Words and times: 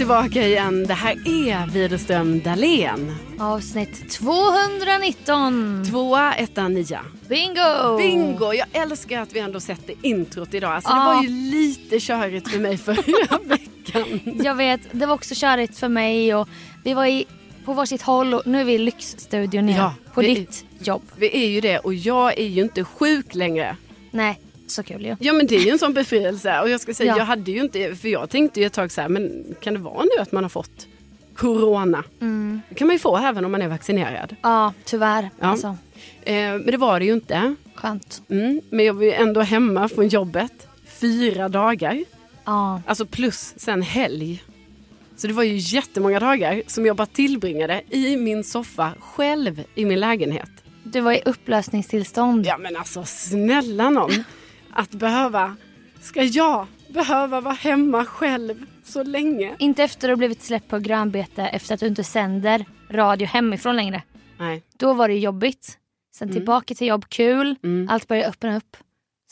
tillbaka 0.00 0.46
igen. 0.46 0.86
Det 0.86 0.94
här 0.94 1.12
är 1.12 1.66
Widerström 1.66 2.40
Dahlén. 2.40 3.16
Avsnitt 3.38 4.10
219. 4.10 5.84
Tvåa, 5.90 6.34
etta, 6.34 6.68
nia. 6.68 7.00
Bingo! 7.28 7.96
Bingo! 7.98 8.52
Jag 8.52 8.66
älskar 8.72 9.20
att 9.20 9.32
vi 9.32 9.40
ändå 9.40 9.60
sätter 9.60 9.94
introt 10.02 10.54
idag. 10.54 10.72
Alltså, 10.72 10.90
Ja. 10.90 10.96
Det 11.08 11.14
var 11.14 11.22
ju 11.22 11.28
lite 11.28 12.00
körigt 12.00 12.48
för 12.50 12.58
mig 12.58 12.76
förra 12.76 13.38
veckan. 13.44 14.20
Jag 14.44 14.54
vet, 14.54 14.80
det 14.92 15.06
var 15.06 15.14
också 15.14 15.34
körigt 15.36 15.78
för 15.78 15.88
mig 15.88 16.34
och 16.34 16.48
vi 16.84 16.94
var 16.94 17.06
i, 17.06 17.26
på 17.64 17.72
varsitt 17.72 18.02
håll 18.02 18.34
och 18.34 18.42
nu 18.46 18.60
är 18.60 18.64
vi 18.64 18.72
i 18.72 18.78
lyxstudion 18.78 19.68
igen. 19.68 19.80
Ja, 19.80 19.94
på 20.14 20.22
ditt 20.22 20.64
jobb. 20.78 21.02
Vi 21.16 21.44
är 21.44 21.48
ju 21.48 21.60
det 21.60 21.78
och 21.78 21.94
jag 21.94 22.38
är 22.38 22.46
ju 22.46 22.62
inte 22.62 22.84
sjuk 22.84 23.34
längre. 23.34 23.76
Nej, 24.10 24.40
så 24.70 24.82
kul 24.82 25.06
ju. 25.06 25.16
Ja 25.20 25.32
men 25.32 25.46
det 25.46 25.56
är 25.56 25.60
ju 25.60 25.70
en 25.70 25.78
sån 25.78 25.94
befrielse. 25.94 26.60
Och 26.60 26.70
jag 26.70 26.80
ska 26.80 26.94
säga, 26.94 27.12
Ja. 27.12 27.18
jag 27.18 27.24
hade 27.24 27.50
ju 27.50 27.60
inte, 27.60 27.94
för 27.96 28.08
jag 28.08 28.30
tänkte 28.30 28.60
ju 28.60 28.66
ett 28.66 28.72
tag 28.72 28.92
så 28.92 29.00
här, 29.00 29.08
men 29.08 29.44
kan 29.60 29.74
det 29.74 29.80
vara 29.80 30.02
nu 30.02 30.22
att 30.22 30.32
man 30.32 30.44
har 30.44 30.48
fått 30.48 30.86
corona? 31.36 32.04
Mm. 32.20 32.60
Det 32.68 32.74
kan 32.74 32.86
man 32.86 32.94
ju 32.94 32.98
få 33.00 33.16
även 33.18 33.44
om 33.44 33.52
man 33.52 33.62
är 33.62 33.68
vaccinerad. 33.68 34.36
Ja, 34.42 34.72
tyvärr. 34.84 35.30
Ja. 35.40 35.46
Alltså, 35.46 35.76
Eh, 36.22 36.34
men 36.36 36.66
det 36.66 36.76
var 36.76 36.98
det 37.00 37.06
ju 37.06 37.12
inte. 37.12 37.54
skönt. 37.74 38.22
Mm, 38.28 38.60
men 38.70 38.84
jag 38.84 38.94
var 38.94 39.02
ju 39.02 39.12
ändå 39.12 39.40
hemma 39.40 39.88
från 39.88 40.08
jobbet 40.08 40.68
fyra 40.86 41.48
dagar. 41.48 42.04
Ja. 42.44 42.82
Alltså 42.86 43.06
plus 43.06 43.54
sen 43.56 43.82
helg. 43.82 44.44
Så 45.16 45.26
det 45.26 45.32
var 45.32 45.42
ju 45.42 45.56
jättemånga 45.56 46.20
dagar 46.20 46.62
som 46.66 46.86
jag 46.86 46.96
bara 46.96 47.06
tillbringade 47.06 47.82
i 47.90 48.16
min 48.16 48.44
soffa 48.44 48.92
själv 49.00 49.64
i 49.74 49.84
min 49.84 50.00
lägenhet. 50.00 50.50
Du 50.84 51.00
var 51.00 51.12
i 51.12 51.22
upplösningstillstånd. 51.24 52.46
Ja 52.46 52.58
men 52.58 52.76
alltså 52.76 53.04
snälla 53.04 53.90
någon. 53.90 54.24
Att 54.72 54.90
behöva, 54.90 55.56
ska 56.00 56.22
jag 56.22 56.66
behöva 56.88 57.40
vara 57.40 57.54
hemma 57.54 58.04
själv 58.04 58.66
så 58.84 59.02
länge? 59.02 59.56
Inte 59.58 59.82
efter 59.82 60.08
att 60.08 60.12
du 60.12 60.16
blivit 60.16 60.42
släppt 60.42 60.68
på 60.68 60.78
grönbete 60.78 61.42
efter 61.42 61.74
att 61.74 61.80
du 61.80 61.86
inte 61.86 62.04
sänder 62.04 62.64
radio 62.90 63.26
hemifrån 63.26 63.76
längre. 63.76 64.02
Nej. 64.38 64.62
Då 64.76 64.94
var 64.94 65.08
det 65.08 65.18
jobbigt. 65.18 65.78
Sen 66.14 66.32
tillbaka 66.32 66.74
till 66.74 66.86
jobb, 66.86 67.08
kul. 67.08 67.56
Mm. 67.62 67.88
Allt 67.90 68.08
började 68.08 68.28
öppna 68.28 68.56
upp. 68.56 68.76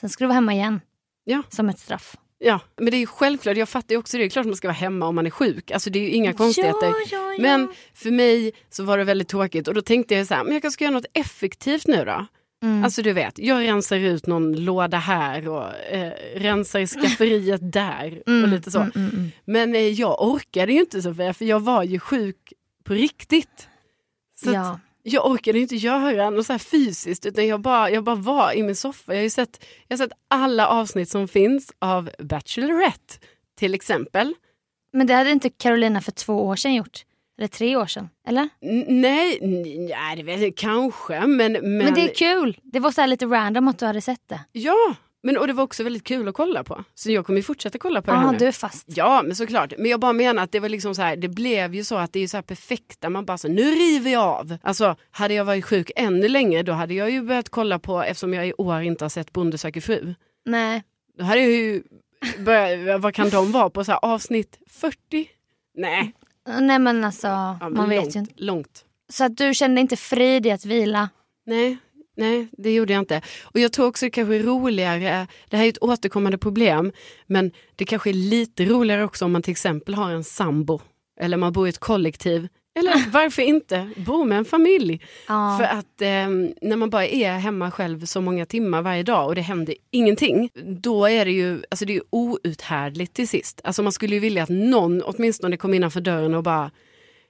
Sen 0.01 0.11
ska 0.11 0.25
du 0.25 0.29
vara 0.29 0.35
hemma 0.35 0.55
igen. 0.55 0.81
Ja. 1.25 1.43
Som 1.49 1.69
ett 1.69 1.79
straff. 1.79 2.17
Ja, 2.39 2.61
men 2.77 2.91
det 2.91 2.97
är 2.97 2.99
ju 2.99 3.07
självklart, 3.07 3.57
jag 3.57 3.69
fattar 3.69 3.95
ju 3.95 3.99
också 3.99 4.17
det, 4.17 4.23
det 4.23 4.27
är 4.27 4.31
klart 4.31 4.47
man 4.47 4.57
ska 4.57 4.69
vara 4.69 4.77
hemma 4.77 5.07
om 5.07 5.15
man 5.15 5.27
är 5.27 5.31
sjuk. 5.31 5.71
Alltså 5.71 5.91
det 5.91 5.99
är 5.99 6.03
ju 6.03 6.11
inga 6.11 6.33
konstigheter. 6.33 6.87
Ja, 6.87 6.95
ja, 7.11 7.33
ja. 7.33 7.43
Men 7.43 7.69
för 7.95 8.11
mig 8.11 8.53
så 8.71 8.85
var 8.85 8.99
det 8.99 9.05
väldigt 9.05 9.29
tråkigt 9.29 9.69
och 9.69 9.75
då 9.75 9.83
tänkte 9.83 10.15
jag 10.15 10.27
så 10.27 10.35
här, 10.35 10.45
men 10.45 10.53
jag 10.53 10.63
kanske 10.63 10.75
ska 10.75 10.85
göra 10.85 10.95
något 10.95 11.07
effektivt 11.13 11.87
nu 11.87 12.05
då. 12.05 12.27
Mm. 12.63 12.85
Alltså 12.85 13.03
du 13.03 13.13
vet, 13.13 13.39
jag 13.39 13.61
rensar 13.65 13.97
ut 13.97 14.27
någon 14.27 14.65
låda 14.65 14.97
här 14.99 15.49
och 15.49 15.75
eh, 15.77 16.13
rensar 16.37 16.87
skafferiet 16.87 17.61
där 17.73 18.23
och 18.27 18.49
lite 18.49 18.71
så. 18.71 18.79
Mm, 18.79 18.93
mm, 18.95 19.11
mm. 19.11 19.31
Men 19.45 19.75
eh, 19.75 19.81
jag 19.81 20.23
orkade 20.23 20.73
ju 20.73 20.81
inte 20.81 21.03
Sofia, 21.03 21.35
för 21.35 21.45
jag 21.45 21.61
var 21.61 21.83
ju 21.83 21.99
sjuk 22.01 22.53
på 22.85 22.95
riktigt. 22.95 23.69
Så 24.45 24.51
Ja. 24.53 24.81
jag 25.03 25.27
orkade 25.31 25.59
inte 25.59 25.77
göra 25.77 26.31
något 26.31 26.47
så 26.47 26.53
här 26.53 26.59
fysiskt 26.59 27.27
utan 27.27 27.47
jag 27.47 27.61
bara, 27.61 27.91
jag 27.91 28.05
bara 28.05 28.17
var 28.17 28.53
i 28.53 28.63
min 28.63 28.77
soffa. 28.77 29.15
Jag 29.15 29.23
har 29.23 29.29
sett, 29.29 29.65
jag 29.89 29.99
har 29.99 30.05
sett 30.05 30.17
alla 30.29 30.67
avsnitt 30.69 31.09
som 31.09 31.29
finns 31.29 31.73
av 31.79 32.11
Bachelorette 32.19 33.15
till 33.59 33.75
exempel. 33.75 34.35
Men 34.93 35.07
det 35.07 35.15
hade 35.15 35.31
inte 35.31 35.51
Carolina 35.51 36.01
för 36.01 36.13
två 36.13 36.47
år 36.47 36.57
sedan 36.57 36.75
gjort. 36.75 37.05
Eller 37.39 37.49
tre 37.49 37.77
år 37.77 37.87
sedan. 37.87 38.09
Eller? 38.29 38.49
Nej, 38.89 39.39
nej, 39.91 40.17
det 40.17 40.23
vet 40.23 40.41
jag 40.41 40.57
kanske 40.57 41.21
men, 41.27 41.53
men... 41.53 41.79
Men, 41.79 41.95
det 41.95 42.01
är 42.01 42.15
kul. 42.15 42.59
Det 42.63 42.81
var 42.81 42.91
så 42.91 43.01
här 43.01 43.09
lite 43.09 43.27
random 43.27 43.69
att 43.69 43.79
du 43.79 43.87
hade 43.87 44.01
sett 44.01 44.29
det. 44.29 44.41
Ja, 44.53 44.95
men 45.23 45.37
och 45.39 45.47
det 45.47 45.53
var 45.53 45.65
också 45.65 45.85
väldigt 45.85 46.05
kul 46.05 46.29
att 46.29 46.35
kolla 46.35 46.65
på. 46.65 46.85
Så 46.95 47.11
jag 47.11 47.27
kommer 47.27 47.37
ju 47.39 47.43
fortsätta 47.43 47.79
kolla 47.79 48.03
på 48.03 48.11
det 48.11 48.17
Ja, 48.17 48.21
här 48.21 48.33
nu. 48.33 48.39
du 48.39 48.47
är 48.47 48.53
fast. 48.53 48.85
Ja, 48.87 49.23
men 49.25 49.37
såklart. 49.37 49.73
Men 49.79 49.91
jag 49.91 50.01
bara 50.01 50.13
menar 50.13 50.43
att 50.43 50.53
det 50.53 50.61
var 50.61 50.69
liksom 50.69 50.95
så 50.95 51.03
här, 51.03 51.17
det 51.17 51.29
blev 51.29 51.75
ju 51.75 51.85
så 51.85 51.97
att 51.97 52.13
det 52.13 52.21
är 52.21 52.29
så 52.29 52.37
här 52.37 52.43
perfekta, 52.43 53.11
man 53.11 53.25
bara 53.25 53.39
så, 53.39 53.49
nu 53.49 53.63
river 53.63 54.11
jag 54.11 54.23
av. 54.25 54.57
Alltså, 54.63 54.97
hade 55.11 55.35
jag 55.35 55.45
varit 55.45 55.65
sjuk 55.65 55.91
ännu 55.97 56.29
längre 56.29 56.63
då 56.63 56.73
hade 56.73 56.95
jag 56.95 57.11
ju 57.11 57.23
börjat 57.23 57.49
kolla 57.49 57.79
på, 57.79 58.03
eftersom 58.03 58.35
jag 58.35 58.47
i 58.49 58.53
år 58.59 58.83
inte 58.83 59.05
har 59.05 59.11
sett 59.11 59.33
Bonde 59.33 59.59
söker 59.59 59.81
fru. 59.81 60.15
Nej. 60.45 60.83
Då 61.19 61.25
hade 61.25 61.41
jag 61.41 61.51
ju 61.51 61.83
börjat, 62.39 63.01
vad 63.01 63.15
kan 63.15 63.31
de 63.31 63.53
vara 63.53 63.71
på, 63.71 63.85
så 63.85 63.93
här, 63.93 63.99
avsnitt 64.03 64.59
40? 64.71 65.29
Nej, 65.75 66.13
Nej 66.61 66.79
men 66.79 67.05
alltså, 67.05 67.27
ja, 67.27 67.59
men 67.61 67.75
man 67.75 67.89
vet 67.89 68.03
långt, 68.03 68.17
ju 68.17 68.21
inte. 68.21 68.33
långt. 68.37 68.85
Så 69.09 69.25
att 69.25 69.37
du 69.37 69.55
kände 69.55 69.81
inte 69.81 69.97
frid 69.97 70.47
i 70.47 70.51
att 70.51 70.65
vila? 70.65 71.09
Nej, 71.47 71.77
nej, 72.17 72.49
det 72.53 72.75
gjorde 72.75 72.93
jag 72.93 73.01
inte. 73.01 73.23
Och 73.45 73.61
jag 73.61 73.73
tror 73.73 73.87
också 73.87 74.07
det 74.07 74.11
kanske 74.11 74.37
är 74.37 74.43
roligare, 74.43 75.27
det 75.49 75.57
här 75.57 75.65
är 75.65 75.69
ett 75.69 75.83
återkommande 75.83 76.39
problem, 76.39 76.93
men 77.27 77.51
det 77.77 77.85
kanske 77.85 78.11
är 78.11 78.15
lite 78.15 78.65
roligare 78.65 79.05
också 79.05 79.25
om 79.25 79.33
man 79.33 79.43
till 79.43 79.51
exempel 79.51 79.95
har 79.95 80.11
en 80.11 80.25
sambo, 80.25 80.81
eller 81.21 81.37
man 81.37 81.53
bor 81.53 81.67
i 81.67 81.71
ett 81.71 81.79
kollektiv, 81.79 82.49
eller 82.79 83.11
varför 83.11 83.43
inte 83.43 83.91
bo 83.97 84.25
med 84.25 84.39
en 84.39 84.45
familj. 84.45 85.01
Ja. 85.29 85.57
För 85.61 85.67
att 85.79 86.03
eh, 86.03 86.29
när 86.69 86.77
man 86.77 86.91
bara 86.91 87.07
är 87.07 87.33
hemma 87.39 87.71
själv 87.71 88.05
så 88.05 88.21
många 88.21 88.47
timmar 88.47 88.83
varje 88.83 89.03
dag 89.03 89.27
och 89.27 89.35
det 89.35 89.41
händer 89.41 89.75
ingenting, 89.91 90.51
då 90.83 91.07
är 91.07 91.25
det 91.25 91.33
ju 91.33 91.63
alltså 91.71 91.85
det 91.85 91.93
är 91.93 91.95
ju 91.95 92.03
outhärdligt 92.11 93.15
till 93.15 93.29
sist. 93.29 93.61
Alltså 93.65 93.83
man 93.83 93.93
skulle 93.93 94.15
ju 94.15 94.21
vilja 94.21 94.43
att 94.43 94.49
någon 94.49 95.03
åtminstone 95.03 95.57
kom 95.57 95.75
innanför 95.75 96.01
dörren 96.01 96.35
och 96.35 96.43
bara, 96.43 96.71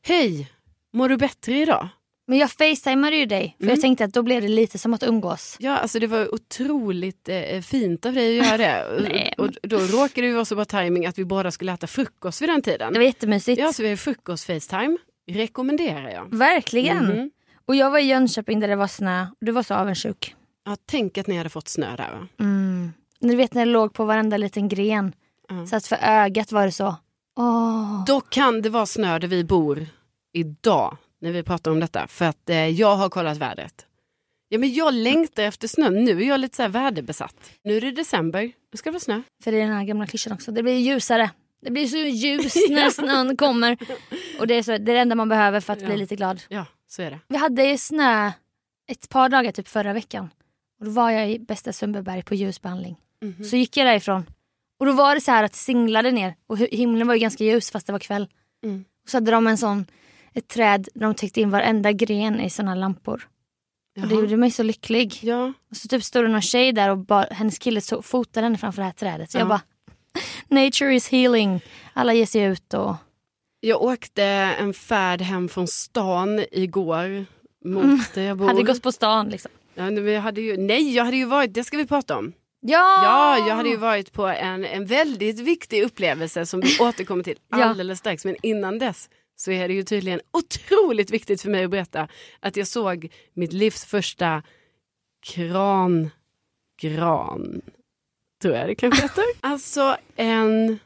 hej, 0.02 0.50
mår 0.92 1.08
du 1.08 1.16
bättre 1.16 1.58
idag? 1.58 1.88
Men 2.30 2.38
jag 2.38 2.50
facetimade 2.50 3.16
ju 3.16 3.26
dig. 3.26 3.54
För 3.58 3.64
Mm. 3.64 3.74
jag 3.74 3.80
tänkte 3.82 4.04
att 4.04 4.12
då 4.14 4.22
blev 4.22 4.42
det 4.42 4.48
lite 4.48 4.78
som 4.78 4.94
att 4.94 5.02
umgås. 5.02 5.56
Ja, 5.60 5.76
alltså 5.76 5.98
det 5.98 6.06
var 6.06 6.34
otroligt 6.34 7.28
eh, 7.28 7.60
fint 7.60 8.06
av 8.06 8.12
dig 8.14 8.40
att 8.40 8.46
göra 8.46 8.56
det. 8.58 9.34
Och, 9.38 9.44
och 9.44 9.68
då 9.68 9.78
råkade 9.78 10.26
det 10.26 10.32
vara 10.32 10.44
så 10.44 10.54
bra 10.54 10.64
timing 10.64 11.06
att 11.06 11.18
vi 11.18 11.24
båda 11.24 11.50
skulle 11.50 11.72
äta 11.72 11.86
frukost 11.86 12.42
vid 12.42 12.48
den 12.48 12.62
tiden. 12.62 12.92
Det 12.92 12.98
var 12.98 13.06
jättemysigt. 13.06 13.60
Ja, 13.60 13.72
så 13.72 13.82
vi 13.82 13.88
har 13.88 13.96
frukost-facetime. 13.96 14.96
Rekommenderar 15.28 16.10
jag. 16.10 16.34
Verkligen. 16.34 17.04
Mhm. 17.06 17.30
Och 17.66 17.76
jag 17.76 17.90
var 17.90 17.98
i 17.98 18.02
Jönköping 18.02 18.60
där 18.60 18.68
det 18.68 18.76
var 18.76 18.86
snö. 18.86 19.22
Och 19.22 19.46
du 19.46 19.52
var 19.52 19.62
så 19.62 19.74
avundsjuk. 19.74 20.34
Ja, 20.64 20.76
tänk 20.86 21.18
att 21.18 21.26
ni 21.26 21.36
hade 21.36 21.48
fått 21.50 21.68
snö 21.68 21.96
där 21.96 22.10
va? 22.10 22.28
Mm. 22.40 22.92
Du 23.20 23.36
vet 23.36 23.54
när 23.54 23.66
det 23.66 23.72
låg 23.72 23.92
på 23.92 24.04
varenda 24.04 24.36
liten 24.36 24.68
gren. 24.68 25.12
Ja. 25.48 25.66
Så 25.66 25.76
att 25.76 25.86
för 25.86 25.98
ögat 26.02 26.52
var 26.52 26.66
det 26.66 26.72
så. 26.72 26.96
Åh. 27.36 28.04
Då 28.06 28.20
kan 28.20 28.62
det 28.62 28.70
vara 28.70 28.86
snö 28.86 29.18
där 29.18 29.28
vi 29.28 29.44
bor 29.44 29.86
idag 30.32 30.96
när 31.20 31.32
vi 31.32 31.42
pratar 31.42 31.70
om 31.70 31.80
detta. 31.80 32.06
För 32.06 32.24
att 32.24 32.50
eh, 32.50 32.66
jag 32.68 32.96
har 32.96 33.08
kollat 33.08 33.36
vädret. 33.36 33.86
Ja, 34.48 34.58
men 34.58 34.74
jag 34.74 34.94
längtar 34.94 35.42
efter 35.42 35.68
snö. 35.68 35.90
Nu 35.90 36.22
är 36.22 36.28
jag 36.28 36.40
lite 36.40 36.56
så 36.56 36.62
här 36.62 36.68
väderbesatt. 36.68 37.50
Nu 37.64 37.76
är 37.76 37.80
det 37.80 37.90
december. 37.90 38.42
Nu 38.72 38.76
ska 38.76 38.90
det 38.90 38.92
vara 38.92 39.00
snö. 39.00 39.22
För 39.44 39.52
det 39.52 39.58
är 39.58 39.66
den 39.66 39.76
här 39.76 39.84
gamla 39.84 40.06
klyschan 40.06 40.32
också. 40.32 40.52
Det 40.52 40.62
blir 40.62 40.78
ljusare. 40.78 41.30
Det 41.60 41.70
blir 41.70 41.86
så 41.86 41.96
ljus 41.96 42.54
när 42.70 42.90
snön 42.90 43.36
kommer. 43.36 43.76
Och 44.40 44.46
det 44.46 44.54
är, 44.54 44.62
så, 44.62 44.70
det 44.70 44.76
är 44.76 44.80
det 44.94 44.98
enda 45.00 45.14
man 45.14 45.28
behöver 45.28 45.60
för 45.60 45.72
att 45.72 45.84
bli 45.84 45.96
lite 45.96 46.16
glad. 46.16 46.42
Ja, 46.48 46.66
så 46.88 47.02
är 47.02 47.10
det. 47.10 47.18
Vi 47.28 47.36
hade 47.36 47.78
snö 47.78 48.32
ett 48.90 49.08
par 49.08 49.28
dagar 49.28 49.52
typ 49.52 49.68
förra 49.68 49.92
veckan. 49.92 50.30
Och 50.80 50.84
då 50.86 50.90
var 50.90 51.10
jag 51.10 51.30
i 51.30 51.38
bästa 51.38 51.72
Sundbyberg 51.72 52.22
på 52.22 52.34
ljusbehandling. 52.34 52.96
Mhm. 53.22 53.44
Så 53.44 53.56
gick 53.56 53.76
jag 53.76 53.86
därifrån. 53.86 54.26
Och 54.80 54.86
då 54.86 54.92
var 54.92 55.14
det 55.14 55.20
så 55.20 55.30
här 55.30 55.44
att 55.44 55.54
singlade 55.54 56.10
ner. 56.10 56.34
Och 56.46 56.58
himlen 56.58 57.06
var 57.06 57.14
ju 57.14 57.20
ganska 57.20 57.44
ljus 57.44 57.70
fast 57.70 57.86
det 57.86 57.92
var 57.92 57.98
kväll. 58.00 58.28
Mm. 58.64 58.84
Och 59.04 59.10
så 59.10 59.16
hade 59.16 59.30
de 59.30 59.46
en 59.46 59.58
sån, 59.58 59.86
ett 60.34 60.48
träd 60.48 60.88
där 60.94 61.00
de 61.06 61.14
täckte 61.14 61.40
in 61.40 61.50
varenda 61.50 61.92
gren 61.92 62.40
i 62.40 62.50
såna 62.50 62.74
lampor. 62.74 63.28
Och 64.00 64.08
det 64.08 64.14
Jaha. 64.14 64.20
gjorde 64.20 64.36
mig 64.36 64.50
så 64.50 64.62
lycklig. 64.62 65.18
Ja, 65.22 65.52
Och 65.70 65.76
så 65.76 65.88
typ 65.88 66.04
stod 66.04 66.24
det 66.24 66.28
någon 66.28 66.42
tjej 66.42 66.72
där 66.72 66.90
och 66.90 66.98
bara, 66.98 67.26
hennes 67.30 67.58
kille 67.58 67.80
så, 67.80 68.02
fotade 68.02 68.46
henne 68.46 68.58
framför 68.58 68.82
det 68.82 68.86
här 68.86 68.92
trädet. 68.92 69.30
Så 69.30 69.36
Ja. 69.38 69.40
jag 69.40 69.48
bara, 69.48 69.60
nature 70.48 70.94
is 70.94 71.08
healing. 71.08 71.60
Alla 71.92 72.14
ger 72.14 72.26
sig 72.26 72.42
ut 72.42 72.74
och... 72.74 72.94
Jag 73.60 73.82
åkte 73.82 74.22
en 74.58 74.74
färd 74.74 75.20
hem 75.22 75.48
från 75.48 75.68
stan 75.68 76.44
igår 76.52 77.26
mot 77.64 78.14
där 78.14 78.22
jag 78.22 78.36
bor. 78.38 78.46
Hade 78.46 78.62
gått 78.62 78.82
på 78.82 78.92
stan 78.92 79.28
liksom. 79.28 79.50
ja, 79.74 79.90
men 79.90 80.06
jag 80.06 80.20
hade 80.20 80.40
ju, 80.40 80.56
nej, 80.56 80.94
jag 80.94 81.04
hade 81.04 81.16
ju 81.16 81.24
varit, 81.24 81.54
det 81.54 81.64
ska 81.64 81.76
vi 81.76 81.86
prata 81.86 82.18
om. 82.18 82.32
Ja! 82.60 83.02
Ja, 83.02 83.48
jag 83.48 83.54
hade 83.56 83.68
ju 83.68 83.76
varit 83.76 84.12
på 84.12 84.26
en, 84.26 84.64
en 84.64 84.86
väldigt 84.86 85.40
viktig 85.40 85.82
upplevelse 85.82 86.46
som 86.46 86.60
vi 86.60 86.78
återkommer 86.80 87.24
till 87.24 87.38
Ja. 87.50 87.64
alldeles 87.64 87.98
strax. 87.98 88.24
Men 88.24 88.36
innan 88.42 88.78
dess 88.78 89.10
så 89.36 89.50
är 89.50 89.68
det 89.68 89.74
ju 89.74 89.82
tydligen 89.82 90.20
otroligt 90.32 91.10
viktigt 91.10 91.42
för 91.42 91.50
mig 91.50 91.64
att 91.64 91.70
berätta 91.70 92.08
att 92.40 92.56
jag 92.56 92.66
såg 92.66 93.08
mitt 93.34 93.52
livs 93.52 93.84
första 93.84 94.42
kran, 95.26 96.10
gran, 96.80 97.60
tror 98.42 98.54
jag 98.54 98.68
det 98.68 98.74
kanske 98.74 99.02
heter. 99.02 99.24
Alltså 99.40 99.96
en 100.16 100.78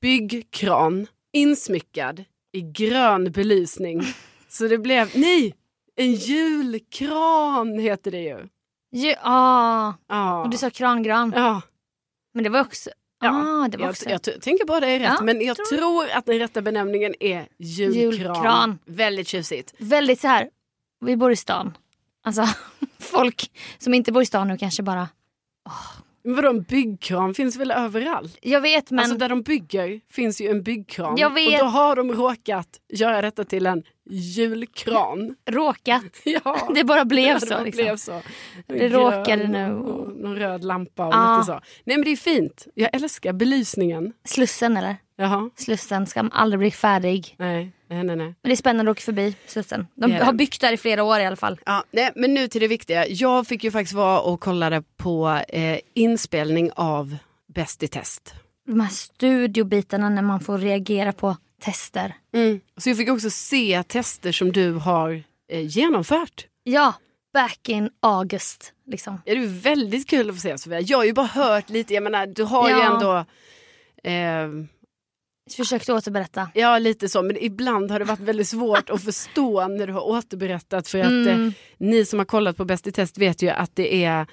byggkran 0.00 1.06
insmyckad 1.32 2.24
i 2.52 2.60
grön 2.60 3.32
belysning. 3.32 4.02
Så 4.48 4.68
det 4.68 4.78
blev, 4.78 5.10
nej, 5.14 5.54
en 5.96 6.12
julkran 6.12 7.78
heter 7.78 8.10
det 8.10 8.20
ju. 8.20 8.48
Ja, 8.90 9.16
ah. 9.22 9.94
Ja. 10.08 10.42
och 10.42 10.50
du 10.50 10.56
sa 10.58 10.70
krangran. 10.70 11.32
ja. 11.36 11.62
Men 12.34 12.44
det 12.44 12.50
var 12.50 12.60
också... 12.60 12.90
Ja, 13.20 13.30
ah, 13.30 13.68
det 13.68 13.76
var 13.78 13.84
jag, 13.84 13.90
också... 13.90 14.08
jag 14.10 14.22
t- 14.22 14.40
tänker 14.40 14.64
bara 14.66 14.80
det 14.80 14.86
är 14.86 14.98
rätt, 14.98 15.12
Ja, 15.18 15.24
men 15.24 15.40
jag 15.40 15.56
tror... 15.56 16.08
att 16.10 16.26
den 16.26 16.38
rätta 16.38 16.62
benämningen 16.62 17.14
är 17.20 17.48
julkran. 17.58 18.34
Julkran. 18.34 18.78
Väldigt 18.84 19.28
tjusigt. 19.28 19.74
Väldigt 19.78 20.20
så 20.20 20.28
här, 20.28 20.50
vi 21.00 21.16
bor 21.16 21.32
i 21.32 21.36
stan. 21.36 21.76
Alltså 22.24 22.48
folk 22.98 23.50
som 23.78 23.94
inte 23.94 24.12
bor 24.12 24.22
i 24.22 24.26
stan 24.26 24.48
nu 24.48 24.58
kanske 24.58 24.82
bara, 24.82 25.08
åh, 25.68 26.01
Men 26.24 26.34
vadå 26.36 26.48
en 26.50 26.62
byggkran 26.62 27.34
finns 27.34 27.56
väl 27.56 27.70
överallt? 27.70 28.38
Jag 28.42 28.60
vet 28.60 28.90
men 28.90 28.98
Alltså 28.98 29.16
där 29.18 29.28
de 29.28 29.42
bygger 29.42 30.00
finns 30.10 30.40
ju 30.40 30.48
en 30.50 30.62
byggkran. 30.62 31.14
Jag 31.18 31.34
vet. 31.34 31.52
Och 31.52 31.58
då 31.58 31.64
har 31.70 31.96
de 31.96 32.12
råkat 32.12 32.68
göra 32.92 33.22
detta 33.22 33.44
till 33.44 33.66
en 33.66 33.82
julkran. 34.10 35.34
råkat. 35.50 36.02
Ja. 36.24 36.68
Det 36.74 36.84
bara 36.84 37.04
blev 37.04 37.34
det 37.34 37.46
så. 37.46 37.54
bara 37.54 37.62
liksom. 37.62 37.84
blev 37.84 37.96
så. 37.96 38.20
Det 38.66 38.78
Grön 38.78 38.92
råkade 38.92 39.48
nu. 39.48 39.72
och 39.74 40.16
Någon 40.16 40.36
röd 40.36 40.64
lampa 40.64 41.06
och 41.06 41.14
Ja. 41.14 41.36
lite 41.38 41.46
så. 41.46 41.52
Nej 41.84 41.96
men 41.96 42.04
det 42.04 42.10
är 42.10 42.16
fint. 42.16 42.66
Jag 42.74 42.94
älskar 42.94 43.32
belysningen. 43.32 44.12
Slussen 44.24 44.76
eller? 44.76 44.96
Jaha. 45.16 45.50
Slussen 45.56 46.06
ska 46.06 46.20
aldrig 46.32 46.58
bli 46.58 46.70
färdig. 46.70 47.34
Nej, 47.38 47.72
nej, 47.94 48.04
nej. 48.04 48.16
nej. 48.16 48.26
Men 48.26 48.34
det 48.42 48.52
är 48.52 48.56
spännande 48.56 48.90
att 48.90 48.94
åka 48.96 49.02
förbi 49.04 49.36
Slussen. 49.46 49.86
De 49.94 50.10
Det 50.10 50.18
det. 50.18 50.24
har 50.24 50.32
byggt 50.32 50.60
där 50.60 50.72
i 50.72 50.76
flera 50.76 51.04
år 51.04 51.18
i 51.20 51.24
alla 51.26 51.36
fall. 51.36 51.60
Ja, 51.66 51.84
nej, 51.90 52.10
men 52.14 52.34
nu 52.34 52.48
till 52.48 52.60
det 52.60 52.68
viktiga. 52.68 53.06
Jag 53.06 53.46
fick 53.46 53.64
ju 53.64 53.70
faktiskt 53.70 53.92
vara 53.94 54.20
och 54.20 54.40
kollade 54.40 54.82
på 54.96 55.40
eh, 55.48 55.78
inspelning 55.94 56.70
av 56.76 57.16
Bäst 57.54 57.82
i 57.82 57.88
test. 57.88 58.34
De 58.66 58.80
här 58.80 58.88
studiobitarna 58.88 60.08
när 60.08 60.22
man 60.22 60.40
får 60.40 60.58
reagera 60.58 61.12
på 61.12 61.36
tester. 61.62 62.14
Mm. 62.34 62.60
Så 62.76 62.88
jag 62.90 62.96
fick 62.96 63.08
också 63.10 63.30
se 63.30 63.82
tester 63.82 64.32
som 64.32 64.52
du 64.52 64.72
har 64.72 65.22
eh, 65.52 65.66
genomfört. 65.66 66.46
Ja, 66.64 66.94
back 67.34 67.68
in 67.68 67.90
August. 68.00 68.72
Liksom. 68.86 69.20
Ja, 69.24 69.34
det 69.34 69.40
är 69.42 69.46
väldigt 69.62 70.08
kul 70.10 70.28
att 70.30 70.34
få 70.36 70.40
se 70.40 70.58
Sofia. 70.58 70.80
Jag 70.80 70.98
har 70.98 71.04
ju 71.04 71.12
bara 71.12 71.26
hört 71.26 71.70
lite, 71.70 71.94
jag 71.94 72.02
menar 72.02 72.26
du 72.26 72.42
har 72.44 72.68
ju 72.70 72.76
Ja. 72.76 72.94
ändå 72.94 73.16
eh, 74.10 74.66
Försökt 75.56 75.88
återberätta. 75.88 76.50
Ja 76.54 76.78
lite 76.78 77.08
så, 77.08 77.22
men 77.22 77.36
ibland 77.40 77.90
har 77.90 77.98
det 77.98 78.04
varit 78.04 78.20
väldigt 78.20 78.48
svårt 78.48 78.90
att 78.90 79.04
förstå 79.04 79.68
när 79.68 79.86
du 79.86 79.92
har 79.92 80.00
återberättat 80.06 80.88
för 80.88 80.98
att 80.98 81.04
eh, 81.04 81.34
Mm. 81.34 81.52
ni 81.78 82.04
som 82.04 82.18
har 82.18 82.26
kollat 82.26 82.56
på 82.56 82.64
Bäst 82.64 82.86
i 82.86 82.92
test 82.92 83.18
vet 83.18 83.42
ju 83.42 83.48
att 83.48 83.76
det 83.76 84.04
är 84.04 84.26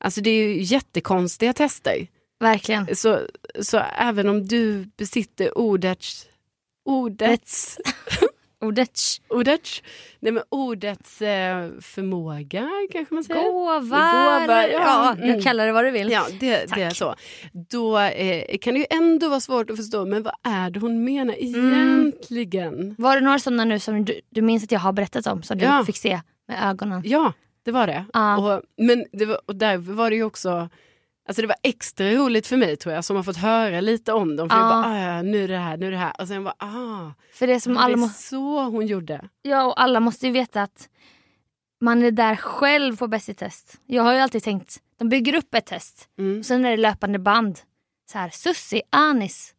Alltså 0.00 0.20
det 0.20 0.30
är 0.30 0.48
ju 0.48 0.62
jättekonstiga 0.62 1.52
tester. 1.52 2.06
Verkligen. 2.40 2.96
Så, 2.96 3.20
så 3.60 3.78
även 3.98 4.28
om 4.28 4.46
du 4.48 4.90
besitter 4.96 5.58
ordets, 5.58 6.26
ordets, 6.84 7.78
Ordet. 8.62 9.00
ordets, 9.28 9.82
nej 10.20 10.32
men 10.32 10.42
ordets 10.48 11.22
eh, 11.22 11.70
förmåga 11.80 12.68
kanske 12.92 13.14
man 13.14 13.24
säger. 13.24 13.42
Gåva. 13.42 13.80
Gåva, 13.80 14.68
ja. 14.68 14.68
ja, 14.72 15.14
du 15.18 15.28
Mm. 15.30 15.40
kallar 15.42 15.66
det 15.66 15.72
vad 15.72 15.84
du 15.84 15.90
vill. 15.90 16.10
Ja, 16.10 16.26
det, 16.40 16.56
Tack. 16.66 16.78
det 16.78 16.82
är 16.84 16.90
så. 16.90 17.14
Då 17.52 17.98
eh, 17.98 18.58
kan 18.58 18.74
det 18.74 18.80
ju 18.80 18.86
ändå 18.90 19.28
vara 19.28 19.40
svårt 19.40 19.70
att 19.70 19.76
förstå, 19.76 20.04
men 20.06 20.22
vad 20.22 20.34
är 20.42 20.70
det 20.70 20.80
hon 20.80 21.04
menar 21.04 21.34
Mm. 21.34 22.02
egentligen? 22.02 22.94
Var 22.98 23.14
det 23.16 23.20
några 23.22 23.38
sådana 23.38 23.64
nu 23.64 23.78
som 23.78 24.04
du, 24.04 24.20
du 24.30 24.42
minns 24.42 24.64
att 24.64 24.72
jag 24.72 24.80
har 24.80 24.92
berättat 24.92 25.26
om 25.26 25.42
som 25.42 25.58
du 25.58 25.64
Ja. 25.64 25.84
fick 25.86 25.96
se 25.96 26.20
med 26.48 26.70
ögonen? 26.70 27.02
Ja, 27.04 27.32
det 27.64 27.70
var 27.70 27.86
det. 27.86 28.04
Ja. 28.12 28.36
Och, 28.56 28.62
men 28.76 29.04
det 29.12 29.24
var, 29.24 29.40
och 29.46 29.56
där 29.56 29.76
var 29.76 30.10
det 30.10 30.16
ju 30.16 30.24
också, 30.24 30.68
alltså 31.28 31.42
det 31.42 31.48
var 31.48 31.56
extra 31.62 32.10
roligt 32.10 32.46
för 32.46 32.56
mig 32.56 32.76
tror 32.76 32.94
jag 32.94 33.04
som 33.04 33.16
har 33.16 33.22
fått 33.22 33.36
höra 33.36 33.80
lite 33.80 34.12
om 34.12 34.36
dem. 34.36 34.48
För 34.50 34.56
jag 34.56 34.64
Ja. 34.64 34.68
bara, 34.68 35.18
ah, 35.18 35.22
nu 35.22 35.44
är 35.44 35.48
det 35.48 35.56
här, 35.58 35.76
nu 35.76 35.86
är 35.86 35.90
det 35.90 35.96
här. 35.96 36.12
Och 36.20 36.28
sen 36.28 36.44
bara, 36.44 36.54
ah, 36.58 37.10
För 37.32 37.46
det 37.46 37.60
som 37.60 37.74
det 37.74 37.80
alla, 37.80 37.92
är 37.92 37.96
må, 37.96 38.08
så 38.08 38.62
hon 38.62 38.86
gjorde. 38.86 39.28
ja, 39.42 39.64
och 39.64 39.80
alla 39.82 40.00
måste 40.00 40.26
ju 40.26 40.32
veta 40.32 40.62
att 40.62 40.88
man 41.80 42.02
är 42.02 42.10
där 42.10 42.36
själv 42.36 42.96
på 42.96 43.08
Bäst 43.08 43.28
i 43.28 43.34
test. 43.34 43.80
Jag 43.86 44.02
har 44.02 44.12
ju 44.14 44.18
alltid 44.18 44.42
tänkt, 44.42 44.80
de 44.98 45.08
bygger 45.08 45.34
upp 45.34 45.54
ett 45.54 45.66
test 45.66 46.08
Mm. 46.18 46.38
och 46.38 46.46
sen 46.46 46.64
är 46.64 46.70
det 46.70 46.76
löpande 46.76 47.18
band. 47.18 47.58
Så 48.12 48.18
här, 48.18 48.28
Sussi, 48.30 48.82
Anis, 48.90 49.54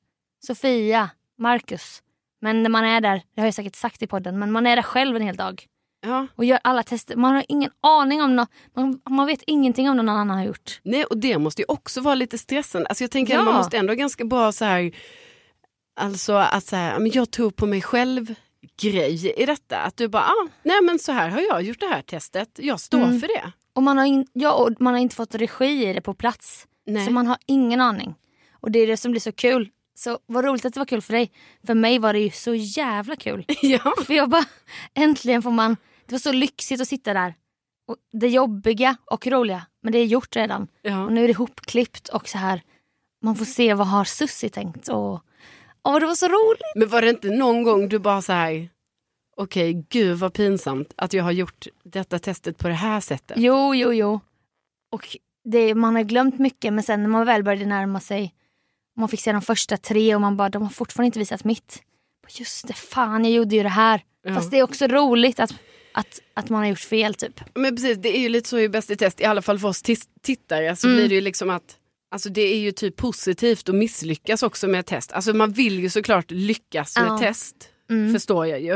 Sofia, 0.48 1.10
Marcus. 1.38 2.00
Men 2.42 2.64
när 2.64 2.70
man 2.70 2.84
är 2.86 3.02
där, 3.02 3.22
det 3.36 3.42
har 3.42 3.48
jag 3.48 3.54
säkert 3.54 3.76
sagt 3.76 4.02
i 4.02 4.08
podden, 4.08 4.40
men 4.40 4.52
man 4.52 4.68
är 4.68 4.76
där 4.76 4.84
själv 4.84 5.16
en 5.16 5.22
hel 5.22 5.36
dag 5.36 5.66
Ja. 6.06 6.28
och 6.36 6.46
gör 6.46 6.60
alla 6.64 6.84
tester. 6.84 7.16
Man 7.16 7.34
har 7.34 7.46
ingen 7.48 7.72
aning 7.82 8.22
om 8.22 8.36
något, 8.36 8.50
man, 8.76 9.02
man 9.10 9.28
vet 9.28 9.44
ingenting 9.48 9.90
om 9.90 9.98
någon 9.98 10.10
annan 10.10 10.30
har 10.38 10.46
gjort. 10.46 10.80
Nej, 10.84 11.04
och 11.06 11.18
det 11.18 11.38
måste 11.38 11.62
ju 11.62 11.66
också 11.68 12.02
vara 12.02 12.16
lite 12.16 12.38
stressande. 12.38 12.88
Alltså 12.88 13.04
jag 13.04 13.12
tänker 13.12 13.34
Ja. 13.34 13.40
att 13.40 13.46
man 13.46 13.56
måste 13.56 13.78
ändå 13.78 13.94
ganska 13.94 14.26
bra 14.26 14.52
så 14.52 14.66
här, 14.66 14.92
alltså 16.00 16.34
att 16.34 16.66
så 16.66 16.76
här, 16.76 17.00
men 17.00 17.12
jag 17.14 17.32
tror 17.32 17.52
på 17.52 17.66
mig 17.66 17.82
själv 17.82 18.36
grej 18.82 19.34
i 19.42 19.46
detta. 19.46 19.78
Att 19.80 19.98
du 19.98 20.08
bara, 20.08 20.24
ah, 20.24 20.48
nej 20.64 20.82
men 20.82 21.00
så 21.00 21.12
här 21.12 21.30
har 21.30 21.42
jag 21.42 21.62
gjort 21.64 21.80
det 21.80 21.88
här 21.88 22.02
testet, 22.02 22.50
jag 22.56 22.80
står 22.80 23.04
Mm. 23.04 23.20
för 23.20 23.28
det. 23.28 23.52
Och 23.76 23.84
man 23.84 23.98
har, 23.98 24.06
in, 24.06 24.28
ja, 24.34 24.54
och 24.54 24.70
man 24.80 24.94
har 24.94 25.02
inte 25.02 25.16
fått 25.16 25.36
regi 25.36 25.90
i 25.90 25.94
det 25.94 26.02
på 26.02 26.14
plats. 26.14 26.68
Nej. 26.86 27.06
Så 27.06 27.12
man 27.12 27.28
har 27.28 27.38
ingen 27.46 27.82
aning. 27.82 28.16
Och 28.62 28.72
det 28.72 28.80
är 28.80 28.88
det 28.88 28.98
som 28.98 29.12
blir 29.12 29.22
så 29.22 29.32
kul. 29.32 29.70
Så 29.96 30.20
vad 30.26 30.46
roligt 30.46 30.66
att 30.66 30.74
det 30.74 30.80
var 30.80 30.86
kul 30.86 31.02
för 31.02 31.14
dig. 31.14 31.32
För 31.68 31.74
mig 31.74 32.00
var 32.00 32.14
det 32.14 32.20
ju 32.20 32.30
så 32.32 32.56
jävla 32.56 33.16
kul. 33.16 33.46
ja. 33.62 33.94
För 34.06 34.14
jag 34.14 34.30
bara, 34.30 34.46
äntligen 34.94 35.42
får 35.42 35.52
man, 35.52 35.78
det 36.14 36.16
var 36.16 36.32
så 36.32 36.32
lyxigt 36.32 36.82
att 36.82 36.88
sitta 36.88 37.14
där. 37.14 37.36
Och 37.88 37.96
det 38.12 38.28
jobbiga 38.28 38.98
och 39.06 39.28
roliga, 39.28 39.66
men 39.82 39.94
det 39.94 40.00
är 40.00 40.06
gjort 40.06 40.36
redan. 40.36 40.68
ja. 40.82 41.04
Och 41.04 41.14
nu 41.14 41.24
är 41.24 41.28
det 41.28 41.32
ihopklippt 41.32 42.10
och 42.10 42.30
så 42.30 42.38
här, 42.38 42.62
man 43.22 43.36
får 43.36 43.46
se 43.46 43.74
vad 43.74 43.88
har 43.88 44.04
Sussi 44.04 44.50
tänkt. 44.50 44.88
Och, 44.88 45.24
åh, 45.84 46.00
det 46.00 46.06
var 46.06 46.16
så 46.16 46.28
roligt. 46.28 46.76
Men 46.76 46.88
var 46.88 47.02
det 47.02 47.10
inte 47.10 47.30
någon 47.30 47.64
gång 47.64 47.90
du 47.90 48.00
bara 48.00 48.22
så 48.22 48.34
här, 48.34 48.70
okej 49.38 49.86
gud 49.90 50.18
vad 50.18 50.34
pinsamt 50.34 50.94
att 50.96 51.14
jag 51.14 51.24
har 51.24 51.32
gjort 51.32 51.68
detta 51.84 52.20
testet 52.20 52.58
på 52.58 52.68
det 52.68 52.74
här 52.74 53.00
sättet. 53.00 53.38
Jo, 53.40 53.76
jo, 53.76 53.94
jo. 53.94 54.20
Och 54.92 55.18
det, 55.44 55.76
man 55.76 55.96
har 55.96 56.04
glömt 56.04 56.40
mycket 56.40 56.74
men 56.74 56.84
sen 56.84 57.02
när 57.02 57.10
man 57.10 57.26
väl 57.26 57.44
började 57.44 57.66
närma 57.66 58.00
sig, 58.00 58.34
man 58.96 59.10
fick 59.10 59.22
se 59.22 59.32
de 59.32 59.42
första 59.42 59.78
tre 59.78 60.16
och 60.16 60.22
man 60.22 60.38
bara, 60.38 60.50
de 60.50 60.62
har 60.62 60.70
fortfarande 60.70 61.06
inte 61.06 61.20
visat 61.20 61.44
mitt. 61.44 61.84
Just 62.30 62.68
det, 62.68 62.74
fan 62.74 63.26
jag 63.26 63.34
gjorde 63.34 63.56
ju 63.56 63.64
det 63.64 63.70
här. 63.70 64.04
Ja. 64.24 64.36
Fast 64.36 64.52
det 64.52 64.60
är 64.60 64.64
också 64.64 64.88
roligt 64.88 65.40
att, 65.40 65.54
att, 65.94 66.20
att 66.34 66.50
man 66.50 66.60
har 66.62 66.68
gjort 66.70 66.80
fel 66.80 67.14
typ. 67.14 67.42
Men 67.56 67.76
precis, 67.76 67.98
det 67.98 68.18
är 68.18 68.22
ju 68.22 68.30
lite 68.30 68.50
så 68.50 68.60
i 68.60 68.70
Bäst 68.70 68.92
i 68.92 68.96
test, 68.96 69.22
i 69.22 69.26
alla 69.26 69.42
fall 69.42 69.60
för 69.60 69.68
oss 69.68 69.82
tis- 69.84 70.08
tittare 70.22 70.76
så 70.76 70.88
Mm. 70.88 70.98
blir 70.98 71.10
det 71.10 71.16
ju 71.16 71.22
liksom 71.22 71.50
att 71.50 71.78
Alltså 72.12 72.30
det 72.30 72.42
är 72.42 72.58
ju 72.58 72.72
typ 72.72 72.96
positivt 72.96 73.70
att 73.70 73.76
misslyckas 73.76 74.44
också 74.44 74.68
med 74.68 74.80
ett 74.80 74.86
test. 74.86 75.12
Alltså 75.12 75.34
man 75.34 75.52
vill 75.52 75.80
ju 75.80 75.90
såklart 75.90 76.32
lyckas 76.32 76.96
med 76.98 77.08
Ja. 77.08 77.18
test, 77.18 77.56
Mm. 77.90 78.14
förstår 78.14 78.48
jag 78.48 78.62
ju. 78.62 78.74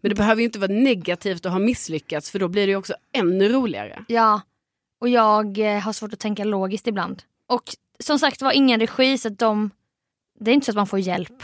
Men 0.00 0.08
det 0.08 0.14
behöver 0.14 0.40
ju 0.40 0.44
inte 0.46 0.58
vara 0.58 0.72
negativt 0.72 1.46
att 1.46 1.52
ha 1.52 1.58
misslyckats 1.58 2.30
för 2.30 2.38
då 2.38 2.48
blir 2.48 2.66
det 2.66 2.70
ju 2.70 2.76
också 2.76 2.94
ännu 3.12 3.48
roligare. 3.48 4.04
Ja, 4.08 4.40
och 5.00 5.08
jag 5.08 5.58
eh, 5.58 5.78
har 5.80 5.92
svårt 5.92 6.12
att 6.12 6.18
tänka 6.20 6.44
logiskt 6.44 6.86
ibland. 6.86 7.22
Och 7.46 7.62
som 8.00 8.18
sagt 8.18 8.42
var 8.42 8.52
ingen 8.52 8.80
regi 8.80 9.18
så 9.18 9.28
att 9.28 9.38
de, 9.38 9.70
det 10.40 10.50
är 10.50 10.54
inte 10.54 10.64
så 10.64 10.70
att 10.72 10.76
man 10.76 10.86
får 10.86 10.98
hjälp. 10.98 11.42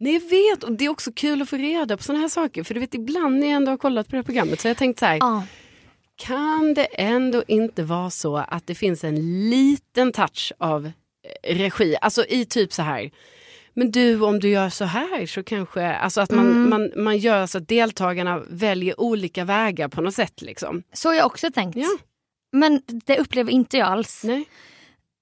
Nej 0.00 0.12
jag 0.12 0.20
vet 0.20 0.64
och 0.64 0.72
det 0.72 0.84
är 0.84 0.88
också 0.88 1.12
kul 1.12 1.42
att 1.42 1.48
få 1.48 1.56
reda 1.56 1.96
på 1.96 2.02
sådana 2.02 2.20
här 2.20 2.28
saker. 2.28 2.62
För 2.64 2.74
du 2.74 2.80
vet 2.80 2.94
ibland 2.94 3.38
när 3.38 3.46
jag 3.46 3.56
ändå 3.56 3.72
har 3.72 3.76
kollat 3.78 4.06
på 4.06 4.10
det 4.10 4.16
här 4.16 4.22
programmet 4.22 4.60
så 4.60 4.68
jag 4.68 4.76
tänkt 4.76 4.98
så 4.98 5.06
här. 5.06 5.16
Ja, 5.16 5.42
Kan 6.16 6.74
det 6.74 6.84
ändå 6.84 7.42
inte 7.48 7.82
vara 7.82 8.10
så 8.10 8.36
att 8.36 8.66
det 8.66 8.74
finns 8.74 9.04
en 9.04 9.50
liten 9.50 10.12
touch 10.12 10.52
av 10.58 10.86
eh, 11.42 11.56
regi? 11.56 11.96
Alltså 12.00 12.24
i 12.28 12.44
typ 12.44 12.72
så 12.72 12.82
här. 12.82 13.10
Men 13.74 13.90
du 13.90 14.20
om 14.20 14.40
du 14.40 14.48
gör 14.48 14.68
så 14.68 14.84
här 14.84 15.26
så 15.26 15.42
kanske, 15.42 15.86
alltså 15.92 16.20
att 16.20 16.30
man, 16.30 16.46
Mm. 16.46 16.70
man, 16.70 17.04
man 17.04 17.18
gör 17.18 17.46
så 17.46 17.58
att 17.58 17.68
deltagarna 17.68 18.42
väljer 18.50 19.00
olika 19.00 19.44
vägar 19.44 19.88
på 19.88 20.00
något 20.00 20.14
sätt 20.14 20.42
liksom. 20.42 20.82
så 20.92 21.08
har 21.08 21.14
jag 21.14 21.26
också 21.26 21.50
tänkt. 21.50 21.76
Ja. 21.76 21.88
Men 22.52 22.82
det 22.86 23.18
upplever 23.18 23.52
inte 23.52 23.76
jag 23.76 23.88
alls. 23.88 24.24
Nej. 24.24 24.44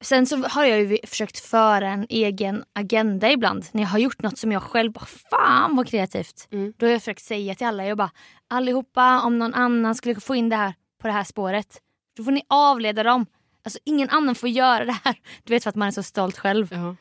Sen 0.01 0.27
så 0.27 0.37
har 0.37 0.65
jag 0.65 0.81
ju 0.81 0.99
försökt 1.05 1.39
föra 1.39 1.89
en 1.89 2.07
egen 2.09 2.65
agenda 2.73 3.31
ibland. 3.31 3.67
När 3.73 3.83
jag 3.83 3.89
har 3.89 3.99
gjort 3.99 4.23
något 4.23 4.39
som 4.39 4.53
jag 4.53 4.63
själv 4.63 4.93
bara, 4.93 5.05
fan 5.05 5.77
vad 5.77 5.89
kreativt. 5.89 6.49
Mm. 6.51 6.73
Då 6.77 6.87
har 6.87 6.91
jag 6.91 7.01
försökt 7.01 7.23
säga 7.23 7.55
till 7.55 7.67
alla, 7.67 7.87
jag 7.87 7.99
bara, 7.99 8.11
allihopa 8.49 9.21
om 9.21 9.39
någon 9.39 9.55
annan 9.55 9.95
skulle 9.95 10.21
få 10.21 10.35
in 10.35 10.49
det 10.49 10.57
här 10.57 10.75
på 11.01 11.07
det 11.07 11.13
här 11.13 11.25
spåret. 11.25 11.81
Då 12.17 12.25
får 12.25 12.33
ni 12.33 12.43
avleda 12.49 13.03
dem. 13.03 13.27
Alltså 13.65 13.79
ingen 13.85 14.11
annan 14.11 14.35
får 14.35 14.49
göra 14.49 14.85
det 14.85 14.97
här. 15.05 15.17
Du 15.45 15.53
vet 15.53 15.63
för 15.63 15.71
att 15.71 15.77
man 15.77 15.89
är 15.89 15.93
så 15.93 16.03
stolt 16.03 16.39
själv. 16.39 16.69
Ja. 16.71 16.97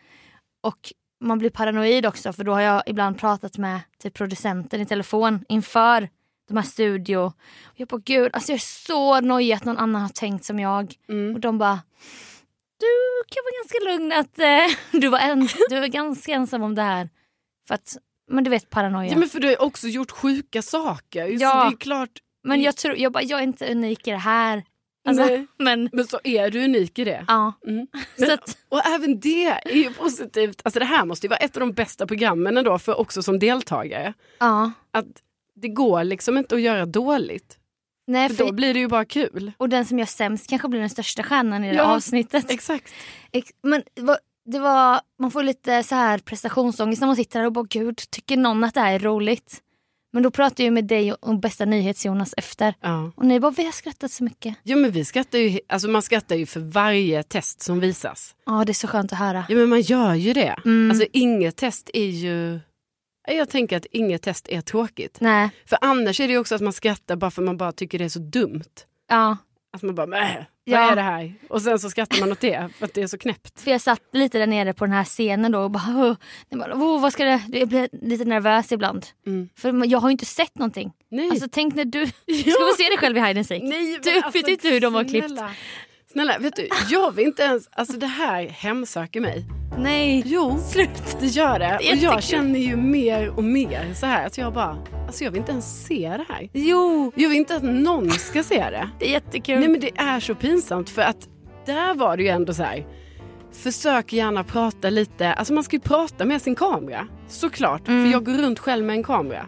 Och 0.64 0.94
man 1.22 1.40
blir 1.40 1.50
paranoid 1.50 2.06
också 2.06 2.34
för 2.34 2.44
då 2.44 2.54
har 2.54 2.62
jag 2.62 2.84
ibland 2.86 3.20
pratat 3.20 3.58
med 3.58 3.80
typ, 4.00 4.14
producenten 4.14 4.82
i 4.82 4.86
telefon 4.86 5.46
inför 5.50 6.10
de 6.48 6.58
här 6.58 6.64
studio. 6.64 7.18
Och 7.64 7.74
jag 7.76 7.88
bara 7.88 8.02
gud, 8.06 8.30
alltså 8.34 8.52
jag 8.52 8.56
är 8.56 8.86
så 8.86 9.22
nojig 9.22 9.54
att 9.54 9.66
någon 9.66 9.78
annan 9.78 10.02
har 10.02 10.10
tänkt 10.10 10.46
som 10.46 10.60
jag. 10.60 10.94
Mm. 11.10 11.36
Och 11.36 11.40
de 11.40 11.58
bara 11.58 11.80
du 12.80 13.24
kan 13.30 13.44
vara 13.44 13.54
ganska 13.64 13.90
lugn 13.92 14.12
att 14.12 14.40
eh, 14.40 14.78
du, 15.02 15.08
var 15.08 15.20
en, 15.20 15.48
du 15.70 15.76
är 15.78 15.88
ganska 15.88 16.32
ensam 16.34 16.62
om 16.64 16.76
det 16.76 16.82
här. 16.82 17.10
För 17.68 17.76
att, 17.76 17.98
men 18.32 18.44
du 18.44 18.50
vet 18.50 18.70
paranoia. 18.70 19.10
Ja, 19.12 19.18
men 19.18 19.30
för 19.30 19.40
du 19.40 19.48
har 19.48 19.62
också 19.62 19.88
gjort 19.88 20.12
sjuka 20.12 20.62
saker. 20.62 21.28
Så 21.28 21.44
Ja. 21.44 21.64
det 21.70 21.76
är 21.76 21.78
klart. 21.78 22.10
Men 22.44 22.62
jag 22.62 22.76
tror, 22.78 22.96
jag, 22.98 23.12
bara, 23.12 23.24
jag 23.24 23.40
är 23.40 23.44
inte 23.44 23.72
unik 23.72 24.08
i 24.08 24.12
det 24.12 24.18
här. 24.18 24.64
Alltså, 25.08 25.26
Nej. 25.26 25.48
men 25.58 25.90
Men 25.94 26.08
så 26.08 26.20
är 26.24 26.50
du 26.52 26.64
unik 26.64 27.00
i 27.00 27.04
det. 27.04 27.26
ja. 27.28 27.54
Mm. 27.68 27.88
Så 28.18 28.34
att, 28.34 28.58
Och 28.70 28.86
även 28.86 29.20
det 29.20 29.46
är 29.46 29.76
ju 29.76 29.94
positivt. 29.94 30.62
Alltså 30.64 30.80
det 30.80 30.86
här 30.86 31.06
måste 31.06 31.26
ju 31.26 31.30
vara 31.30 31.38
ett 31.40 31.56
av 31.58 31.60
de 31.60 31.72
bästa 31.74 32.08
programmen 32.08 32.58
ändå 32.58 32.80
för 32.80 33.00
också 33.00 33.24
som 33.24 33.40
deltagare. 33.40 34.14
ja. 34.40 34.72
Att 34.92 35.06
det 35.56 35.68
går 35.68 36.04
liksom 36.04 36.38
inte 36.38 36.56
att 36.56 36.62
göra 36.62 36.86
dåligt. 36.86 37.58
Nej, 38.08 38.30
För 38.30 38.46
då 38.46 38.52
blir 38.54 38.74
det 38.74 38.80
ju 38.80 38.88
bara 38.88 39.06
kul. 39.06 39.52
och 39.58 39.70
den 39.70 39.86
som 39.86 40.00
gör 40.00 40.06
sämst 40.06 40.50
kanske 40.50 40.68
blir 40.68 40.80
den 40.80 40.90
största 40.90 41.24
stjärnan 41.24 41.64
i 41.64 41.70
det 41.70 41.76
Ja. 41.76 41.84
avsnittet. 41.96 42.52
Exakt. 42.52 42.94
Ex- 43.32 43.52
Men 43.64 43.84
det 44.52 44.60
var, 44.60 45.00
man 45.20 45.32
får 45.32 45.44
lite 45.44 45.84
så 45.84 45.96
här 45.96 46.18
prestationsångest 46.18 47.00
när 47.02 47.08
man 47.08 47.16
sitter 47.16 47.40
där 47.40 47.46
och 47.46 47.54
bara 47.54 47.66
gud, 47.70 47.98
tycker 48.10 48.38
någon 48.38 48.64
att 48.64 48.74
det 48.74 48.80
här 48.80 48.94
är 48.94 49.00
roligt? 49.00 49.62
Men 50.14 50.24
då 50.24 50.32
pratade 50.32 50.64
jag 50.64 50.74
med 50.74 50.86
dig 50.86 51.14
och 51.14 51.40
bästa 51.40 51.66
nyhets-Jonas 51.66 52.34
efter. 52.38 52.74
Ja. 52.82 53.12
Och 53.16 53.26
ni 53.26 53.40
bara, 53.40 53.52
vi 53.52 53.66
har 53.66 53.72
skrattat 53.72 54.12
så 54.12 54.24
mycket. 54.24 54.56
ja 54.64 54.76
men 54.76 54.92
vi 54.92 55.06
skrattar 55.06 55.40
ju, 55.40 55.60
alltså 55.70 55.88
man 55.90 56.02
skrattar 56.02 56.36
ju 56.36 56.46
för 56.46 56.60
varje 56.60 57.24
test 57.24 57.62
som 57.62 57.80
visas. 57.80 58.36
Ja 58.46 58.64
det 58.66 58.72
är 58.72 58.74
så 58.74 58.88
skönt 58.88 59.14
att 59.14 59.20
höra. 59.20 59.46
Ja 59.50 59.56
men 59.56 59.70
man 59.70 59.82
gör 59.82 60.14
ju 60.14 60.34
det. 60.34 60.56
Mm. 60.66 60.92
Alltså 60.92 61.08
inget 61.14 61.56
test 61.56 61.90
är 61.94 62.06
ju... 62.10 62.60
Jag 63.28 63.50
tänker 63.50 63.78
att 63.78 63.86
inget 63.86 64.22
test 64.22 64.48
är 64.50 64.62
tråkigt. 64.62 65.18
Nej, 65.22 65.50
För 65.66 65.78
annars 65.82 66.20
är 66.20 66.28
det 66.28 66.38
också 66.38 66.56
att 66.56 66.62
man 66.62 66.74
skrattar 66.74 67.16
bara 67.16 67.32
för 67.32 67.42
man 67.42 67.58
bara 67.58 67.72
tycker 67.72 68.00
det 68.00 68.06
är 68.06 68.10
så 68.10 68.20
dumt. 68.20 68.64
ja. 69.10 69.38
Att 69.74 69.82
man 69.82 69.96
bara, 69.96 70.08
"Mäh, 70.08 70.36
vad 70.36 70.46
Ja. 70.64 70.92
är 70.92 70.96
det 70.96 71.02
här? 71.02 71.34
Och 71.50 71.62
sen 71.62 71.80
så 71.80 71.90
skrattar 71.90 72.20
man 72.20 72.32
åt 72.32 72.40
det 72.40 72.70
för 72.78 72.86
att 72.86 72.94
det 72.94 73.02
är 73.02 73.08
så 73.08 73.18
knäppt. 73.18 73.60
För 73.62 73.72
jag 73.72 73.82
satt 73.82 74.02
lite 74.14 74.38
där 74.40 74.48
nere 74.48 74.74
på 74.74 74.86
den 74.86 74.92
här 74.94 75.04
scenen 75.04 75.52
då 75.52 75.60
och 75.60 75.72
bara, 75.72 76.14
oh, 76.74 77.02
vad 77.02 77.14
ska 77.14 77.24
det? 77.26 77.42
jag 77.48 77.68
blir 77.68 77.90
lite 77.92 78.26
nervös 78.26 78.72
ibland. 78.72 79.06
Mm. 79.28 79.50
För 79.58 79.86
jag 79.86 80.00
har 80.00 80.10
ju 80.10 80.12
inte 80.12 80.26
sett 80.26 80.56
någonting. 80.58 80.92
Nej. 81.12 81.30
Alltså 81.30 81.48
tänk 81.52 81.76
när 81.76 81.86
du 81.86 82.00
Ja. 82.26 82.36
ska 82.52 82.52
få 82.52 82.74
se 82.78 82.84
dig 82.90 82.98
själv 82.98 83.18
i 83.18 83.20
Hide 83.20 83.40
and 83.40 83.48
Seek. 83.48 83.64
Nej, 83.64 84.00
Du 84.04 84.12
men 84.14 84.24
alltså, 84.24 84.40
vet 84.40 84.48
inte 84.48 84.68
hur 84.70 84.80
de 84.82 84.96
har 84.96 85.04
klippt. 85.04 85.40
Snälla, 86.16 86.38
vet 86.40 86.56
du, 86.56 86.68
jag 86.90 87.12
vill 87.12 87.26
inte 87.26 87.44
ens, 87.44 87.70
alltså 87.72 87.98
det 87.98 88.06
här 88.08 88.48
hemsöker 88.48 89.22
mig. 89.22 89.46
Nej, 89.78 90.24
Jo, 90.26 90.58
slut. 90.72 91.18
det 91.20 91.26
gör 91.28 91.60
det. 91.60 91.66
är 91.66 91.92
och 91.92 91.98
jag 91.98 92.24
känner 92.24 92.60
ju 92.60 92.76
mer 92.76 93.30
och 93.30 93.44
mer 93.44 93.94
så 93.94 94.06
här 94.06 94.26
att 94.28 94.38
jag 94.38 94.54
bara, 94.54 94.78
alltså 95.08 95.24
jag 95.24 95.32
vill 95.32 95.40
inte 95.40 95.52
ens 95.52 95.86
se 95.86 96.10
det 96.18 96.26
här. 96.34 96.50
Jo, 96.54 97.12
Jag 97.16 97.30
vill 97.30 97.38
inte 97.38 97.56
att 97.56 97.64
någon 97.64 98.12
ska 98.12 98.44
se 98.44 98.60
det. 98.70 98.90
det 99.00 99.06
är 99.08 99.12
jättekul. 99.12 99.60
Nej 99.60 99.68
men 99.70 99.80
det 99.80 99.92
är 99.98 100.20
så 100.20 100.36
pinsamt 100.36 100.90
för 100.90 101.02
att 101.02 101.28
där 101.66 101.94
var 101.94 102.18
det 102.18 102.24
ju 102.24 102.30
ändå 102.30 102.54
så 102.54 102.64
här. 102.64 102.86
Försök 103.64 104.14
gärna 104.14 104.44
prata 104.44 104.90
lite, 104.90 105.34
alltså 105.34 105.54
man 105.54 105.64
ska 105.64 105.76
ju 105.76 105.80
prata 105.82 106.26
med 106.26 106.42
sin 106.42 106.56
kamera. 106.56 107.08
Såklart, 107.28 107.88
Mm. 107.88 108.04
för 108.06 108.12
jag 108.12 108.26
går 108.26 108.34
runt 108.34 108.60
själv 108.60 108.86
med 108.86 108.96
en 108.96 109.04
kamera. 109.04 109.46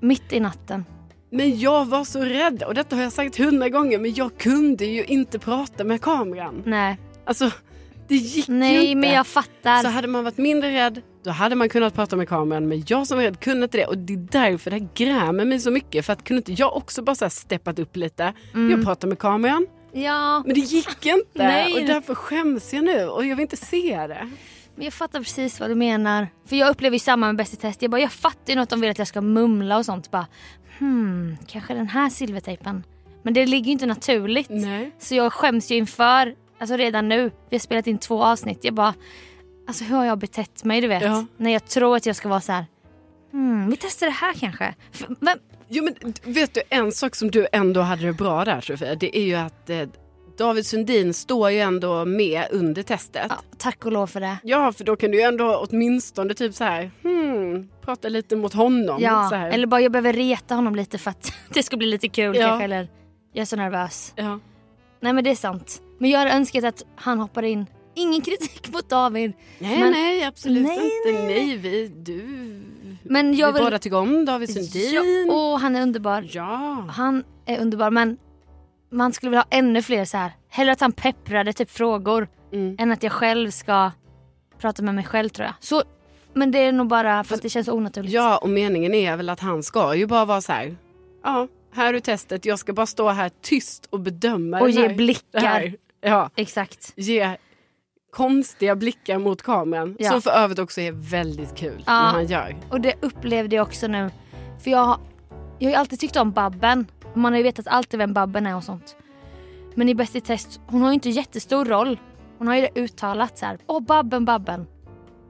Mitt 0.00 0.32
i 0.32 0.40
natten. 0.40 0.84
Men 1.36 1.58
jag 1.58 1.84
var 1.84 2.04
så 2.04 2.20
rädd 2.20 2.62
och 2.62 2.74
detta 2.74 2.96
har 2.96 3.02
jag 3.02 3.12
sagt 3.12 3.38
hundra 3.38 3.68
gånger 3.68 3.98
men 3.98 4.14
jag 4.14 4.38
kunde 4.38 4.84
ju 4.86 5.04
inte 5.04 5.38
prata 5.38 5.84
med 5.84 6.00
kameran. 6.00 6.62
Nej, 6.66 6.98
Alltså 7.24 7.50
det 8.08 8.14
gick 8.16 8.48
ju 8.48 8.54
Nej 8.54 8.86
inte. 8.86 9.00
men 9.00 9.10
jag 9.16 9.26
fattar. 9.26 9.82
Så 9.82 9.88
hade 9.88 10.08
man 10.08 10.24
varit 10.24 10.38
mindre 10.38 10.70
rädd 10.72 11.02
då 11.24 11.30
hade 11.30 11.54
man 11.56 11.68
kunnat 11.68 11.94
prata 11.94 12.16
med 12.16 12.28
kameran 12.28 12.68
men 12.68 12.84
jag 12.86 13.06
som 13.06 13.16
var 13.18 13.24
rädd 13.24 13.40
kunde 13.40 13.64
inte 13.64 13.78
det 13.78 13.86
och 13.86 13.98
det 13.98 14.12
är 14.12 14.16
därför 14.16 14.70
det 14.70 14.76
här 14.78 14.88
grämer 14.94 15.44
mig 15.44 15.60
så 15.60 15.70
mycket 15.70 16.06
för 16.06 16.12
att 16.12 16.24
kunde 16.24 16.38
inte 16.38 16.52
jag 16.52 16.76
också 16.76 17.02
bara 17.02 17.14
så 17.16 17.30
steppat 17.30 17.78
upp 17.78 17.96
lite. 17.96 18.32
Jag 18.70 18.84
pratar 18.84 19.08
med 19.08 19.18
kameran 19.18 19.66
Ja, 19.92 20.42
men 20.46 20.54
det 20.54 20.60
gick 20.60 21.06
inte 21.06 21.26
Nej. 21.34 21.74
och 21.74 21.80
därför 21.86 22.14
skäms 22.14 22.72
jag 22.74 22.84
nu 22.84 23.04
och 23.08 23.26
jag 23.26 23.36
vill 23.36 23.42
inte 23.42 23.56
se 23.56 24.06
det. 24.08 24.30
men 24.74 24.84
jag 24.84 24.94
fattar 24.94 25.18
precis 25.18 25.60
vad 25.60 25.70
du 25.70 25.74
menar. 25.74 26.28
För 26.48 26.56
jag 26.56 26.68
upplever 26.70 26.94
ju 26.94 26.98
samma 26.98 27.26
med 27.26 27.36
Bäst 27.36 27.52
i 27.52 27.56
test. 27.56 27.82
Jag, 27.82 27.90
bara, 27.90 28.00
jag 28.00 28.12
fattar 28.12 28.52
ju 28.52 28.54
något 28.58 28.68
de 28.70 28.80
vill 28.80 28.90
att 28.90 28.98
jag 28.98 29.08
ska 29.08 29.20
mumla 29.20 29.76
och 29.78 29.84
sånt. 29.84 30.10
Bara, 30.10 30.26
hmm, 30.78 31.36
kanske 31.46 31.74
den 31.74 31.88
här 31.88 32.10
silvertejpen. 32.10 32.84
Men 33.22 33.34
det 33.34 33.46
ligger 33.46 33.66
ju 33.66 33.72
inte 33.72 33.86
naturligt. 33.86 34.46
Nej. 34.50 34.90
Så 34.98 35.14
jag 35.14 35.32
skäms 35.32 35.70
ju 35.70 35.76
inför, 35.76 36.34
alltså 36.58 36.76
redan 36.76 37.08
nu, 37.08 37.30
vi 37.50 37.56
har 37.56 37.60
spelat 37.60 37.86
in 37.86 37.98
två 37.98 38.24
avsnitt. 38.24 38.58
Jag 38.64 38.74
bara, 38.74 38.94
alltså 39.68 39.84
hur 39.84 39.96
har 39.96 40.04
jag 40.04 40.18
betett 40.18 40.64
mig 40.64 40.80
du 40.80 40.88
vet? 40.88 41.02
Ja. 41.02 41.24
När 41.36 41.50
jag 41.50 41.64
tror 41.66 41.96
att 41.96 42.06
jag 42.06 42.16
ska 42.16 42.28
vara 42.28 42.40
så 42.40 42.52
här. 42.52 42.66
Hmm, 43.32 43.70
vi 43.70 43.76
testar 43.76 44.06
det 44.06 44.12
här 44.12 44.34
kanske. 44.34 44.74
F- 44.92 45.06
Men, 45.20 45.38
Jo 45.68 45.84
men 45.84 46.14
vet 46.34 46.54
du 46.54 46.62
en 46.68 46.92
sak 46.92 47.14
som 47.14 47.30
du 47.30 47.46
ändå 47.52 47.80
hade 47.80 48.02
det 48.06 48.12
bra 48.12 48.44
där 48.44 48.60
Sofia 48.60 48.94
det 48.94 49.18
är 49.18 49.22
ju 49.22 49.34
att 49.34 49.70
eh, 49.70 49.82
David 50.38 50.66
Sundin 50.66 51.14
står 51.14 51.50
ju 51.50 51.58
ändå 51.58 52.04
med 52.04 52.44
under 52.50 52.82
testet. 52.82 53.26
ja, 53.28 53.36
tack 53.58 53.84
och 53.86 53.92
lov 53.92 54.06
för 54.06 54.20
det. 54.20 54.36
Ja, 54.42 54.72
för 54.72 54.84
då 54.84 54.96
kan 54.96 55.10
du 55.10 55.16
ju 55.16 55.22
ändå 55.22 55.66
åtminstone 55.70 56.34
typ 56.34 56.54
så 56.54 56.64
här, 56.64 56.90
hmm, 57.02 57.68
prata 57.82 58.08
lite 58.08 58.36
mot 58.36 58.52
honom. 58.54 58.98
Ja, 59.00 59.34
eller 59.36 59.66
bara 59.66 59.80
jag 59.80 59.92
behöver 59.92 60.12
reta 60.12 60.54
honom 60.54 60.74
lite 60.74 60.98
för 60.98 61.10
att 61.10 61.32
det 61.54 61.62
ska 61.62 61.76
bli 61.76 61.86
lite 61.86 62.08
kul 62.08 62.36
Ja. 62.36 62.46
kanske. 62.48 62.64
Eller 62.64 62.88
jag 63.32 63.42
är 63.42 63.46
så 63.46 63.56
nervös. 63.56 64.12
ja. 64.16 64.38
Nej 65.00 65.12
men 65.12 65.24
det 65.24 65.30
är 65.30 65.34
sant. 65.34 65.82
Men 65.98 66.10
jag 66.10 66.18
hade 66.18 66.30
önskat 66.30 66.64
att 66.64 66.82
han 66.96 67.18
hoppar 67.20 67.42
in. 67.42 67.66
Ingen 67.94 68.20
kritik 68.20 68.68
mot 68.72 68.88
David. 68.88 69.32
Nej, 69.58 69.80
Men- 69.80 69.90
nej, 69.92 70.24
absolut 70.24 70.62
Nej, 70.66 70.90
inte. 71.06 71.22
Nej, 71.22 71.56
vi, 71.56 71.88
du, 71.88 72.22
Men 73.02 73.34
jag 73.36 73.46
vi 73.52 73.58
vill... 73.58 73.64
båda 73.64 73.78
tycker 73.78 73.96
om 73.96 74.24
David 74.24 74.50
ja, 74.50 74.54
Sundin. 74.62 75.30
åh, 75.30 75.58
han 75.58 75.76
är 75.76 75.82
underbar. 75.82 76.28
Ja. 76.30 76.84
Han 76.90 77.24
är 77.46 77.60
underbar 77.60 77.90
men 77.90 78.18
man 78.96 79.12
skulle 79.12 79.30
vilja 79.30 79.40
ha 79.40 79.58
ännu 79.58 79.82
fler 79.82 80.04
så 80.04 80.16
här. 80.16 80.32
Hellre 80.48 80.72
att 80.72 80.80
han 80.80 80.92
pepprade 80.92 81.52
typ 81.52 81.70
frågor 81.70 82.28
Mm. 82.52 82.76
än 82.78 82.92
att 82.92 83.02
jag 83.02 83.12
själv 83.12 83.50
ska 83.50 83.90
prata 84.58 84.82
med 84.82 84.94
mig 84.94 85.04
själv 85.04 85.28
tror 85.28 85.44
jag. 85.46 85.54
Så, 85.60 85.82
men 86.34 86.50
det 86.50 86.58
är 86.58 86.72
nog 86.72 86.86
bara 86.88 87.24
för 87.24 87.34
att 87.34 87.42
det 87.42 87.48
känns 87.48 87.68
onaturligt. 87.68 88.12
ja, 88.14 88.38
och 88.38 88.48
meningen 88.48 88.94
är 88.94 89.16
väl 89.16 89.28
att 89.28 89.40
han 89.40 89.62
ska 89.62 89.94
ju 89.94 90.06
bara 90.06 90.24
vara 90.24 90.40
så 90.40 90.52
här, 90.52 90.76
ja, 91.24 91.48
här 91.74 91.94
är 91.94 92.00
testet, 92.00 92.44
jag 92.44 92.58
ska 92.58 92.72
bara 92.72 92.86
stå 92.86 93.08
här 93.08 93.30
tyst 93.42 93.86
och 93.90 94.00
bedöma 94.00 94.60
Och 94.60 94.70
ge 94.70 94.88
här, 94.88 94.94
blickar. 94.94 95.74
Ja, 96.00 96.30
Exakt. 96.36 96.92
ge 96.96 97.36
konstiga 98.12 98.76
blickar 98.76 99.18
mot 99.18 99.42
kameran. 99.42 99.96
Ja. 99.98 100.10
Som 100.10 100.22
för 100.22 100.30
övrigt 100.30 100.58
också 100.58 100.80
är 100.80 100.92
väldigt 100.92 101.54
kul 101.56 101.82
Ja. 101.86 101.92
när 102.02 102.10
han 102.10 102.26
gör. 102.26 102.56
Och 102.70 102.80
det 102.80 102.94
upplevde 103.00 103.56
jag 103.56 103.66
också 103.66 103.86
nu. 103.86 104.10
För 104.64 104.70
jag, 104.70 104.98
jag 105.58 105.66
har 105.66 105.70
ju 105.70 105.74
alltid 105.74 106.00
tyckt 106.00 106.16
om 106.16 106.32
Babben. 106.32 106.86
Man 107.16 107.32
har 107.32 107.36
ju 107.36 107.42
vetat 107.42 107.66
alltid 107.66 107.98
vem 107.98 108.12
Babben 108.12 108.46
är 108.46 108.56
och 108.56 108.64
sånt. 108.64 108.96
Men 109.74 109.88
i 109.88 109.94
Bäst 109.94 110.16
i 110.16 110.20
test, 110.20 110.60
hon 110.66 110.82
har 110.82 110.88
ju 110.88 110.94
inte 110.94 111.10
jättestor 111.10 111.64
roll. 111.64 111.98
Hon 112.38 112.48
har 112.48 112.54
ju 112.54 112.60
det 112.60 112.80
uttalat 112.80 113.38
så 113.38 113.46
här. 113.46 113.58
Åh 113.66 113.80
Babben, 113.80 114.24
Babben. 114.24 114.66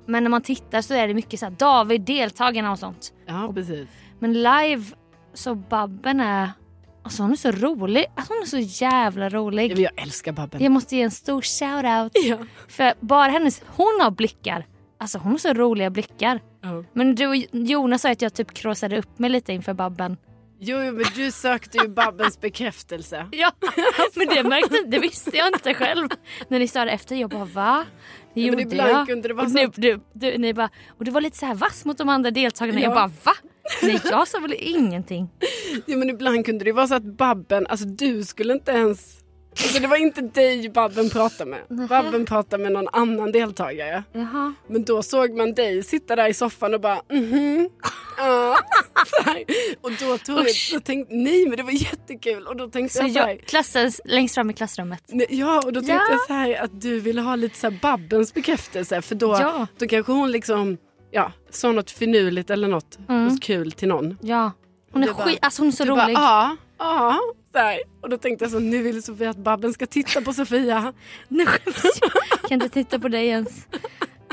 Men 0.07 0.23
när 0.23 0.31
man 0.31 0.43
tittar 0.43 0.81
så 0.83 0.95
är 0.95 1.09
det 1.09 1.15
mycket 1.15 1.41
så 1.41 1.47
här 1.47 1.53
David, 1.59 2.01
deltagarna 2.01 2.73
och 2.73 2.79
sånt. 2.79 3.13
Ja, 3.27 3.53
precis. 3.55 3.89
Men 4.19 4.33
live 4.33 4.85
så 5.35 5.55
Babben 5.55 6.21
är, 6.21 6.51
alltså 7.03 7.23
hon 7.23 7.33
är 7.33 7.37
så 7.37 7.51
rolig. 7.51 8.07
Alltså 8.15 8.33
hon 8.33 8.43
är 8.43 8.47
så 8.47 8.85
jävla 8.85 9.25
Ja, 9.25 9.31
rolig. 9.31 9.73
men 9.73 9.83
jag 9.83 10.03
älskar 10.03 10.33
Babben. 10.33 10.63
Jag 10.63 10.73
måste 10.73 10.97
ge 10.97 11.03
en 11.03 11.11
stor 11.11 11.41
shout-out. 11.43 12.11
Ja. 12.15 12.37
För 12.69 12.95
bara 13.01 13.31
hennes, 13.31 13.63
hon 13.67 13.99
har 14.03 14.11
blickar. 14.11 14.67
Alltså 14.99 15.19
hon 15.19 15.31
har 15.33 15.39
så 15.39 15.53
roliga 15.53 15.91
blickar. 15.91 16.41
Ja. 16.61 16.85
Men 16.93 17.15
du 17.15 17.27
och 17.27 17.37
Jonas 17.53 18.03
sa 18.03 18.11
att 18.11 18.23
jag 18.23 18.35
typ 18.35 18.55
kråsade 18.55 18.99
upp 18.99 19.19
mig 19.19 19.31
lite 19.31 19.53
inför 19.53 19.75
Babben. 19.75 20.17
Jo, 20.59 20.83
jo, 20.83 20.93
men 20.93 21.05
du 21.15 21.31
sökte 21.31 21.79
ju 21.79 21.89
Babbens 21.89 22.41
bekräftelse. 22.41 23.27
Ja, 23.33 23.53
men 24.15 24.27
det 24.27 24.43
märkte 24.43 24.83
det 24.87 24.99
visste 24.99 25.37
jag 25.37 25.49
inte 25.49 25.75
själv. 25.75 26.09
När 26.49 26.59
ni 26.59 26.69
sa 26.69 26.85
det 26.85 26.91
efter, 26.91 27.17
jag 27.17 27.31
bara 27.31 27.45
va? 27.45 27.85
Det 28.35 28.41
Ja, 28.41 28.51
men 28.51 28.61
ibland 28.61 28.91
jag. 28.91 29.07
kunde 29.07 29.29
det 29.29 29.35
vara 29.35 29.47
och 29.47 29.53
nu, 29.53 29.71
du, 29.75 30.01
du, 30.13 30.39
ni 30.39 30.55
bara, 30.55 30.71
och 30.99 31.05
du 31.05 31.11
var 31.11 31.21
lite 31.21 31.37
så 31.39 31.47
här 31.47 31.55
vass 31.55 31.85
mot 31.85 31.99
de 31.99 32.09
andra 32.09 32.31
deltagarna. 32.31 32.81
Ja. 32.81 32.85
Jag 32.85 32.95
bara 32.95 33.07
va? 33.25 33.33
Nej 33.83 34.01
jag 34.05 34.29
sa 34.29 34.39
väl 34.39 34.55
ingenting. 34.59 35.29
Ja, 35.87 35.97
men 35.97 36.11
ibland 36.11 36.45
kunde 36.47 36.65
det 36.65 36.73
vara 36.73 36.87
så 36.87 36.95
att 36.95 37.05
Babben, 37.05 37.67
alltså 37.67 37.87
du 37.87 38.25
skulle 38.25 38.53
inte 38.53 38.73
ens... 38.73 39.19
Alltså 39.63 39.81
det 39.81 39.87
var 39.89 39.97
inte 39.97 40.21
dig 40.21 40.69
Babben 40.69 41.11
pratade 41.11 41.51
med. 41.51 41.61
Nähä. 41.69 41.89
Babben 41.89 42.25
pratade 42.27 42.63
med 42.63 42.73
någon 42.73 42.89
annan 42.93 43.33
deltagare. 43.33 44.05
Jaha. 44.13 44.55
Men 44.69 44.85
då 44.85 45.03
såg 45.03 45.31
man 45.37 45.55
dig 45.55 45.83
sitta 45.83 46.17
där 46.17 46.29
i 46.29 46.35
soffan 46.35 46.75
och 46.75 46.81
bara 46.81 47.01
mhm. 47.13 47.69
ja." 48.19 48.57
Och 49.81 49.91
då, 50.01 50.19
tog 50.19 50.39
jag, 50.39 50.47
då 50.73 50.81
tänkte 50.81 51.15
nej 51.15 51.47
men 51.49 51.57
det 51.57 51.63
var 51.63 51.71
jättekul 51.71 52.47
och 52.47 52.57
då 52.57 52.69
tänkte 52.69 52.99
jag 52.99 53.13
så 53.13 53.19
här, 53.19 53.29
jag 53.29 53.41
klassades 53.41 54.01
längst 54.05 54.35
fram 54.35 54.51
i 54.51 54.53
klassrummet. 54.53 55.03
nej, 55.09 55.27
Ja 55.31 55.63
och 55.65 55.73
då 55.73 55.81
tänkte 55.81 55.95
Ja. 55.95 56.11
jag 56.11 56.21
så 56.27 56.33
här 56.33 56.65
att 56.65 56.81
du 56.81 57.01
ville 57.01 57.21
ha 57.21 57.37
lite 57.37 57.59
så 57.59 57.71
här 57.71 57.79
Babbens 57.83 58.35
bekräftelse 58.35 59.03
för 59.03 59.15
då, 59.15 59.33
Ja. 59.41 59.67
då 59.79 59.87
kanske 59.87 60.13
hon 60.13 60.31
liksom 60.33 60.77
ja, 61.11 61.33
sa 61.51 61.73
något 61.73 61.91
finurligt 61.91 62.51
eller 62.51 62.69
något, 62.69 62.99
Mm. 63.09 63.27
något 63.27 63.43
kul 63.43 63.73
till 63.73 63.89
någon. 63.89 64.19
Ja. 64.23 64.53
Hon 64.93 65.03
är 65.03 65.07
skit, 65.09 65.39
alltså 65.43 65.63
hon 65.63 65.69
är 65.69 65.73
så 65.73 65.85
du 65.85 65.91
bara 65.91 66.05
rolig. 66.05 66.15
ja, 66.17 66.57
ja. 66.79 67.19
Här. 67.61 67.79
Och 68.01 68.09
då 68.11 68.17
tänkte 68.19 68.45
jag 68.45 68.53
så 68.53 68.59
nu 68.59 68.83
vill 68.83 69.03
Sofia 69.03 69.31
att 69.31 69.37
Babben 69.37 69.73
ska 69.73 69.87
titta 69.87 70.21
på 70.21 70.33
Sofia. 70.33 70.93
Nu 71.29 71.47
skäms 71.47 71.85
jag. 72.01 72.13
Kan 72.49 72.53
inte 72.63 72.69
titta 72.69 72.99
på 72.99 73.09
dig 73.09 73.27
ens. 73.27 73.67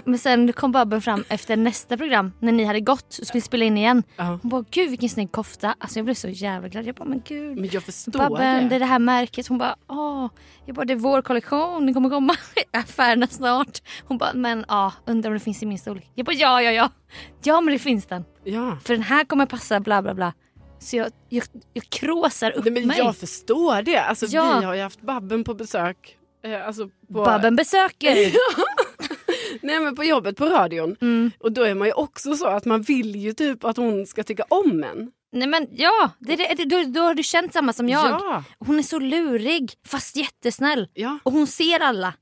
Men 0.05 0.19
sen 0.19 0.53
kom 0.53 0.71
Babben 0.71 1.01
fram 1.01 1.23
efter 1.29 1.57
nästa 1.57 1.97
program 1.97 2.31
när 2.39 2.51
ni 2.51 2.63
hade 2.63 2.79
gått 2.79 3.17
och 3.21 3.27
skulle 3.27 3.41
spela 3.41 3.65
in 3.65 3.77
igen. 3.77 4.03
Ja. 4.15 4.39
Hon 4.41 4.49
bara 4.49 4.65
gud 4.71 4.89
vilken 4.89 5.09
snygg 5.09 5.31
kofta. 5.31 5.75
Alltså 5.77 5.99
jag 5.99 6.05
blev 6.05 6.15
så 6.15 6.29
jävla 6.29 6.67
glad. 6.67 6.85
Jag 6.85 6.95
bara 6.95 7.05
men 7.09 7.21
gud. 7.25 7.57
Men 7.57 7.69
jag 7.71 7.83
förstår 7.83 8.19
Babben, 8.19 8.63
det 8.63 8.69
det. 8.69 8.75
är 8.75 8.79
det 8.79 8.85
här 8.85 8.99
märket. 8.99 9.47
Hon 9.47 9.57
bara 9.57 9.75
åh. 9.87 10.27
Jag 10.65 10.75
bara 10.75 10.85
det 10.85 10.93
är 10.93 10.97
vår 10.97 11.21
kollektion. 11.21 11.85
Den 11.85 11.93
kommer 11.93 12.09
komma 12.09 12.33
i 12.55 12.77
affärerna 12.77 13.27
snart. 13.27 13.81
Hon 14.07 14.17
bara 14.17 14.33
men 14.33 14.65
ja 14.67 14.93
undrar 15.05 15.29
om 15.29 15.33
det 15.33 15.39
finns 15.43 15.63
i 15.63 15.65
min 15.65 15.79
storlek. 15.79 16.11
Jag 16.15 16.25
bara 16.25 16.35
ja 16.35 16.61
ja 16.61 16.71
ja. 16.71 16.89
Ja 17.43 17.61
men 17.61 17.73
det 17.73 17.79
finns 17.79 18.05
den. 18.05 18.25
Ja. 18.43 18.77
För 18.83 18.93
den 18.93 19.03
här 19.03 19.25
kommer 19.25 19.45
passa 19.45 19.79
bla 19.79 20.01
bla 20.01 20.13
bla. 20.13 20.33
Så 20.83 20.97
jag, 20.97 21.11
jag, 21.29 21.43
jag 21.73 21.83
kråsar 21.89 22.51
upp 22.51 22.63
Nej, 22.65 22.73
men 22.73 22.87
mig. 22.87 22.97
jag 22.97 23.17
förstår 23.17 23.81
det. 23.81 23.97
Alltså, 23.97 24.25
Ja. 24.25 24.59
Vi 24.59 24.65
har 24.65 24.73
ju 24.75 24.81
haft 24.81 25.01
Babben 25.01 25.43
på 25.43 25.53
besök. 25.53 26.17
Eh, 26.43 26.67
alltså 26.67 26.87
på, 26.87 27.23
Babben 27.25 27.55
besöker. 27.55 28.15
Nej 29.61 29.79
men 29.79 29.95
på 29.95 30.03
jobbet 30.03 30.37
på 30.37 30.45
radion. 30.45 30.95
Mm. 31.01 31.31
Och 31.39 31.51
då 31.51 31.63
är 31.63 31.75
man 31.75 31.87
ju 31.87 31.93
också 31.93 32.35
så 32.35 32.47
att 32.47 32.65
man 32.65 32.81
vill 32.81 33.15
ju 33.15 33.33
typ 33.33 33.63
att 33.63 33.77
hon 33.77 34.05
ska 34.05 34.23
tycka 34.23 34.45
om 34.49 34.83
en. 34.83 35.11
Nej 35.31 35.47
men 35.47 35.67
ja, 35.71 36.09
det, 36.19 36.35
det, 36.35 36.65
då, 36.65 36.83
då 36.87 37.01
har 37.01 37.13
du 37.15 37.23
känt 37.23 37.53
samma 37.53 37.73
som 37.73 37.89
jag. 37.89 38.05
Ja. 38.09 38.43
Hon 38.59 38.79
är 38.79 38.83
så 38.83 38.99
lurig 38.99 39.73
fast 39.87 40.15
jättesnäll. 40.15 40.87
Ja. 40.93 41.19
Och 41.23 41.31
hon 41.31 41.47
ser 41.47 41.79
alla. 41.79 42.13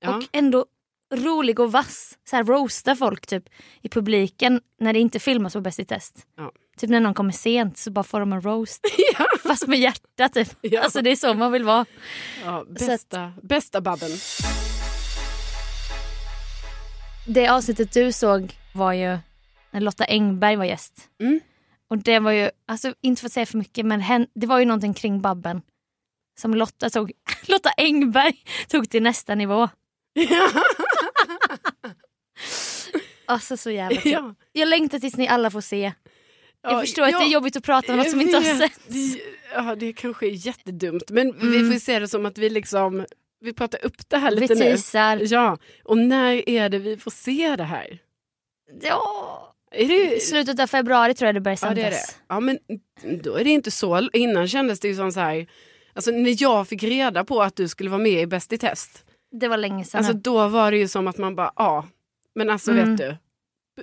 ja. 0.00 0.16
Och 0.16 0.22
ändå 0.32 0.66
rolig 1.14 1.60
och 1.60 1.72
vass. 1.72 2.18
Så 2.30 2.36
här 2.36 2.44
roasta 2.44 2.96
folk 2.96 3.26
typ 3.26 3.44
i 3.82 3.88
publiken 3.88 4.60
när 4.80 4.92
det 4.92 4.98
inte 4.98 5.18
filmas 5.18 5.52
på 5.52 5.60
Bäst 5.60 5.80
i 5.80 5.84
test. 5.84 6.26
Ja. 6.36 6.52
Typ 6.76 6.90
när 6.90 7.00
någon 7.00 7.14
kommer 7.14 7.32
sent 7.32 7.78
så 7.78 7.90
bara 7.90 8.04
får 8.04 8.20
de 8.20 8.32
en 8.32 8.42
roast. 8.42 8.80
Ja. 9.18 9.26
Fast 9.42 9.66
med 9.66 9.78
hjärta 9.78 10.28
typ. 10.28 10.48
Ja. 10.60 10.82
Alltså 10.82 11.02
det 11.02 11.10
är 11.10 11.16
så 11.16 11.34
man 11.34 11.52
vill 11.52 11.64
vara. 11.64 11.86
Ja, 12.44 12.64
bästa, 12.68 13.32
bästa 13.42 13.80
Babben. 13.80 14.10
Det 17.26 17.48
avsnittet 17.48 17.92
du 17.92 18.12
såg 18.12 18.56
var 18.74 18.92
ju 18.92 19.18
när 19.70 19.80
Lotta 19.80 20.04
Engberg 20.04 20.56
var 20.56 20.64
gäst. 20.64 20.92
Mm. 21.20 21.40
Och 21.90 21.98
det 21.98 22.18
var 22.18 22.30
ju, 22.32 22.50
alltså 22.68 22.94
inte 23.00 23.20
för 23.20 23.26
att 23.26 23.32
säga 23.32 23.46
för 23.46 23.58
mycket 23.58 23.86
men 23.86 24.00
hen, 24.00 24.26
det 24.34 24.46
var 24.46 24.58
ju 24.58 24.64
någonting 24.64 24.94
kring 24.94 25.20
Babben. 25.20 25.62
Som 26.40 26.54
Lotta 26.54 26.90
tog, 26.90 27.12
Lotta 27.42 27.70
Engberg 27.76 28.44
tog 28.68 28.90
till 28.90 29.02
nästa 29.02 29.34
nivå. 29.34 29.68
Alltså 33.26 33.56
så 33.56 33.70
jävla 33.70 34.00
kul. 34.00 34.12
ja. 34.12 34.34
Jag 34.52 34.68
längtar 34.68 34.98
tills 34.98 35.16
ni 35.16 35.28
alla 35.28 35.50
får 35.50 35.60
se. 35.60 35.92
Jag 36.66 36.74
Ja, 36.74 36.80
förstår 36.80 37.02
att 37.02 37.10
ja, 37.12 37.18
det 37.18 37.24
är 37.24 37.28
jobbigt 37.32 37.56
att 37.56 37.64
prata 37.64 37.92
om 37.92 37.98
något 37.98 38.10
som 38.10 38.20
inte 38.20 38.36
har 38.36 38.42
sett. 38.42 38.80
Ja, 39.54 39.74
det 39.74 39.92
kanske 39.92 40.26
är 40.26 40.46
jättedumt. 40.46 41.10
Men 41.10 41.32
vi 41.40 41.56
Mm. 41.58 41.72
får 41.72 41.78
se 41.78 41.98
det 41.98 42.08
som 42.08 42.26
att 42.26 42.38
vi 42.38 42.48
liksom 42.50 43.04
vi 43.40 43.52
pratar 43.52 43.84
upp 43.84 44.08
det 44.08 44.16
här 44.18 44.30
Vi 44.34 44.40
lite 44.40 44.54
nu. 44.54 44.60
teasar. 44.60 45.20
Ja, 45.22 45.58
och 45.84 45.98
när 45.98 46.48
är 46.48 46.68
det 46.68 46.78
vi 46.78 46.96
får 46.96 47.10
se 47.10 47.56
det 47.56 47.64
här? 47.64 47.98
Ja. 48.82 49.54
Är 49.70 49.88
det... 49.88 50.22
Slutet 50.22 50.60
av 50.60 50.66
februari 50.66 51.14
tror 51.14 51.26
jag 51.26 51.34
det 51.34 51.40
börjar 51.40 51.58
Ja, 51.62 51.74
det 51.74 51.82
är 51.82 51.90
det. 51.90 51.96
sändas. 51.96 52.16
Ja, 52.28 52.40
men 52.40 52.58
då 53.22 53.34
är 53.34 53.44
det 53.44 53.50
inte 53.50 53.70
så. 53.70 54.08
Innan 54.12 54.48
kändes 54.48 54.80
det 54.80 54.88
ju 54.88 54.94
som 54.94 55.12
så 55.12 55.20
här, 55.20 55.46
alltså 55.94 56.10
när 56.10 56.42
jag 56.42 56.68
fick 56.68 56.82
reda 56.82 57.24
på 57.24 57.42
att 57.42 57.56
du 57.56 57.68
skulle 57.68 57.90
vara 57.90 58.02
med 58.02 58.22
i 58.22 58.26
Bäst 58.26 58.52
i 58.52 58.58
test, 58.58 59.04
Det 59.40 59.48
var 59.48 59.56
länge 59.56 59.84
sedan. 59.84 59.98
alltså 59.98 60.12
nu. 60.12 60.20
då 60.20 60.48
var 60.48 60.70
det 60.70 60.76
ju 60.76 60.88
som 60.88 61.08
att 61.08 61.18
man 61.18 61.34
bara, 61.36 61.52
ja, 61.56 61.86
men 62.34 62.50
alltså 62.50 62.70
Mm. 62.70 62.90
vet 62.90 62.98
du, 62.98 63.16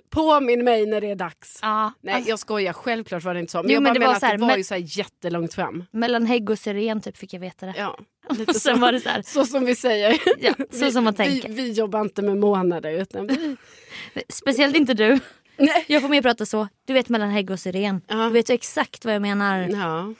påminn 0.10 0.64
mig 0.64 0.86
när 0.86 1.02
det 1.02 1.10
är 1.12 1.16
dags. 1.16 1.60
ja, 1.62 1.92
Nej 2.02 2.16
alltså, 2.16 2.30
jag 2.30 2.40
skojar, 2.40 2.74
självklart 2.74 3.24
var 3.24 3.34
det 3.34 3.40
inte 3.40 3.52
så. 3.52 3.58
Men 3.64 3.70
Jo, 3.70 3.74
jag 3.74 3.84
men 3.84 3.94
det 3.94 4.00
var 4.00 4.14
att 4.14 4.20
så 4.20 4.26
här, 4.26 4.38
det 4.38 4.46
var 4.46 4.58
ju 4.58 4.64
så 4.64 4.74
här 4.74 4.98
jättelångt 4.98 5.54
fram. 5.54 5.84
mellan 5.92 6.26
hägg 6.26 6.50
och 6.50 6.60
syren 6.60 7.02
typ 7.02 7.18
fick 7.18 7.34
jag 7.34 7.40
veta 7.40 7.66
det. 7.66 7.74
Ja, 7.78 7.98
lite 8.30 8.54
så. 8.60 8.76
var 8.76 8.92
det 8.92 9.00
så 9.00 9.10
här, 9.10 9.22
Så 9.22 9.46
som 9.46 9.66
vi 9.66 9.76
säger. 9.76 10.18
ja, 10.40 10.54
så 10.72 10.86
vi, 10.86 10.92
som 10.92 11.04
man 11.04 11.14
vi, 11.14 11.18
tänker. 11.18 11.50
vi 11.50 11.72
jobbar 11.72 12.02
inte 12.02 12.22
med 12.22 12.38
månader 12.38 12.92
utan 13.02 13.28
vi... 13.28 13.58
Speciellt 14.30 14.76
inte 14.76 14.94
du. 14.94 15.20
Nej. 15.58 15.86
Jag 15.88 16.02
får 16.02 16.10
mer 16.10 16.22
prata 16.22 16.46
så. 16.46 16.68
Du 16.86 16.94
vet 16.94 17.10
mellan 17.10 17.30
hägg 17.30 17.50
och 17.52 17.60
syren. 17.60 18.02
Ja. 18.08 18.16
Du 18.16 18.30
vet 18.30 18.50
ju 18.50 18.54
exakt 18.54 19.06
vad 19.06 19.14
jag 19.16 19.22
menar. 19.22 19.68
Ja. 19.72 20.14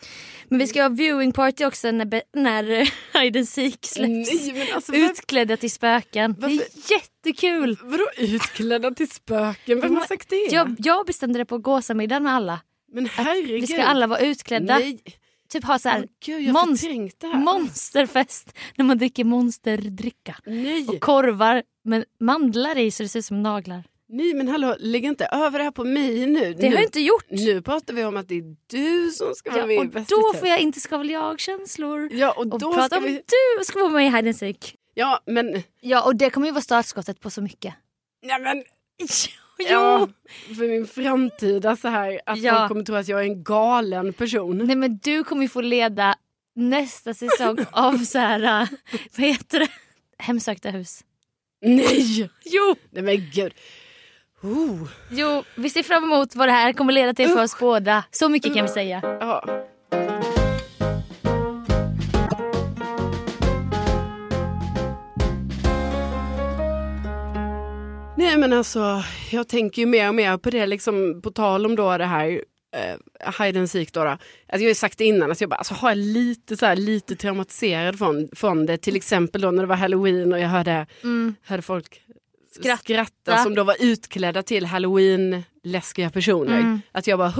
Men 0.54 0.60
vi 0.60 0.68
ska 0.68 0.82
ha 0.82 0.90
viewing 0.90 1.32
party 1.32 1.66
också 1.66 1.92
när, 1.92 2.22
när 2.34 2.90
Hide 3.22 3.46
Seek 3.46 3.86
släpps. 3.86 4.34
Nej, 4.34 4.54
men 4.54 4.76
alltså, 4.76 4.96
Utklädda 4.96 5.58
till 5.58 5.72
spöken. 5.72 6.36
Det 6.40 6.46
är 6.46 6.50
Varför- 6.50 6.92
jättekul. 6.94 7.78
vadå 7.84 8.06
utklädda 8.18 8.92
till 8.92 9.10
spöken? 9.10 9.82
Vem 9.82 9.96
har 9.96 10.06
sagt 10.06 10.30
det? 10.30 10.36
Jag, 10.52 10.76
jag 10.80 11.06
bestämde 11.06 11.40
det 11.40 11.46
på 11.46 11.58
gåsamiddagen 11.58 12.24
med 12.24 12.34
alla. 12.34 12.60
Men 12.94 13.06
herregud. 13.06 13.62
Vi 13.62 13.68
ska 13.68 13.84
alla 13.84 14.08
vara 14.08 14.20
utklädda. 14.20 14.78
Nej, 14.80 15.00
Typ 15.50 15.64
ha 15.64 15.80
så 15.80 15.90
här 15.90 16.00
Åh, 16.00 16.10
gud, 16.26 16.42
jag 16.42 16.54
har 16.54 16.66
monst- 16.68 16.82
förträngt 16.82 17.20
det 17.20 17.28
här. 17.28 17.40
monsterfest 17.40 18.54
när 18.76 18.86
man 18.86 18.98
dricker 18.98 19.24
monsterdricka. 19.24 20.36
Nej. 20.46 20.88
Och 20.88 21.00
korvar 21.00 21.64
med 21.84 22.06
mandlar 22.20 22.78
i 22.78 22.92
så 22.92 23.04
det 23.04 23.10
ser 23.10 23.20
ut 23.20 23.26
som 23.26 23.44
naglar. 23.44 23.84
Nej 24.16 24.34
men 24.34 24.48
hallå, 24.48 24.76
lägg 24.80 25.06
inte 25.06 25.26
över 25.26 25.58
det 25.60 25.64
här 25.64 25.72
på 25.72 25.84
mig 25.84 26.26
nu. 26.28 26.54
Det 26.54 26.62
nu, 26.62 26.68
har 26.68 26.74
jag 26.74 26.84
inte 26.84 27.00
gjort. 27.02 27.26
nu 27.30 27.62
pratar 27.62 27.94
vi 27.94 28.04
om 28.06 28.18
att 28.18 28.28
det 28.30 28.36
är 28.36 28.56
du 28.68 29.12
som 29.12 29.36
ska 29.36 29.52
vara 29.52 29.62
Ja, 29.62 29.68
med 29.68 29.78
och 29.80 29.86
i 29.86 29.88
Bäst 29.88 30.10
då 30.10 30.34
får 30.40 30.48
jag 30.48 30.60
inte 30.60 30.80
ska 30.80 30.98
väl 30.98 31.10
jag-känslor. 31.10 32.10
Ja 32.12 32.32
och 32.32 32.54
Och 32.54 32.60
då 32.60 32.74
prata 32.74 32.88
ska 32.88 32.98
om 32.98 33.04
vi... 33.04 33.22
du 33.60 33.66
ska 33.66 33.80
vara 33.80 33.90
med 33.92 34.08
i 34.08 34.10
Hide 34.16 34.34
Seek. 34.34 34.76
Ja 34.94 35.20
men, 35.26 35.64
Ja 35.82 36.06
och 36.06 36.16
det 36.16 36.30
kommer 36.30 36.48
ju 36.48 36.54
vara 36.54 36.62
startskottet 36.62 37.20
på 37.20 37.30
så 37.30 37.42
mycket. 37.42 37.74
nej 38.26 38.40
men. 38.42 38.64
Jo. 39.60 39.66
Ja, 39.70 40.08
för 40.58 40.68
min 40.68 40.88
framtida 40.88 41.76
så 41.76 41.88
här 41.88 42.22
att 42.26 42.40
Ja. 42.40 42.58
folk 42.58 42.68
kommer 42.68 42.84
tro 42.84 42.96
att 42.96 43.08
jag 43.08 43.20
är 43.20 43.24
en 43.24 43.44
galen 43.44 44.14
person. 44.14 44.58
Nej 44.58 44.76
men 44.76 44.98
du 45.04 45.24
kommer 45.24 45.42
ju 45.42 45.48
få 45.50 45.62
leda 45.62 46.16
nästa 46.56 47.14
säsong 47.14 47.58
av 47.72 47.98
så 47.98 48.18
här, 48.20 48.62
äh, 48.62 48.68
vad 49.18 49.28
heter 49.28 49.60
det? 49.60 49.68
Hemsökta 50.18 50.70
hus. 50.70 51.04
Nej! 51.62 52.30
Jo! 52.46 52.76
Nej 52.90 53.04
men 53.04 53.30
gud. 53.34 53.54
Oh. 54.44 54.88
Jo, 55.10 55.44
vi 55.56 55.70
ser 55.70 55.84
fram 55.84 56.04
emot 56.04 56.36
vad 56.36 56.48
det 56.48 56.52
här 56.52 56.74
kommer 56.74 56.94
leda 56.94 57.14
till 57.14 57.30
för 57.30 57.44
oss 57.44 57.60
båda. 57.60 58.04
Så 58.12 58.30
mycket 58.30 58.54
kan 58.54 58.66
vi 58.66 58.72
säga. 58.72 59.02
Ja. 59.04 59.46
Nej 68.18 68.38
men 68.38 68.54
alltså, 68.54 69.04
jag 69.32 69.48
tänker 69.48 69.82
ju 69.82 69.86
mer 69.86 70.08
och 70.10 70.16
mer 70.16 70.38
på 70.38 70.50
det, 70.50 70.66
liksom, 70.66 71.22
på 71.22 71.32
tal 71.32 71.66
om 71.66 71.76
då 71.76 71.98
det 71.98 72.06
här 72.06 72.42
eh, 72.76 73.46
hide 73.46 73.60
and 73.60 73.70
seek. 73.70 73.94
Då, 73.94 74.04
då. 74.04 74.10
Alltså, 74.10 74.20
jag 74.48 74.60
har 74.60 74.68
ju 74.68 74.76
sagt 74.76 74.98
det 74.98 75.06
innan, 75.06 75.30
alltså, 75.30 75.44
jag 75.44 75.50
bara, 75.50 75.56
alltså, 75.56 75.74
har 75.74 75.90
jag 75.90 75.98
lite, 75.98 76.58
så 76.58 76.66
här, 76.66 76.76
lite 76.76 77.16
traumatiserad 77.16 77.98
från, 77.98 78.30
från 78.36 78.66
det. 78.66 78.78
Till 78.78 78.96
exempel 78.96 79.42
då 79.42 79.52
när 79.52 79.64
det 79.64 79.68
var 79.68 79.76
halloween 79.76 80.34
och 80.34 80.40
jag 80.40 80.48
hörde, 80.50 80.88
Mm. 81.04 81.36
hörde 81.44 81.62
folk 81.62 82.02
Skratta. 82.56 82.84
skratta 82.84 83.38
som 83.38 83.56
då 83.56 83.64
var 83.64 83.76
utklädda 83.80 84.44
till 84.44 84.66
halloween-läskiga 84.66 86.10
personer. 86.10 86.60
Mm. 86.60 86.82
Att 86.92 87.08
jag 87.08 87.20
bara, 87.20 87.34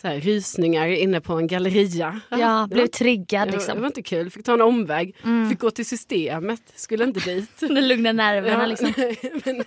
så 0.00 0.08
här, 0.08 0.20
rysningar 0.20 0.86
inne 0.86 1.20
på 1.20 1.34
en 1.34 1.46
galleria. 1.46 2.20
Ja, 2.30 2.66
det 2.68 2.74
blev 2.74 2.82
var, 2.82 2.88
triggad 2.88 3.28
det, 3.28 3.38
var, 3.38 3.46
det 3.46 3.52
liksom. 3.52 3.80
var 3.80 3.86
inte 3.86 4.02
kul, 4.02 4.30
fick 4.30 4.44
ta 4.44 4.54
en 4.54 4.60
omväg. 4.60 5.16
Mm. 5.24 5.50
Fick 5.50 5.58
gå 5.58 5.70
till 5.70 5.86
systemet, 5.86 6.62
skulle 6.74 7.04
inte 7.04 7.20
dit. 7.20 7.50
Det 7.60 7.80
lugnar 7.80 8.12
nerverna 8.12 8.62
Ja, 8.62 8.66
liksom. 8.66 8.92
nej, 8.96 9.18
men, 9.44 9.64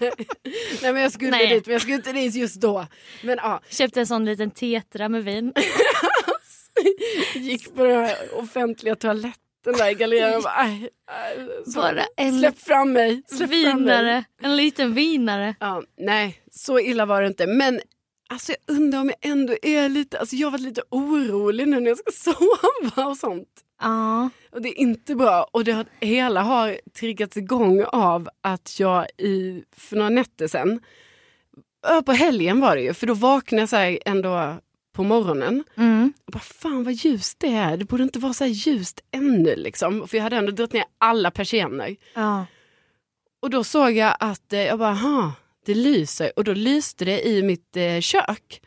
nej, 0.82 0.94
men 0.94 1.02
jag 1.02 1.12
skulle 1.12 1.32
Nej. 1.32 1.50
dit, 1.50 1.66
men 1.66 1.74
jag 1.74 1.82
skulle 1.82 1.96
inte 1.96 2.14
dit 2.14 2.36
just 2.36 2.62
då. 2.62 2.88
Men 3.24 3.38
ja, 3.42 3.62
Köpte 3.70 4.00
en 4.00 4.08
sån 4.08 4.26
liten 4.26 4.52
tetra 4.52 5.10
med 5.10 5.24
vin. 5.24 5.54
gick 7.36 7.76
på 7.76 7.84
den 7.84 8.10
offentliga 8.34 8.96
toaletten 8.96 9.47
där 9.64 9.92
i 9.92 9.94
gallerian 9.94 10.36
och 10.36 10.44
bara, 10.44 10.54
aj, 10.54 10.90
aj, 11.06 11.48
Bara 11.76 12.06
en 12.18 12.40
släpp 12.40 12.60
fram 12.60 12.94
mig. 12.94 13.24
Släpp 13.28 13.50
fram 13.50 13.50
mig. 13.50 13.76
vinare. 13.76 14.24
En 14.42 14.56
liten 14.58 14.94
vinare. 14.94 15.56
Ja, 15.60 15.84
nej, 15.98 16.42
så 16.52 16.80
illa 16.80 17.06
var 17.06 17.22
det 17.22 17.28
inte. 17.28 17.48
Men 17.48 17.82
alltså, 18.30 18.52
jag 18.52 18.76
undrar 18.76 19.00
om 19.00 19.08
jag 19.08 19.32
ändå 19.32 19.56
är 19.62 19.90
lite, 19.90 20.20
alltså, 20.20 20.36
jag 20.36 20.52
var 20.52 20.60
lite 20.60 20.82
orolig 20.90 21.68
nu 21.68 21.80
när 21.80 21.88
jag 21.88 21.98
ska 21.98 22.12
sova 22.34 23.08
och 23.08 23.18
sånt. 23.18 23.64
Ja. 23.82 24.30
Och 24.52 24.62
det 24.62 24.70
är 24.70 24.78
inte 24.78 25.16
bra. 25.16 25.48
Och 25.52 25.64
det 25.64 25.72
har, 25.72 25.86
hela 26.00 26.42
har 26.42 26.78
triggats 27.00 27.38
igång 27.38 27.84
av 27.84 28.30
att 28.42 28.80
jag 28.80 29.08
i, 29.18 29.64
för 29.78 29.96
några 29.96 30.10
nätter 30.10 30.48
ja, 31.88 32.02
på 32.06 32.12
helgen 32.12 32.60
var 32.60 32.76
det 32.76 32.82
ju, 32.82 32.94
för 32.94 33.08
då 33.08 33.14
vaknade 33.14 33.62
jag 33.62 33.70
så 33.70 33.98
ändå 34.06 34.58
på 34.98 35.04
morgonen. 35.04 35.64
Mm. 35.78 36.14
Och 36.26 36.32
bara, 36.32 36.40
fan 36.40 36.84
vad 36.84 36.94
ljust 36.94 37.40
det 37.40 37.48
är, 37.48 37.78
det 37.78 37.86
borde 37.86 38.04
inte 38.04 38.20
vara 38.20 38.34
så 38.34 38.44
här 38.44 38.52
ljust 38.52 39.00
ännu 39.12 39.56
liksom. 39.56 40.08
För 40.08 40.18
jag 40.18 40.24
hade 40.24 40.36
ändå 40.36 40.52
dragit 40.52 40.74
ner 40.74 40.84
alla 40.98 41.32
persienner. 41.32 41.96
Ja. 42.14 42.46
Och 43.42 43.50
då 43.50 43.64
såg 43.64 43.92
jag 43.92 44.16
att, 44.20 44.54
eh, 44.54 44.60
jag 44.60 44.80
bara, 44.80 44.90
aha, 44.90 45.34
det 45.66 45.76
lyser. 45.76 46.32
Och 46.36 46.44
då 46.44 46.54
lyste 46.54 47.06
det 47.06 47.28
i 47.28 47.44
mitt 47.44 47.78
eh, 47.78 48.00
kök. 48.00 48.62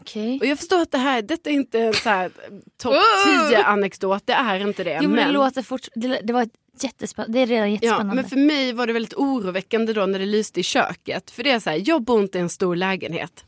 Okej. 0.00 0.38
Och 0.40 0.46
jag 0.46 0.58
förstår 0.58 0.82
att 0.82 0.90
det 0.90 0.98
här, 0.98 1.22
detta 1.22 1.50
är 1.50 1.54
inte 1.54 1.80
en 1.80 1.94
så 1.94 2.08
här 2.08 2.30
topp 2.82 2.94
10 3.50 3.64
anekdot, 3.64 4.26
det 4.26 4.32
är 4.32 4.68
inte 4.68 4.84
det. 4.84 4.98
Jo 5.02 5.08
men 5.08 5.16
det 5.16 5.24
men, 5.24 5.32
låter 5.32 5.62
fort. 5.62 5.88
Det, 5.94 6.20
det 6.24 6.32
var 6.32 6.48
jättespännande. 6.80 7.38
Det 7.38 7.42
är 7.42 7.46
redan 7.46 7.68
ja, 7.68 7.74
jättespännande. 7.74 8.14
men 8.14 8.24
för 8.24 8.36
mig 8.36 8.72
var 8.72 8.86
det 8.86 8.92
väldigt 8.92 9.14
oroväckande 9.14 9.92
då 9.92 10.06
när 10.06 10.18
det 10.18 10.26
lyste 10.26 10.60
i 10.60 10.62
köket. 10.62 11.30
För 11.30 11.42
det 11.42 11.50
är 11.50 11.60
så 11.60 11.70
här, 11.70 11.82
jag 11.84 12.02
bor 12.02 12.22
inte 12.22 12.38
i 12.38 12.40
en 12.40 12.48
stor 12.48 12.76
lägenhet. 12.76 13.44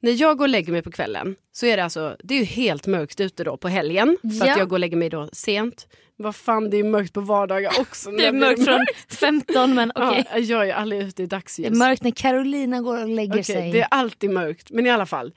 När 0.00 0.12
jag 0.12 0.38
går 0.38 0.44
och 0.44 0.48
lägger 0.48 0.72
mig 0.72 0.82
på 0.82 0.90
kvällen 0.90 1.36
så 1.52 1.66
är 1.66 1.76
det 1.76 1.84
alltså, 1.84 2.16
det 2.24 2.34
är 2.34 2.38
ju 2.38 2.44
helt 2.44 2.86
mörkt 2.86 3.20
ute 3.20 3.44
då 3.44 3.56
på 3.56 3.68
helgen. 3.68 4.16
För 4.22 4.46
Ja. 4.46 4.52
att 4.52 4.58
jag 4.58 4.68
går 4.68 4.76
och 4.76 4.80
lägger 4.80 4.96
mig 4.96 5.10
då 5.10 5.28
sent. 5.32 5.86
Vad 6.18 6.36
fan 6.36 6.70
det 6.70 6.76
är 6.76 6.84
mörkt 6.84 7.12
på 7.12 7.20
vardagar 7.20 7.72
också. 7.80 8.10
det 8.10 8.26
är 8.26 8.32
mörkt 8.32 8.64
från 8.64 8.86
15 9.08 9.74
men 9.74 9.92
okej. 9.94 10.24
Ja, 10.32 10.38
jag 10.38 10.68
är 10.68 10.74
aldrig 10.74 11.02
ute 11.02 11.22
i 11.22 11.26
Det 11.26 11.36
dagsljus. 11.36 11.70
är 11.70 11.74
mörkt 11.76 12.02
när 12.02 12.10
Carolina 12.10 12.80
går 12.80 13.02
och 13.02 13.08
lägger 13.08 13.32
Okej, 13.32 13.44
sig. 13.44 13.72
det 13.72 13.80
är 13.80 13.88
alltid 13.90 14.30
mörkt, 14.30 14.70
men 14.70 14.86
i 14.86 14.90
alla 14.90 15.06
fall. 15.06 15.32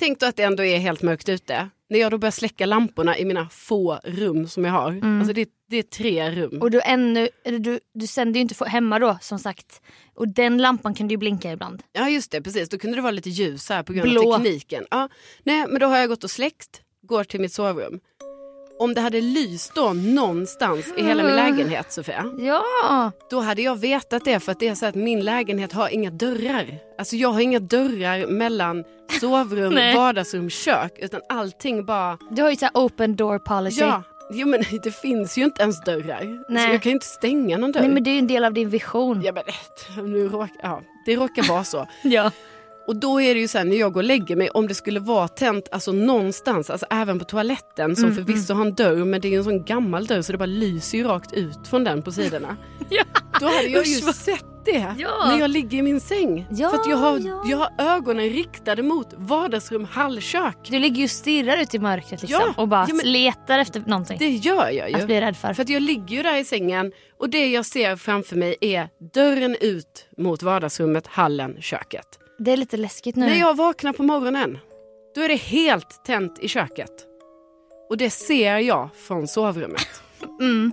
Tänk 0.00 0.20
då 0.20 0.26
att 0.26 0.36
det 0.36 0.42
ändå 0.42 0.64
är 0.64 0.78
helt 0.78 1.02
mörkt 1.02 1.28
ute. 1.28 1.68
När 1.88 1.98
jag 1.98 2.10
då 2.10 2.18
börjar 2.18 2.30
släcka 2.32 2.66
lamporna 2.66 3.18
i 3.18 3.24
mina 3.24 3.48
få 3.48 4.00
rum 4.04 4.48
som 4.48 4.64
jag 4.64 4.72
har. 4.72 5.00
Alltså 5.18 5.32
det, 5.32 5.48
det 5.68 5.76
är 5.76 5.82
tre 5.82 6.30
rum. 6.30 6.62
Och 6.62 6.70
du, 6.70 6.80
ännu, 6.80 7.28
du, 7.44 7.80
du 7.94 8.06
sänder 8.06 8.34
ju 8.34 8.40
inte 8.42 8.64
hemma 8.64 8.98
då 8.98 9.18
som 9.20 9.38
sagt. 9.38 9.82
Och 10.14 10.28
den 10.28 10.58
lampan 10.58 10.94
kan 10.94 11.08
ju 11.08 11.16
blinka 11.16 11.52
ibland. 11.52 11.82
Ja 11.92 12.08
just 12.08 12.30
det, 12.30 12.42
precis. 12.42 12.68
Då 12.68 12.78
kunde 12.78 12.96
det 12.96 13.02
vara 13.02 13.10
lite 13.10 13.30
ljus 13.30 13.68
här 13.68 13.82
på 13.82 13.92
grund 13.92 14.10
Blå. 14.10 14.34
av 14.34 14.38
tekniken. 14.38 14.86
Ja, 14.90 15.08
nej, 15.44 15.66
men 15.68 15.80
då 15.80 15.86
har 15.86 15.98
jag 15.98 16.08
gått 16.08 16.24
och 16.24 16.30
släckt, 16.30 16.82
går 17.02 17.24
till 17.24 17.40
mitt 17.40 17.52
sovrum. 17.52 18.00
Om 18.80 18.94
det 18.94 19.00
hade 19.00 19.20
lyst 19.20 19.74
då 19.74 19.92
någonstans 19.92 20.86
i 20.96 21.02
hela 21.02 21.22
min 21.22 21.36
lägenhet 21.36 21.92
Sofia, 21.92 22.24
Ja! 22.38 23.12
då 23.30 23.40
hade 23.40 23.62
jag 23.62 23.76
vetat 23.76 24.24
det 24.24 24.40
för 24.40 24.52
att 24.52 24.60
det 24.60 24.68
är 24.68 24.74
så 24.74 24.86
att 24.86 24.94
min 24.94 25.20
lägenhet 25.24 25.72
har 25.72 25.88
inga 25.88 26.10
dörrar. 26.10 26.66
Alltså 26.98 27.16
jag 27.16 27.28
har 27.32 27.40
inga 27.40 27.58
dörrar 27.58 28.26
mellan 28.26 28.84
sovrum, 29.20 29.74
vardagsrum, 29.96 30.50
kök 30.50 30.92
utan 30.98 31.20
allting 31.28 31.84
bara 31.84 32.18
Du 32.30 32.42
har 32.42 32.50
ju 32.50 32.56
så 32.56 32.68
open 32.74 33.16
door 33.16 33.38
policy. 33.38 33.80
Ja, 33.80 34.02
jo, 34.32 34.48
men 34.48 34.62
det 34.82 34.90
finns 34.94 35.38
ju 35.38 35.44
inte 35.44 35.62
ens 35.62 35.80
dörrar. 35.84 36.44
Så 36.46 36.52
Nej. 36.52 36.72
jag 36.72 36.82
kan 36.82 36.90
ju 36.90 36.94
inte 36.94 37.06
stänga 37.06 37.58
någon 37.58 37.72
dörr. 37.72 37.80
Nej 37.80 37.90
men 37.90 38.02
det 38.04 38.10
är 38.10 38.12
ju 38.12 38.18
en 38.18 38.26
del 38.26 38.44
av 38.44 38.52
din 38.52 38.68
vision. 38.70 39.22
ja, 39.22 39.32
men, 39.32 39.44
nu 40.12 40.28
råk, 40.28 40.50
ja, 40.62 40.82
det 41.06 41.16
råkar 41.16 41.42
vara 41.48 41.64
så. 41.64 41.86
Ja. 42.02 42.30
Och 42.90 42.96
då 42.96 43.20
är 43.20 43.34
det 43.34 43.40
ju 43.40 43.48
så 43.48 43.58
här 43.58 43.64
när 43.64 43.76
jag 43.76 43.92
går 43.92 44.00
och 44.00 44.04
lägger 44.04 44.36
mig, 44.36 44.50
om 44.50 44.68
det 44.68 44.74
skulle 44.74 45.00
vara 45.00 45.28
tänt 45.28 45.68
alltså 45.70 45.92
någonstans, 45.92 46.70
alltså 46.70 46.86
även 46.90 47.18
på 47.18 47.24
toaletten 47.24 47.96
som 47.96 48.04
Mm, 48.04 48.16
förvisso 48.16 48.54
har 48.54 48.62
en 48.64 48.74
dörr 48.74 49.04
men 49.04 49.20
det 49.20 49.34
är 49.34 49.38
en 49.38 49.44
sån 49.44 49.64
gammal 49.64 50.06
dörr 50.06 50.22
så 50.22 50.32
det 50.32 50.38
bara 50.38 50.46
lyser 50.46 50.98
ju 50.98 51.04
rakt 51.04 51.32
ut 51.32 51.68
från 51.68 51.84
den 51.84 52.02
på 52.02 52.12
sidorna. 52.12 52.56
Ja. 52.88 53.04
Då 53.40 53.46
hade 53.46 53.62
jag 53.68 53.86
ju 53.86 53.96
Usch, 54.08 54.14
sett 54.14 54.44
det 54.64 54.94
Ja. 54.98 55.26
när 55.28 55.38
jag 55.40 55.50
ligger 55.50 55.78
i 55.78 55.82
min 55.82 56.00
säng. 56.00 56.46
Ja, 56.50 56.70
För 56.70 56.76
att 56.78 56.88
jag 56.90 56.96
har, 56.96 57.18
ja. 57.18 57.44
jag 57.46 57.56
har 57.56 57.70
ögonen 57.96 58.28
riktade 58.30 58.82
mot 58.82 59.08
vardagsrum, 59.16 59.84
hallkök. 59.90 60.56
Du 60.70 60.78
ligger 60.78 60.96
ju 60.96 61.04
och 61.04 61.10
stirrar 61.10 61.62
ut 61.62 61.74
i 61.74 61.78
mörkret 61.78 62.22
liksom 62.22 62.54
och 62.56 62.68
bara 62.68 62.86
men- 62.86 63.12
letar 63.12 63.58
efter 63.58 63.80
någonting 63.86 64.16
Det 64.18 64.28
gör 64.28 64.70
jag 64.70 64.92
att 64.94 65.02
ju. 65.02 65.06
bli 65.06 65.20
rädd 65.20 65.36
för. 65.36 65.52
För 65.54 65.62
att 65.62 65.68
jag 65.68 65.82
ligger 65.82 66.16
ju 66.16 66.22
där 66.22 66.36
i 66.36 66.44
sängen 66.44 66.92
och 67.18 67.30
det 67.30 67.46
jag 67.46 67.66
ser 67.66 67.96
framför 67.96 68.36
mig 68.36 68.56
är 68.60 68.88
dörren 69.14 69.56
ut 69.60 70.06
mot 70.18 70.42
vardagsrummet, 70.42 71.06
hallen, 71.06 71.56
köket. 71.60 72.06
Det 72.44 72.50
är 72.52 72.56
lite 72.56 72.76
läskigt 72.76 73.16
nu. 73.16 73.26
När 73.26 73.34
jag 73.40 73.56
vaknar 73.56 73.92
på 73.92 74.02
morgonen, 74.02 74.58
då 75.14 75.20
är 75.20 75.28
det 75.28 75.36
helt 75.36 76.04
tänt 76.04 76.38
i 76.38 76.48
köket. 76.48 76.90
Och 77.90 77.96
det 77.96 78.10
ser 78.10 78.56
jag 78.58 78.88
från 78.96 79.28
sovrummet. 79.28 79.86
Mm. 80.40 80.72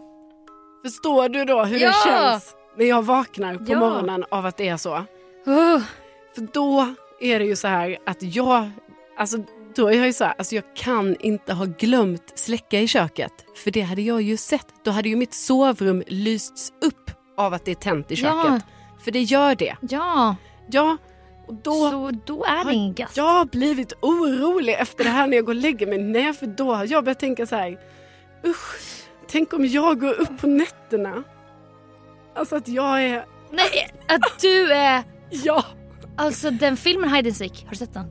Förstår 0.86 1.30
du 1.30 1.46
då 1.46 1.64
hur 1.64 1.80
Ja! 1.80 1.88
det 1.88 2.10
känns 2.12 2.56
när 2.78 2.86
jag 2.86 3.02
vaknar 3.06 3.56
på 3.56 3.64
Ja. 3.68 3.80
morgonen 3.80 4.26
av 4.32 4.46
att 4.46 4.58
det 4.58 4.68
är 4.68 4.78
så? 4.78 4.96
Uh. 5.48 5.82
För 6.36 6.48
då 6.54 6.96
är 7.20 7.40
det 7.40 7.46
ju 7.46 7.56
så 7.56 7.68
här 7.68 7.98
att 8.06 8.18
jag, 8.24 8.70
alltså 9.18 9.38
då 9.76 9.88
är 9.88 9.94
jag 9.98 10.06
ju 10.06 10.14
så 10.14 10.24
här, 10.24 10.34
alltså 10.38 10.56
jag 10.56 10.64
kan 10.76 11.16
inte 11.20 11.54
ha 11.54 11.66
glömt 11.66 12.32
släcka 12.40 12.80
i 12.82 12.88
köket. 12.88 13.34
För 13.64 13.72
det 13.72 13.82
hade 13.82 14.02
jag 14.02 14.22
ju 14.22 14.38
sett. 14.38 14.68
Då 14.84 14.92
hade 14.92 15.10
ju 15.10 15.16
mitt 15.16 15.34
sovrum 15.34 16.04
lysts 16.08 16.74
upp 16.82 17.12
av 17.38 17.54
att 17.54 17.66
det 17.66 17.72
är 17.72 17.76
tänt 17.76 18.12
i 18.12 18.16
köket. 18.16 18.34
Ja. 18.46 18.60
För 19.04 19.12
det 19.12 19.22
gör 19.22 19.56
det. 19.56 19.76
Ja, 19.82 20.36
Ja, 20.70 20.98
och 21.48 21.54
då 21.54 21.72
så 21.92 22.12
då 22.26 22.44
är 22.46 22.66
det 22.66 22.74
ingen 22.74 22.94
gast. 22.94 23.18
jag 23.18 23.24
har 23.34 23.46
blivit 23.46 23.94
orolig 24.02 24.74
efter 24.80 25.04
det 25.04 25.10
här 25.10 25.28
när 25.28 25.38
jag 25.38 25.46
går 25.46 25.54
och 25.54 25.62
lägger 25.62 25.88
mig. 25.88 25.98
Nej, 25.98 26.34
för 26.34 26.48
då 26.48 26.74
har 26.74 26.86
jag 26.92 27.04
börjat 27.04 27.20
tänka 27.20 27.46
så 27.46 27.56
här. 27.56 27.80
Usch, 28.46 28.76
tänk 29.28 29.54
om 29.54 29.66
jag 29.66 30.00
går 30.00 30.14
upp 30.22 30.42
på 30.42 30.48
nätterna. 30.48 31.24
Alltså 32.36 32.56
att 32.56 32.68
jag 32.68 33.04
är, 33.04 33.26
Nej, 33.52 33.90
att 34.08 34.40
du 34.42 34.74
är... 34.74 35.04
ja, 35.30 35.64
Alltså 36.20 36.52
den 36.52 36.78
filmen 36.78 37.14
Hide 37.14 37.30
and 37.30 37.36
Seek, 37.38 37.64
har 37.64 37.70
du 37.70 37.76
sett 37.76 37.94
den? 37.94 38.06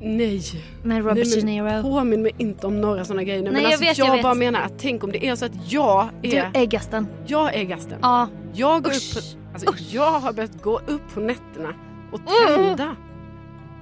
nej. 0.00 0.42
Med 0.84 0.98
Robert 0.98 1.26
Nej, 1.26 1.36
De 1.36 1.42
Niro. 1.42 1.82
Påminn 1.82 2.22
mig 2.22 2.32
inte 2.38 2.66
om 2.66 2.80
några 2.80 3.04
sådana 3.04 3.22
grejer 3.22 3.42
nu. 3.42 3.50
Nej, 3.50 3.52
men 3.52 3.62
jag 3.62 3.72
alltså, 3.72 3.84
vet, 3.84 3.98
jag, 3.98 4.08
jag 4.08 4.12
vet. 4.12 4.22
bara 4.22 4.34
menar 4.34 4.60
att 4.60 4.72
tänk 4.78 5.04
om 5.04 5.12
det 5.12 5.26
är 5.26 5.34
så 5.36 5.44
att 5.44 5.72
jag 5.72 6.08
Du 6.22 6.28
är, 6.28 6.50
är 6.54 6.64
gasten. 6.64 7.06
jag 7.26 7.54
är 7.54 7.64
gasten. 7.64 7.98
Ja. 8.02 8.28
Jag, 8.54 8.82
går 8.82 8.90
Usch. 8.90 9.16
upp 9.16 9.22
på, 9.22 9.52
alltså, 9.52 9.74
jag 9.94 10.20
har 10.20 10.32
börjat 10.32 10.62
gå 10.62 10.78
upp 10.78 11.14
på 11.14 11.20
nätterna 11.20 11.74
och 12.12 12.20
Mm. 12.20 12.66
tända. 12.76 12.96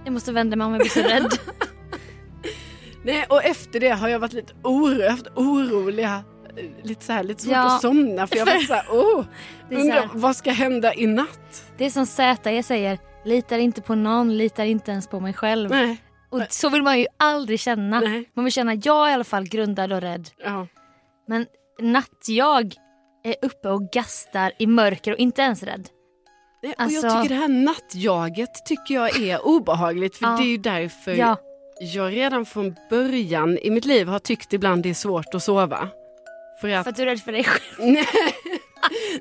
Jag 0.04 0.12
måste 0.12 0.32
vända 0.32 0.56
mig 0.56 0.64
om 0.64 0.72
jag 0.72 0.80
blir 0.80 0.90
så 0.90 1.00
rädd. 1.02 1.32
Nej, 3.04 3.26
och 3.28 3.44
efter 3.44 3.80
det 3.80 3.88
har 3.90 4.08
jag 4.08 4.18
varit 4.18 4.32
lite 4.32 4.52
orolig, 4.62 4.98
jag 5.00 5.04
har 5.04 5.10
haft 5.10 5.26
oroliga, 5.34 6.24
eh, 6.56 6.64
lite 6.86 7.04
så 7.04 7.12
här, 7.12 7.22
lite 7.24 7.42
svårt 7.42 7.52
Ja. 7.52 7.74
att 7.76 7.80
somna 7.80 8.26
för 8.26 8.36
jag 8.36 8.46
varit 8.46 8.66
så 8.66 8.74
här, 8.74 8.86
oh, 8.90 9.24
undrar 9.70 9.94
här, 9.96 10.08
vad 10.12 10.36
ska 10.36 10.50
hända 10.50 10.94
i 10.94 11.06
natt? 11.06 11.64
det 11.78 11.84
är 11.86 11.90
som 11.90 12.06
Z 12.06 12.62
säger, 12.62 12.98
litar 13.24 13.58
inte 13.58 13.82
på 13.82 13.94
någon, 13.94 14.36
litar 14.36 14.64
inte 14.64 14.90
ens 14.90 15.08
på 15.08 15.20
mig 15.20 15.32
själv. 15.34 15.70
Nej, 15.70 15.96
Och 16.30 16.42
så 16.50 16.68
vill 16.70 16.82
man 16.82 16.98
ju 17.00 17.06
aldrig 17.16 17.60
känna. 17.60 18.00
nej, 18.00 18.30
Man 18.34 18.44
vill 18.44 18.52
känna, 18.52 18.74
jag 18.74 19.06
är 19.06 19.10
i 19.10 19.14
alla 19.14 19.24
fall 19.24 19.48
grundad 19.48 19.92
och 19.92 20.00
rädd. 20.00 20.28
ja. 20.44 20.66
Men 21.28 21.46
nattjag 21.80 22.74
är 23.24 23.34
uppe 23.42 23.68
och 23.68 23.82
gastar 23.92 24.52
i 24.58 24.66
mörker 24.66 25.12
och 25.12 25.18
inte 25.18 25.42
ens 25.42 25.62
rädd. 25.62 25.88
Nej, 26.62 26.74
Och 26.78 26.82
Alltså- 26.82 27.06
jag 27.06 27.22
tycker 27.22 27.34
det 27.34 27.40
här 27.40 27.48
nattjaget 27.48 28.64
tycker 28.66 28.94
jag 28.94 29.20
är 29.20 29.46
obehagligt 29.46 30.16
för 30.16 30.24
Ja. 30.26 30.36
det 30.36 30.42
är 30.44 30.48
ju 30.50 30.56
därför 30.56 31.12
Ja, 31.14 31.36
jag 31.80 32.12
redan 32.12 32.46
från 32.46 32.74
början 32.90 33.58
i 33.58 33.70
mitt 33.70 33.84
liv 33.84 34.08
har 34.08 34.18
tyckt 34.18 34.52
ibland 34.52 34.82
det 34.82 34.90
är 34.90 34.94
svårt 34.94 35.34
att 35.34 35.42
sova. 35.42 35.88
För 36.60 36.68
att, 36.68 36.84
för 36.84 36.90
att 36.90 36.96
du 36.96 37.02
är 37.02 37.06
rädd 37.06 37.20
för 37.20 37.32
dig 37.32 37.44
själv. 37.44 37.96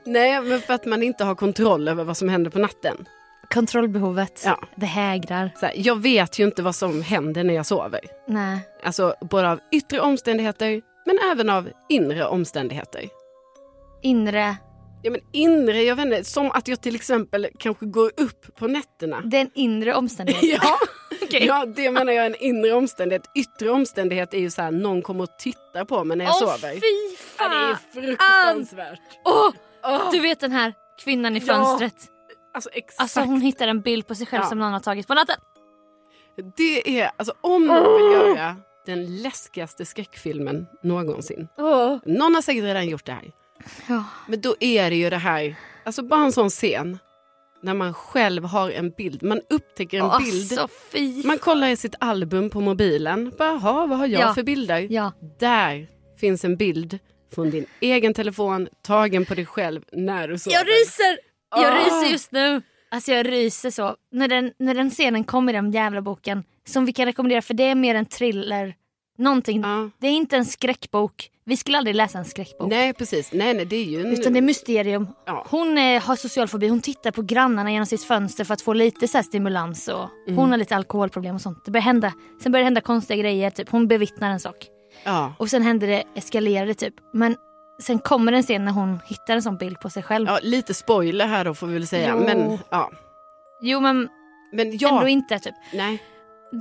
nej, 0.05 0.41
men 0.41 0.61
för 0.61 0.73
att 0.73 0.85
man 0.85 1.03
inte 1.03 1.23
har 1.23 1.35
kontroll 1.35 1.87
över 1.87 2.03
vad 2.03 2.17
som 2.17 2.29
händer 2.29 2.51
på 2.51 2.59
natten. 2.59 3.05
Kontrollbehovet, 3.53 4.41
Ja. 4.45 4.59
det 4.75 4.85
hägrar. 4.85 5.51
Så 5.59 5.65
här, 5.65 5.73
jag 5.77 6.01
vet 6.01 6.39
ju 6.39 6.43
inte 6.45 6.61
vad 6.63 6.75
som 6.75 7.01
händer 7.01 7.43
när 7.43 7.53
jag 7.53 7.65
sover. 7.65 7.99
Nej. 8.27 8.59
Alltså 8.83 9.15
både 9.21 9.49
av 9.51 9.59
yttre 9.71 9.99
omständigheter 9.99 10.81
men 11.05 11.19
även 11.31 11.49
av 11.49 11.69
inre 11.89 12.25
omständigheter. 12.25 13.03
Inre, 14.01 14.55
Ja, 15.05 15.11
men 15.11 15.21
inre, 15.31 15.83
jag 15.83 15.95
vet 15.95 16.05
inte, 16.05 16.23
som 16.23 16.51
att 16.51 16.67
jag 16.67 16.81
till 16.81 16.95
exempel 16.95 17.47
kanske 17.59 17.85
går 17.85 18.11
upp 18.17 18.55
på 18.55 18.67
nätterna. 18.67 19.21
det 19.25 19.37
är 19.37 19.41
en 19.41 19.51
inre 19.53 19.93
omständighet. 19.95 20.43
Ja, 20.63 20.77
Okej. 21.23 21.45
ja, 21.45 21.65
det 21.65 21.91
menar 21.91 22.13
jag 22.13 22.25
är 22.25 22.29
en 22.29 22.35
inre 22.35 22.73
omständighet. 22.73 23.23
Yttre 23.35 23.69
omständighet 23.69 24.33
är 24.33 24.37
ju 24.39 24.49
så 24.49 24.61
här, 24.61 24.71
någon 24.71 25.01
kommer 25.01 25.23
och 25.23 25.37
tittar 25.39 25.85
på 25.85 26.03
mig 26.03 26.17
när 26.17 26.25
jag 26.25 26.33
Åh 26.33 26.39
sover. 26.39 26.73
fy 26.73 27.15
Ja, 27.37 27.49
det 27.49 27.55
är 27.55 27.73
fan! 27.73 27.77
fruktansvärt. 28.03 28.99
Åh, 29.25 29.49
Åh, 29.83 30.11
du 30.11 30.19
vet 30.19 30.39
den 30.39 30.51
här 30.51 30.73
kvinnan 31.03 31.35
i 31.37 31.39
Ja. 31.39 31.45
fönstret. 31.45 31.95
alltså 32.53 32.69
exakt. 32.73 32.99
Alltså 33.01 33.19
hon 33.19 33.41
hittar 33.41 33.67
en 33.67 33.81
bild 33.81 34.07
på 34.07 34.15
sig 34.15 34.27
själv 34.27 34.43
Ja. 34.43 34.49
som 34.49 34.59
någon 34.59 34.73
har 34.73 34.79
tagit 34.79 35.07
på 35.07 35.13
natten. 35.13 35.35
Det 36.57 36.99
är, 37.01 37.11
alltså 37.17 37.33
om 37.41 37.67
någon 37.67 37.93
vill 38.03 38.11
göra 38.13 38.55
den 38.85 39.21
läskigaste 39.21 39.85
skräckfilmen 39.85 40.67
någonsin. 40.83 41.47
Åh. 41.57 41.97
Någon 42.05 42.35
har 42.35 42.41
säkert 42.41 42.63
redan 42.63 42.87
gjort 42.87 43.05
det 43.05 43.11
här. 43.11 43.31
Ja. 43.87 44.03
Men 44.27 44.41
då 44.41 44.55
är 44.59 44.89
det 44.89 44.95
ju 44.95 45.09
det 45.09 45.17
här, 45.17 45.55
alltså 45.83 46.03
bara 46.03 46.23
en 46.25 46.31
sån 46.31 46.49
scen. 46.49 46.99
När 47.61 47.73
man 47.73 47.93
själv 47.93 48.43
har 48.43 48.71
en 48.71 48.89
bild, 48.89 49.23
man 49.23 49.41
upptäcker 49.49 49.97
en 49.99 50.23
bild. 50.23 50.59
Alltså 50.59 51.27
Man 51.27 51.37
kollar 51.37 51.67
i 51.67 51.75
sitt 51.75 51.95
album 51.99 52.49
på 52.49 52.61
mobilen. 52.61 53.31
Bara, 53.37 53.49
"Jaha, 53.49 53.85
vad 53.85 53.97
har 53.97 54.07
jag 54.07 54.21
Ja. 54.21 54.33
för 54.33 54.43
bilder? 54.43 54.87
Ja. 54.89 55.11
Där 55.39 55.87
finns 56.19 56.45
en 56.45 56.57
bild 56.57 56.99
från 57.35 57.49
din 57.49 57.65
egen 57.79 58.13
telefon 58.13 58.67
tagen 58.83 59.25
på 59.25 59.35
dig 59.35 59.45
själv 59.45 59.81
när 59.91 60.27
du 60.27 60.37
sover. 60.39 60.57
Jag 60.57 60.67
ryser! 60.67 61.17
Jag 61.49 61.65
Ah. 61.73 61.77
ryser 61.85 62.11
just 62.11 62.31
nu. 62.31 62.61
Alltså 62.91 63.11
jag 63.11 63.31
ryser 63.31 63.69
så. 63.69 63.95
När 64.11 64.27
den, 64.27 64.51
när 64.59 64.73
den 64.73 64.89
scenen 64.89 65.23
kom 65.23 65.49
i 65.49 65.53
den 65.53 65.71
jävla 65.71 66.01
boken. 66.01 66.43
Som 66.67 66.85
vi 66.85 66.93
kan 66.93 67.05
rekommendera 67.05 67.41
för 67.41 67.53
det 67.53 67.63
är 67.63 67.75
mer 67.75 67.95
en 67.95 68.05
thriller. 68.05 68.75
Någonting. 69.17 69.61
Ja. 69.61 69.89
Det 69.99 70.07
är 70.07 70.11
inte 70.11 70.37
en 70.37 70.45
skräckbok. 70.45 71.29
Vi 71.47 71.57
skulle 71.57 71.77
aldrig 71.77 71.95
läsa 71.95 72.17
en 72.17 72.25
skräckbok. 72.25 72.69
Nej 72.69 72.93
precis, 72.93 73.31
nej 73.33 73.53
nej 73.53 73.65
det 73.65 73.75
är 73.75 73.83
ju 73.83 74.01
en... 74.01 74.07
Utan 74.07 74.33
det 74.33 74.39
är 74.39 74.41
mysterium. 74.41 75.07
Ja. 75.25 75.45
Hon 75.49 75.77
eh, 75.77 76.01
har 76.03 76.15
social 76.15 76.47
fobi. 76.47 76.67
Hon 76.67 76.81
tittar 76.81 77.11
på 77.11 77.21
grannarna 77.21 77.71
genom 77.71 77.85
sitt 77.85 78.03
fönster 78.03 78.43
för 78.43 78.53
att 78.53 78.61
få 78.61 78.73
lite 78.73 79.07
så 79.07 79.17
här 79.17 79.23
stimulans. 79.23 79.87
Och 79.87 80.09
Mm. 80.27 80.37
Hon 80.37 80.49
har 80.51 80.57
lite 80.57 80.75
alkoholproblem 80.75 81.35
och 81.35 81.41
sånt. 81.41 81.65
Det 81.65 81.71
börjar 81.71 81.83
hända. 81.83 82.13
Sen 82.43 82.51
börjar 82.51 82.61
det 82.61 82.65
hända 82.65 82.81
konstiga 82.81 83.17
grejer. 83.21 83.49
Typ. 83.49 83.69
Hon 83.69 83.87
bevittnar 83.87 84.29
en 84.31 84.39
sak. 84.39 84.55
ja. 85.03 85.33
Och 85.39 85.49
sen 85.49 85.61
händer 85.61 85.87
det, 85.87 86.03
eskalerade 86.15 86.73
typ. 86.73 86.93
Men 87.13 87.35
sen 87.81 87.99
kommer 87.99 88.31
en 88.33 88.43
scen 88.43 88.65
när 88.65 88.71
hon 88.71 88.99
hittar 89.05 89.35
en 89.35 89.41
sån 89.41 89.57
bild 89.57 89.79
på 89.79 89.89
sig 89.89 90.03
själv. 90.03 90.27
ja, 90.27 90.39
lite 90.41 90.73
spoiler 90.73 91.27
här 91.27 91.45
då 91.45 91.53
får 91.53 91.67
vi 91.67 91.73
väl 91.73 91.87
säga. 91.87 92.09
Jo. 92.19 92.25
Men 92.25 92.57
ja, 92.69 92.91
Jo 93.61 93.79
men 93.79 94.09
men 94.53 94.77
ja, 94.77 94.89
ändå 94.97 95.07
inte 95.07 95.39
typ. 95.39 95.55
nej. 95.73 96.03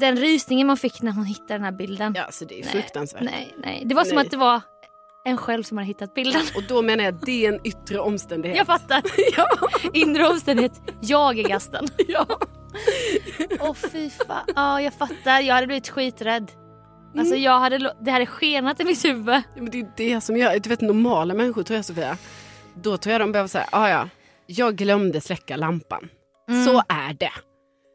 Den 0.00 0.16
rysningen 0.16 0.66
man 0.66 0.76
fick 0.76 1.02
när 1.02 1.12
hon 1.12 1.24
hittade 1.24 1.54
den 1.54 1.64
här 1.64 1.72
bilden. 1.72 2.12
Ja, 2.16 2.26
så 2.30 2.44
det 2.44 2.60
är 2.60 2.64
Nej, 2.64 2.72
fruktansvärt. 2.72 3.22
Nej, 3.22 3.54
nej. 3.58 3.82
Det 3.86 3.94
var 3.94 4.04
som 4.04 4.14
Nej. 4.14 4.24
att 4.24 4.30
det 4.30 4.36
var 4.36 4.60
en 5.24 5.36
själv 5.36 5.62
som 5.62 5.78
hade 5.78 5.86
hittat 5.88 6.14
bilden. 6.14 6.42
Och 6.56 6.62
då 6.68 6.82
menar 6.82 7.04
jag 7.04 7.14
det 7.14 7.46
är 7.46 7.52
en 7.52 7.60
yttre 7.66 7.98
omständighet. 7.98 8.58
Jag 8.58 8.66
fattar. 8.66 9.02
ja. 9.36 9.48
Inre 9.92 10.28
omständighet. 10.28 10.82
Jag 11.00 11.38
är 11.38 11.48
gasten. 11.48 11.86
ja. 12.08 12.26
Åh 13.60 13.74
fy 13.74 14.10
fan. 14.10 14.46
Ja 14.54 14.80
jag 14.80 14.94
fattar. 14.94 15.40
Jag 15.40 15.54
hade 15.54 15.66
blivit 15.66 15.88
skiträdd. 15.88 16.50
Mm. 16.50 17.20
Alltså 17.20 17.36
jag 17.36 17.60
hade, 17.60 17.94
det 18.00 18.10
hade 18.10 18.26
skenat 18.26 18.80
i 18.80 18.84
mitt 18.84 19.04
huvud. 19.04 19.34
Ja, 19.34 19.42
men 19.62 19.70
det 19.70 19.80
är 19.80 19.92
det 19.96 20.20
som 20.20 20.36
gör, 20.36 20.58
du 20.58 20.68
vet 20.68 20.80
normala 20.80 21.34
människor 21.34 21.62
tror 21.62 21.76
jag 21.76 21.84
Sofia, 21.84 22.16
då 22.74 22.96
tror 22.96 23.12
jag 23.12 23.20
de 23.20 23.32
behöver 23.32 23.48
säga, 23.48 23.66
ah, 23.72 23.88
ja, 23.88 24.08
jag 24.46 24.76
glömde 24.76 25.20
släcka 25.20 25.56
lampan. 25.56 26.08
Mm. 26.48 26.64
Så 26.64 26.82
är 26.88 27.14
det. 27.14 27.30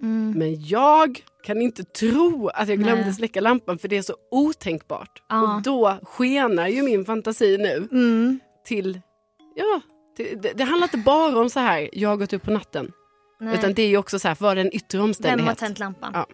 Mm. 0.01 0.33
Men 0.37 0.65
jag 0.67 1.21
kan 1.43 1.61
inte 1.61 1.83
tro 1.83 2.47
att 2.47 2.67
jag 2.69 2.77
glömde 2.79 3.03
Nej. 3.05 3.13
släcka 3.13 3.41
lampan 3.41 3.77
för 3.79 3.87
det 3.87 3.97
är 3.97 4.01
så 4.01 4.15
otänkbart. 4.31 5.21
Ja. 5.29 5.55
Och 5.55 5.61
då 5.61 5.99
skenar 6.03 6.67
ju 6.67 6.81
min 6.83 7.05
fantasi 7.05 7.57
nu 7.57 7.87
Mm. 7.91 8.39
till, 8.65 9.01
ja, 9.55 9.81
till, 10.17 10.39
det, 10.41 10.53
det 10.53 10.63
handlar 10.63 10.85
inte 10.87 10.97
bara 10.97 11.39
om 11.39 11.49
så 11.49 11.59
här, 11.59 11.89
jag 11.93 12.09
har 12.09 12.17
gått 12.17 12.33
upp 12.33 12.43
på 12.43 12.51
natten. 12.51 12.91
Nej. 13.39 13.53
Utan 13.59 13.73
det 13.73 13.81
är 13.83 13.87
ju 13.87 13.97
också 13.97 14.19
så 14.19 14.27
här, 14.27 14.37
var 14.39 14.55
det 14.55 14.61
en 14.61 14.75
yttre 14.75 14.97
Vem 14.97 14.99
har 15.01 15.07
omständighet? 15.07 15.57
tänt 15.57 15.79
lampan? 15.79 16.11
Ja. 16.13 16.25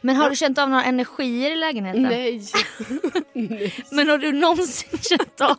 Men 0.00 0.16
har 0.16 0.30
du 0.30 0.36
känt 0.36 0.58
av 0.58 0.70
några 0.70 0.84
energier 0.84 1.50
i 1.50 1.56
lägenheten? 1.56 2.02
Nej. 2.02 2.42
Nej. 3.32 3.74
Men 3.92 4.08
har 4.08 4.18
du 4.18 4.32
någonsin 4.32 4.98
känt 5.02 5.40
av, 5.40 5.56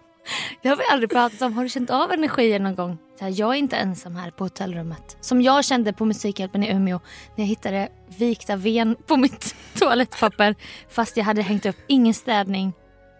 det 0.61 0.69
har 0.69 0.75
vi 0.75 0.83
aldrig 0.91 1.09
pratat 1.09 1.41
om, 1.41 1.53
har 1.53 1.63
du 1.63 1.69
känt 1.69 1.89
av 1.89 2.11
energier 2.11 2.59
någon 2.59 2.75
gång? 2.75 2.97
Så 3.19 3.25
här, 3.25 3.33
jag 3.39 3.49
är 3.49 3.57
inte 3.57 3.77
ensam 3.77 4.15
här 4.15 4.31
på 4.31 4.43
hotellrummet. 4.43 5.17
Som 5.21 5.41
jag 5.41 5.65
kände 5.65 5.93
på 5.93 6.05
Musikhjälpen 6.05 6.63
i 6.63 6.71
Umeå 6.71 6.99
när 7.35 7.43
jag 7.43 7.49
hittade 7.49 7.89
vikta 8.17 8.55
ven 8.55 8.95
på 9.07 9.17
mitt 9.17 9.55
toalettpapper 9.79 10.55
fast 10.89 11.17
jag 11.17 11.23
hade 11.23 11.41
hängt 11.41 11.65
upp 11.65 11.75
ingen 11.87 12.13
städning. 12.13 12.73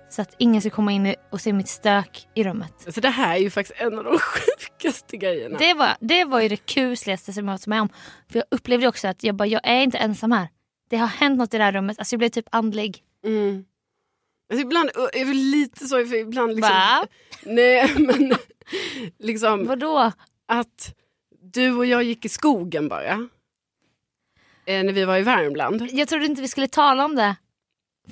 Så 0.10 0.22
att 0.22 0.36
ingen 0.38 0.62
ska 0.62 0.70
komma 0.70 0.92
in 0.92 1.16
och 1.32 1.42
se 1.42 1.54
mitt 1.54 1.68
stök 1.68 2.28
i 2.36 2.44
rummet. 2.44 2.74
Alltså 2.86 3.02
det 3.02 3.10
här 3.10 3.36
är 3.36 3.40
ju 3.40 3.50
faktiskt 3.50 3.82
en 3.82 3.98
av 3.98 4.04
de 4.04 4.18
sjukaste 4.20 5.18
grejerna. 5.18 5.58
Det 5.58 5.74
var, 5.74 5.90
det 6.00 6.26
var 6.26 6.42
ju 6.42 6.50
det 6.50 6.58
kusligaste 6.58 7.34
som 7.34 7.48
jag 7.48 7.54
varit 7.54 7.68
med 7.68 7.82
om. 7.82 7.90
För 8.32 8.40
jag 8.40 8.46
upplevde 8.52 8.88
också 8.88 9.08
att 9.08 9.24
jag 9.24 9.36
bara, 9.36 9.48
jag 9.48 9.62
är 9.64 9.84
inte 9.84 9.98
ensam 9.98 10.32
här. 10.32 10.48
Det 10.90 10.98
har 10.98 11.08
hänt 11.08 11.38
något 11.38 11.54
i 11.54 11.58
det 11.58 11.64
här 11.64 11.72
rummet. 11.72 12.00
Alltså 12.00 12.14
jag 12.14 12.20
blev 12.20 12.30
typ 12.30 12.48
andlig. 12.52 13.04
Mm. 13.26 13.66
Alltså 14.50 14.62
ibland 14.66 14.90
är 15.14 15.26
det 15.26 15.34
lite 15.34 15.88
så, 15.88 16.06
för 16.06 16.16
ibland 16.16 16.56
liksom... 16.56 16.72
Va? 16.74 17.08
Nej 17.44 17.94
men 18.00 18.34
liksom 19.20 19.66
Vadå? 19.66 20.12
att 20.48 20.96
du 21.42 21.76
och 21.76 21.86
jag 21.86 22.04
gick 22.04 22.26
i 22.26 22.30
skogen 22.30 22.88
bara. 22.88 23.30
Eh, 24.66 24.84
när 24.84 24.94
vi 24.94 25.06
var 25.06 25.18
i 25.18 25.22
Värmland. 25.22 25.88
Jag 25.92 26.08
trodde 26.08 26.26
inte 26.26 26.42
vi 26.42 26.48
skulle 26.48 26.68
tala 26.68 27.06
om 27.06 27.16
det. 27.16 27.36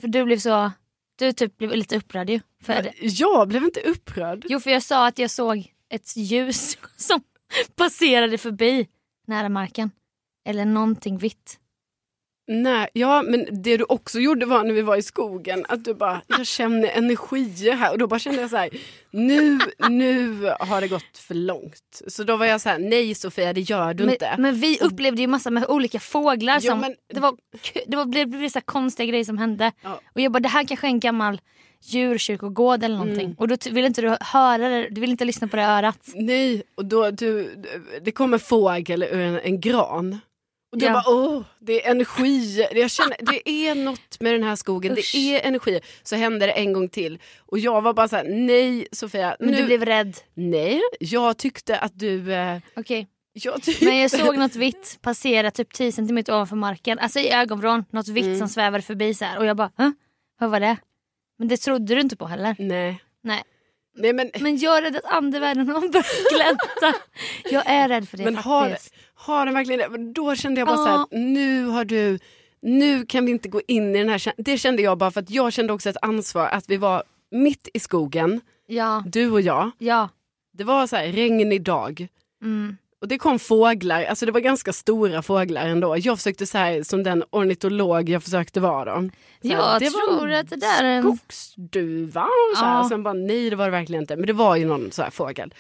För 0.02 0.08
du 0.08 0.24
blev 0.26 0.38
så, 0.40 0.72
du 1.20 1.32
typ 1.34 1.58
blev 1.58 1.72
lite 1.72 1.98
upprörd 1.98 2.30
ju. 2.30 2.40
För, 2.64 2.92
Jag 3.02 3.48
blev 3.48 3.64
inte 3.64 3.82
upprörd. 3.82 4.46
jo 4.50 4.60
för 4.60 4.72
jag 4.72 4.84
sa 4.84 5.08
att 5.08 5.20
jag 5.20 5.32
såg 5.32 5.74
ett 5.90 6.18
ljus 6.18 6.78
som 6.98 7.22
passerade 7.76 8.38
förbi 8.38 8.88
nära 9.28 9.50
marken. 9.50 9.92
Eller 10.46 10.66
någonting 10.66 11.18
vitt. 11.18 11.60
Nej, 12.50 12.88
ja 12.94 13.22
men 13.22 13.48
det 13.64 13.78
du 13.78 13.84
också 13.84 14.20
gjorde 14.20 14.46
var 14.46 14.64
när 14.64 14.74
vi 14.74 14.82
var 14.82 14.96
i 14.96 15.02
skogen 15.02 15.66
att 15.70 15.84
du 15.86 15.94
bara, 15.94 16.22
jag 16.28 16.48
känner 16.48 16.88
energier 16.88 17.74
här 17.74 17.92
och 17.92 17.98
då 17.98 18.08
bara 18.08 18.20
kände 18.20 18.42
jag 18.42 18.50
så 18.50 18.58
här, 18.58 18.70
nu, 19.12 19.60
nu 19.90 20.34
har 20.60 20.82
det 20.82 20.88
gått 20.88 21.18
för 21.18 21.34
långt. 21.36 22.02
Så 22.08 22.24
då 22.24 22.38
var 22.38 22.46
jag 22.46 22.62
så 22.62 22.70
här, 22.70 22.80
nej 22.80 23.16
Sofia 23.16 23.54
det 23.54 23.62
gör 23.62 23.94
du 23.94 24.04
Men, 24.04 24.14
inte. 24.14 24.36
men 24.38 24.56
vi 24.56 24.80
upplevde 24.82 25.22
ju 25.22 25.28
massa 25.28 25.50
med 25.52 25.66
olika 25.68 26.00
fåglar 26.00 26.60
Jo, 26.62 26.70
som, 26.72 26.80
men- 26.80 26.96
det, 27.14 27.20
var, 27.20 27.38
det, 27.88 27.98
var, 27.98 28.06
det 28.06 28.26
blev 28.26 28.50
så 28.50 28.62
konstiga 28.62 29.06
grejer 29.10 29.24
som 29.26 29.38
hände. 29.38 29.72
Ja. 29.84 30.00
Och 30.16 30.22
jag 30.22 30.32
bara 30.32 30.40
det 30.40 30.50
här 30.50 30.64
kanske 30.68 30.88
är 30.88 30.92
en 30.92 31.00
gammal 31.00 31.42
djurkyrkogård 31.82 32.84
eller 32.84 32.98
någonting. 32.98 33.26
Mm. 33.26 33.36
Och 33.38 33.48
då 33.48 33.58
vill 33.72 33.86
inte 33.86 34.02
du 34.02 34.18
höra 34.22 34.70
det, 34.70 34.88
du 34.92 35.02
vill 35.02 35.10
inte 35.12 35.26
lyssna 35.26 35.48
på 35.48 35.56
det 35.56 35.64
örat. 35.64 36.00
Nej, 36.16 36.64
och 36.76 36.86
då 36.86 37.12
du, 37.12 37.56
det 38.02 38.12
kom 38.12 38.34
en 38.34 38.40
fågel 38.40 39.04
ur 39.04 39.20
en, 39.20 39.40
en 39.40 39.62
gran. 39.62 40.20
Och 40.72 40.78
då 40.78 40.86
Ja. 40.86 40.92
bara, 40.94 41.04
åh, 41.16 41.44
det 41.60 41.86
är 41.86 41.92
energi. 41.92 42.68
Jag 42.72 42.92
känner, 42.92 43.18
det 43.20 43.50
är 43.50 43.76
något 43.76 44.20
med 44.20 44.34
den 44.34 44.44
här 44.44 44.56
skogen, 44.56 44.92
Usch. 44.98 45.12
det 45.14 45.36
är 45.36 45.48
energi. 45.48 45.80
Så 46.04 46.16
hände 46.16 46.46
det 46.46 46.52
en 46.52 46.74
gång 46.74 46.90
till. 46.90 47.20
Och 47.46 47.60
jag 47.60 47.82
var 47.82 47.94
bara 47.94 48.08
så 48.08 48.16
här, 48.16 48.24
nej 48.24 48.88
Sofia. 48.92 49.36
Men 49.40 49.50
nu, 49.50 49.58
du 49.58 49.66
blev 49.66 49.86
rädd. 49.86 50.18
Nej, 50.34 50.82
jag 51.00 51.38
tyckte 51.38 51.80
att 51.80 52.00
du... 52.00 52.34
Eh, 52.34 52.58
Okej. 52.76 53.08
jag 53.34 53.62
tyckte, 53.64 53.86
Men 53.86 53.98
jag 53.98 54.12
såg 54.12 54.38
något 54.38 54.56
vitt 54.56 54.98
passera 55.02 55.52
typ 55.52 55.74
10 55.74 55.92
cm 55.92 56.18
ovanför 56.28 56.56
marken. 56.56 57.00
Alltså 57.00 57.20
i 57.20 57.32
ögonvrån. 57.32 57.86
Något 57.90 58.08
vitt 58.08 58.26
Mm. 58.26 58.40
som 58.40 58.50
svävade 58.50 58.84
förbi 58.84 59.14
så 59.14 59.26
här. 59.26 59.38
Och 59.40 59.46
jag 59.46 59.58
bara, 59.58 59.72
Hä? 59.78 59.94
vad 60.40 60.50
var 60.52 60.60
det? 60.60 60.78
Men 61.40 61.48
det 61.48 61.58
trodde 61.58 61.96
du 61.96 62.02
inte 62.02 62.16
på 62.16 62.26
heller. 62.26 62.56
Nej. 62.60 63.02
Nej. 63.24 63.44
Nej 63.98 64.14
men, 64.14 64.32
Men 64.40 64.58
jag 64.58 64.78
är 64.78 64.82
rädd 64.82 64.96
att 64.96 65.06
andevärlden 65.14 65.70
har 65.70 65.82
börjat 65.82 66.06
glänta. 66.36 67.00
Jag 67.52 67.64
är 67.66 67.90
rädd 67.90 68.10
för 68.10 68.18
det 68.18 68.24
men 68.24 68.36
har, 68.36 68.70
faktiskt. 68.70 68.94
har 69.14 69.46
den 69.46 69.54
verkligen 69.56 69.92
det? 69.92 70.14
Då 70.14 70.36
kände 70.36 70.62
jag 70.62 70.68
bara 70.68 70.78
Ja. 70.78 70.84
så 70.84 71.16
här, 71.16 71.24
nu 71.24 71.66
har 71.66 71.86
du... 71.86 72.20
Nu 72.62 73.06
kan 73.06 73.26
vi 73.26 73.32
inte 73.32 73.50
gå 73.50 73.62
in 73.68 73.96
i 73.96 74.00
den 74.00 74.10
här... 74.10 74.34
Det 74.38 74.58
kände 74.58 74.82
jag 74.82 74.98
bara 74.98 75.12
för 75.12 75.22
att 75.22 75.30
jag 75.30 75.54
kände 75.54 75.74
också 75.74 75.90
ett 75.90 75.98
ansvar 76.02 76.48
att 76.48 76.70
vi 76.70 76.78
var 76.78 77.04
mitt 77.32 77.68
i 77.74 77.80
skogen, 77.80 78.42
Ja, 78.68 79.04
du 79.08 79.32
och 79.32 79.42
jag. 79.42 79.72
ja. 79.78 80.10
Det 80.54 80.64
var 80.64 80.88
så 80.88 80.96
här 80.96 81.08
regnig 81.08 81.62
dag. 81.64 82.08
Mm. 82.44 82.78
Och 83.02 83.08
det 83.08 83.18
kom 83.18 83.40
fåglar, 83.40 84.04
alltså 84.04 84.26
det 84.26 84.32
var 84.32 84.40
ganska 84.40 84.74
stora 84.74 85.22
fåglar 85.22 85.68
ändå. 85.68 85.98
Jag 85.98 86.18
försökte 86.18 86.46
så 86.46 86.58
här, 86.58 86.84
som 86.84 87.04
den 87.04 87.24
ornitolog 87.30 88.10
jag 88.10 88.24
försökte 88.24 88.60
vara 88.60 89.00
då. 89.02 89.10
Så 89.42 89.48
Jag 89.48 89.80
det 89.80 89.90
var 89.90 90.18
tror 90.18 90.32
att 90.32 90.50
det 90.50 90.56
där 90.56 90.84
är 90.84 90.98
en... 90.98 91.04
Skogsduva 91.04 92.24
och 92.24 92.58
så 92.58 92.66
här. 92.66 92.74
Ja. 92.74 92.80
Och 92.80 92.88
sen 92.88 93.04
bara 93.04 93.14
nej 93.14 93.50
det 93.50 93.56
var 93.56 93.66
det 93.66 93.72
verkligen 93.72 94.04
inte. 94.04 94.16
Men 94.16 94.28
det 94.28 94.34
var 94.34 94.56
ju 94.56 94.66
någon 94.66 94.92
så 94.92 95.02
här 95.04 95.10
fågel. 95.10 95.54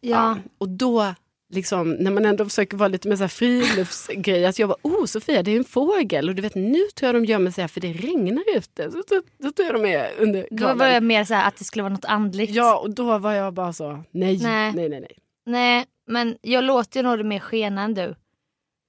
Ja. 0.00 0.36
Och 0.58 0.68
då, 0.68 1.14
liksom, 1.54 1.90
när 1.90 2.10
man 2.10 2.24
ändå 2.24 2.44
försöker 2.44 2.76
vara 2.76 2.88
lite 2.88 3.08
mer 3.08 3.16
så 3.16 3.22
här 3.22 3.28
friluftsgrej, 3.28 4.46
att 4.46 4.58
jag 4.58 4.68
bara, 4.68 4.78
oh 4.82 5.04
Sofia 5.04 5.42
det 5.42 5.50
är 5.50 5.56
en 5.56 5.64
fågel 5.64 6.28
och 6.28 6.34
du 6.34 6.42
vet 6.42 6.54
nu 6.54 6.84
tror 6.94 7.06
jag 7.06 7.22
de 7.22 7.24
gömmer 7.24 7.50
sig 7.50 7.62
här 7.62 7.68
för 7.68 7.80
det 7.80 7.92
regnar 7.92 8.44
ute. 8.56 8.90
Så, 8.90 9.02
så, 9.08 9.22
då 9.38 9.52
tror 9.52 9.66
jag 9.66 9.74
de 9.74 9.86
är 9.86 10.10
under 10.18 10.48
Då 10.50 10.74
var 10.74 10.86
jag 10.86 11.02
mer 11.02 11.24
så 11.24 11.34
här 11.34 11.48
att 11.48 11.56
det 11.56 11.64
skulle 11.64 11.82
vara 11.82 11.92
något 11.92 12.04
andligt. 12.04 12.52
Ja 12.52 12.78
och 12.78 12.90
då 12.90 13.18
var 13.18 13.32
jag 13.32 13.54
bara 13.54 13.72
så, 13.72 14.04
nej, 14.10 14.38
Nej. 14.42 14.72
nej, 14.72 14.88
nej, 14.88 15.00
nej. 15.00 15.86
Men 16.08 16.38
jag 16.42 16.64
låter 16.64 17.02
nog 17.02 17.24
mer 17.24 17.38
skena 17.40 17.82
än 17.82 17.94
du. 17.94 18.14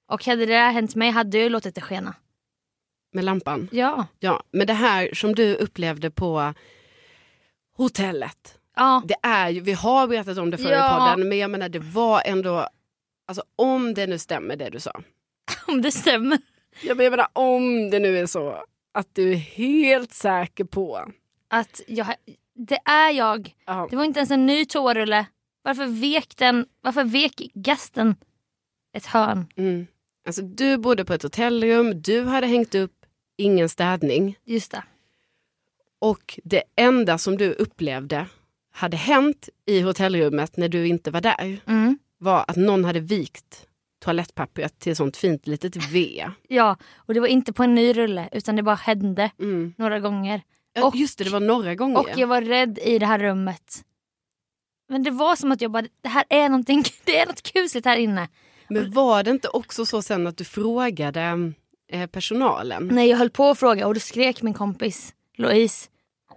Och 0.08 0.24
hade 0.26 0.46
det 0.46 0.52
där 0.52 0.70
hänt 0.70 0.94
mig 0.94 1.10
hade 1.10 1.38
jag 1.38 1.52
låtit 1.52 1.74
det 1.74 1.80
skena. 1.80 2.14
Med 3.12 3.24
lampan. 3.24 3.68
Ja. 3.72 4.06
Ja, 4.18 4.42
men 4.52 4.66
det 4.66 4.72
här 4.72 5.14
som 5.14 5.34
du 5.34 5.54
upplevde 5.54 6.10
på 6.10 6.54
hotellet. 7.76 8.58
Ja. 8.76 9.02
Det 9.08 9.16
är 9.22 9.48
ju, 9.48 9.60
vi 9.60 9.72
har 9.72 10.06
berättat 10.06 10.38
om 10.38 10.50
det 10.50 10.58
förr 10.58 10.70
Ja. 10.70 10.96
i 10.96 10.98
podden, 10.98 11.28
men 11.28 11.38
jag 11.38 11.50
menar 11.50 11.68
det 11.68 11.78
var 11.78 12.22
ändå, 12.24 12.66
alltså 13.26 13.42
om 13.56 13.94
det 13.94 14.06
nu 14.06 14.18
stämmer 14.18 14.56
det 14.56 14.70
du 14.70 14.80
sa. 14.80 14.92
Om 15.66 15.82
det 15.82 15.92
stämmer. 15.92 16.38
Jag 16.82 16.96
menar 16.96 17.26
om 17.32 17.90
det 17.90 17.98
nu 17.98 18.18
är 18.18 18.26
så 18.26 18.64
att 18.92 19.14
du 19.14 19.32
är 19.32 19.36
helt 19.36 20.12
säker 20.12 20.64
på. 20.64 21.12
Att 21.48 21.80
jag, 21.86 22.06
det 22.54 22.78
är 22.84 23.10
jag. 23.10 23.54
Ja, 23.66 23.86
Det 23.90 23.96
var 23.96 24.04
inte 24.04 24.20
ens 24.20 24.30
en 24.30 24.46
ny 24.46 24.64
toarulle. 24.64 25.26
Varför 25.62 25.86
vek 25.86 26.36
den? 26.36 26.66
Varför 26.80 27.04
vek 27.04 27.50
gasten 27.54 28.16
ett 28.96 29.06
hörn? 29.06 29.46
mm. 29.56 29.86
Alltså 30.26 30.42
du 30.42 30.78
bodde 30.78 31.04
på 31.04 31.12
ett 31.14 31.22
hotellrum, 31.22 32.02
du 32.02 32.24
hade 32.24 32.46
hängt 32.46 32.74
upp 32.74 32.92
ingen 33.36 33.68
städning. 33.68 34.36
Just 34.44 34.70
det. 34.72 34.82
Och 35.98 36.40
det 36.44 36.62
enda 36.76 37.18
som 37.18 37.36
du 37.36 37.52
upplevde 37.52 38.26
hade 38.72 38.96
hänt 38.96 39.48
i 39.66 39.80
hotellrummet 39.80 40.56
när 40.56 40.68
du 40.68 40.86
inte 40.86 41.10
var 41.10 41.20
där 41.20 41.60
Mm. 41.66 41.98
var 42.18 42.44
att 42.48 42.56
någon 42.56 42.84
hade 42.84 43.00
vikt 43.00 43.66
toalettpappret 44.04 44.78
till 44.78 44.96
sånt 44.96 45.16
fint 45.16 45.46
litet 45.46 45.76
V. 45.76 46.26
Ja, 46.48 46.76
och 46.94 47.14
det 47.14 47.20
var 47.20 47.28
inte 47.28 47.52
på 47.52 47.62
en 47.62 47.74
ny 47.74 47.92
rulle 47.92 48.28
utan 48.32 48.56
det 48.56 48.62
bara 48.62 48.74
hände 48.76 49.30
Mm. 49.38 49.74
några 49.78 50.00
gånger. 50.00 50.42
Ja, 50.72 50.86
Och- 50.86 50.96
just 50.96 51.18
det, 51.18 51.24
det 51.24 51.30
var 51.30 51.40
några 51.40 51.74
gånger. 51.74 51.98
Och 51.98 52.08
jag 52.16 52.26
var 52.26 52.42
rädd 52.42 52.78
i 52.78 52.98
det 52.98 53.06
här 53.06 53.18
rummet. 53.18 53.84
Men 54.90 55.02
det 55.02 55.10
var 55.10 55.36
som 55.36 55.52
att 55.52 55.60
jag 55.60 55.70
bara, 55.70 55.86
det 56.02 56.08
här 56.08 56.24
är 56.28 56.48
någonting, 56.48 56.84
det 57.04 57.18
är 57.18 57.26
något 57.26 57.42
kusligt 57.42 57.86
här 57.86 57.96
inne. 57.96 58.28
Men 58.68 58.92
var 58.92 59.22
det 59.22 59.30
inte 59.30 59.48
också 59.48 59.86
så 59.86 60.02
sen 60.02 60.26
att 60.26 60.36
du 60.36 60.44
frågade 60.44 61.52
eh, 61.92 62.06
personalen? 62.06 62.88
När 62.88 63.04
jag 63.04 63.18
höll 63.18 63.30
på 63.30 63.50
att 63.50 63.58
fråga 63.58 63.86
och 63.86 63.94
då 63.94 64.00
skrek 64.00 64.42
min 64.42 64.54
kompis 64.54 65.14
Louise. 65.36 65.88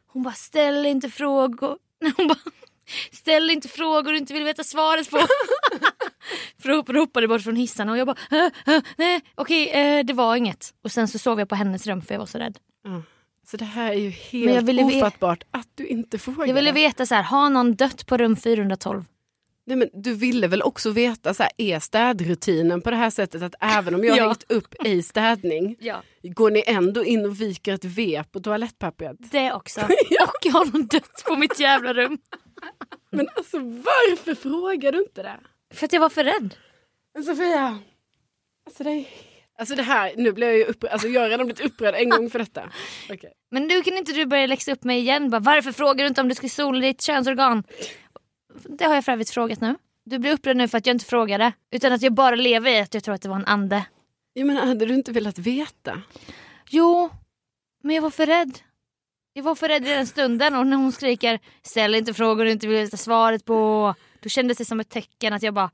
Hon 0.07 0.23
bara 0.23 0.33
ställ 0.33 0.85
inte 0.85 1.09
frågor. 1.09 1.77
Hon 2.17 2.27
bara, 2.27 2.39
ställ 3.11 3.49
inte 3.49 3.67
frågor 3.67 4.11
du 4.11 4.17
inte 4.17 4.33
vill 4.33 4.43
veta 4.43 4.63
svaret 4.63 5.09
på. 5.09 5.17
För 6.61 6.93
ropade 6.93 7.27
bort 7.27 7.41
från 7.41 7.55
hissarna 7.55 7.91
och 7.91 7.97
jag 7.97 8.07
bara 8.07 8.17
äh, 8.31 8.75
äh, 8.75 8.81
nej 8.97 9.21
okej 9.35 9.69
eh, 9.69 10.05
det 10.05 10.13
var 10.13 10.35
inget. 10.35 10.73
Och 10.83 10.91
sen 10.91 11.07
så 11.07 11.19
sov 11.19 11.39
jag 11.39 11.49
på 11.49 11.55
hennes 11.55 11.87
rum 11.87 12.01
för 12.01 12.13
jag 12.13 12.19
var 12.19 12.25
så 12.25 12.37
rädd. 12.37 12.57
Ja. 12.83 13.01
Så 13.45 13.57
det 13.57 13.65
här 13.65 13.91
är 13.91 13.97
ju 13.97 14.09
helt 14.09 14.69
ofattbart 14.95 15.43
att 15.51 15.67
du 15.75 15.87
inte 15.87 16.17
frågade. 16.17 16.47
Jag 16.47 16.55
ville 16.55 16.71
veta 16.71 17.05
så 17.05 17.15
här, 17.15 17.23
har 17.23 17.49
någon 17.49 17.75
dött 17.75 18.05
på 18.05 18.17
rum 18.17 18.35
412? 18.35 19.05
Nej, 19.65 19.77
men 19.77 19.89
du 19.93 20.13
ville 20.13 20.47
väl 20.47 20.61
också 20.61 20.91
veta, 20.91 21.33
så 21.33 21.43
här, 21.43 21.51
är 21.57 21.79
städrutinen 21.79 22.81
på 22.81 22.89
det 22.89 22.95
här 22.95 23.09
sättet 23.09 23.41
att 23.41 23.55
även 23.59 23.95
om 23.95 24.03
jag 24.03 24.11
har 24.13 24.17
Ja. 24.17 24.25
hängt 24.27 24.51
upp 24.51 24.85
i 24.85 25.03
städning, 25.03 25.75
Ja. 25.79 26.03
går 26.23 26.51
ni 26.51 26.63
ändå 26.67 27.05
in 27.05 27.25
och 27.25 27.41
viker 27.41 27.73
ett 27.73 27.85
V 27.85 28.23
på 28.31 28.39
toalettpappret? 28.39 29.17
Det 29.19 29.53
också. 29.53 29.81
Och 30.21 30.39
jag 30.41 30.51
har 30.53 30.65
någon 30.65 30.87
dött 30.87 31.23
på 31.27 31.35
mitt 31.35 31.59
jävla 31.59 31.93
rum. 31.93 32.17
Men 33.11 33.27
alltså 33.35 33.59
varför 33.59 34.35
frågar 34.35 34.91
du 34.91 34.99
inte 35.03 35.23
det? 35.23 35.39
För 35.73 35.85
att 35.85 35.93
jag 35.93 36.01
var 36.01 36.09
för 36.09 36.23
rädd. 36.23 36.55
Sofia, 37.25 37.79
alltså 38.65 38.83
det, 38.83 38.89
är... 38.91 39.05
alltså 39.59 39.75
det 39.75 39.83
här, 39.83 40.13
nu 40.17 40.31
blir 40.31 40.47
jag 40.47 40.57
ju 40.57 40.63
upprörd, 40.63 40.91
alltså 40.91 41.07
jag 41.07 41.21
har 41.21 41.29
redan 41.29 41.45
blivit 41.45 41.65
upprörd 41.65 41.95
en 41.95 42.09
gång 42.09 42.29
för 42.29 42.39
detta. 42.39 42.69
Okej. 43.09 43.33
Men 43.51 43.67
nu 43.67 43.81
kan 43.81 43.97
inte 43.97 44.13
du 44.13 44.25
börja 44.25 44.47
läxa 44.47 44.71
upp 44.71 44.83
mig 44.83 44.99
igen. 44.99 45.29
Bara, 45.29 45.39
varför 45.39 45.71
frågar 45.71 46.03
du 46.03 46.07
inte 46.07 46.21
om 46.21 46.29
du 46.29 46.35
ska 46.35 46.49
sola 46.49 46.79
ditt 46.79 47.01
könsorgan? 47.01 47.63
Det 48.53 48.85
har 48.85 48.95
jag 48.95 49.05
för 49.05 49.11
övrigt 49.11 49.29
frågat 49.29 49.61
nu. 49.61 49.75
Du 50.05 50.19
blir 50.19 50.31
upprörd 50.31 50.57
nu 50.57 50.67
för 50.67 50.77
att 50.77 50.85
jag 50.85 50.93
inte 50.93 51.05
frågade. 51.05 51.53
Utan 51.71 51.93
att 51.93 52.01
jag 52.01 52.13
bara 52.13 52.35
lever 52.35 52.71
i 52.71 52.79
att 52.79 52.93
jag 52.93 53.03
tror 53.03 53.15
att 53.15 53.21
det 53.21 53.29
var 53.29 53.35
en 53.35 53.45
ande. 53.45 53.85
Jag 54.33 54.47
menar, 54.47 54.65
hade 54.65 54.85
du 54.85 54.93
inte 54.93 55.11
velat 55.11 55.37
veta? 55.37 56.01
Jo, 56.69 57.09
men 57.83 57.95
jag 57.95 58.01
var 58.01 58.09
för 58.09 58.25
rädd. 58.25 58.59
Jag 59.33 59.43
var 59.43 59.55
för 59.55 59.67
rädd 59.67 59.87
i 59.87 59.89
den 59.89 60.07
stunden 60.07 60.55
och 60.55 60.67
när 60.67 60.77
hon 60.77 60.91
skriker 60.91 61.39
ställ 61.61 61.95
inte 61.95 62.13
frågor 62.13 62.45
du 62.45 62.51
inte 62.51 62.67
vill 62.67 62.77
veta 62.77 62.97
svaret 62.97 63.45
på. 63.45 63.93
Då 64.19 64.29
kändes 64.29 64.57
det 64.57 64.65
som 64.65 64.79
ett 64.79 64.89
tecken 64.89 65.33
att 65.33 65.43
jag 65.43 65.53
bara, 65.53 65.69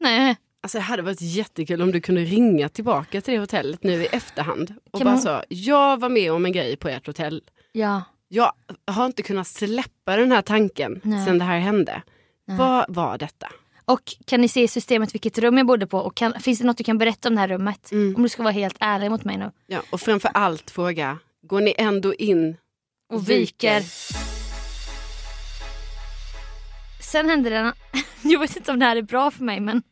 nej. 0.00 0.36
Alltså 0.68 0.78
det 0.78 0.82
hade 0.82 1.02
varit 1.02 1.20
jättekul 1.20 1.82
om 1.82 1.92
du 1.92 2.00
kunde 2.00 2.20
ringa 2.24 2.68
tillbaka 2.68 3.20
till 3.20 3.34
det 3.34 3.40
hotellet 3.40 3.82
nu 3.82 4.02
i 4.02 4.06
efterhand. 4.06 4.74
Och 4.90 4.98
Kan 5.00 5.04
bara 5.04 5.14
man- 5.14 5.22
så, 5.22 5.42
jag 5.48 6.00
var 6.00 6.08
med 6.08 6.32
om 6.32 6.44
en 6.46 6.52
grej 6.52 6.76
på 6.76 6.88
ert 6.88 7.06
hotell. 7.06 7.42
Ja, 7.72 8.02
Jag 8.28 8.52
har 8.86 9.06
inte 9.06 9.22
kunnat 9.22 9.46
släppa 9.46 10.16
den 10.16 10.32
här 10.32 10.42
tanken 10.42 11.00
Nej. 11.04 11.26
sen 11.26 11.38
det 11.38 11.44
här 11.44 11.58
hände. 11.58 12.02
Nej. 12.46 12.56
Vad 12.58 12.84
var 12.88 13.18
detta? 13.18 13.48
och 13.84 14.00
kan 14.24 14.40
ni 14.40 14.48
se 14.48 14.62
i 14.62 14.68
systemet 14.68 15.14
vilket 15.14 15.38
rum 15.38 15.58
jag 15.58 15.66
bodde 15.66 15.86
på? 15.86 15.98
Och 15.98 16.14
kan, 16.14 16.40
finns 16.40 16.58
det 16.58 16.64
något 16.66 16.78
du 16.78 16.84
kan 16.84 16.98
berätta 16.98 17.28
om 17.28 17.34
det 17.34 17.40
här 17.40 17.48
rummet? 17.48 17.92
Mm. 17.92 18.16
Om 18.16 18.22
du 18.22 18.28
ska 18.28 18.42
vara 18.42 18.52
helt 18.52 18.76
ärlig 18.80 19.10
mot 19.10 19.24
mig 19.24 19.36
nu. 19.38 19.50
Ja, 19.66 19.82
och 19.90 20.00
framför 20.00 20.30
allt 20.34 20.70
fråga, 20.70 21.18
går 21.42 21.60
ni 21.60 21.74
ändå 21.78 22.14
in 22.14 22.56
och 23.12 23.30
viker. 23.30 23.82
Sen 27.02 27.28
hände 27.28 27.50
det, 27.50 27.72
jag 28.22 28.40
vet 28.40 28.56
inte 28.56 28.72
om 28.72 28.78
det 28.78 28.84
här 28.86 28.96
är 28.96 29.02
bra 29.02 29.30
för 29.30 29.44
mig 29.44 29.60
men 29.60 29.82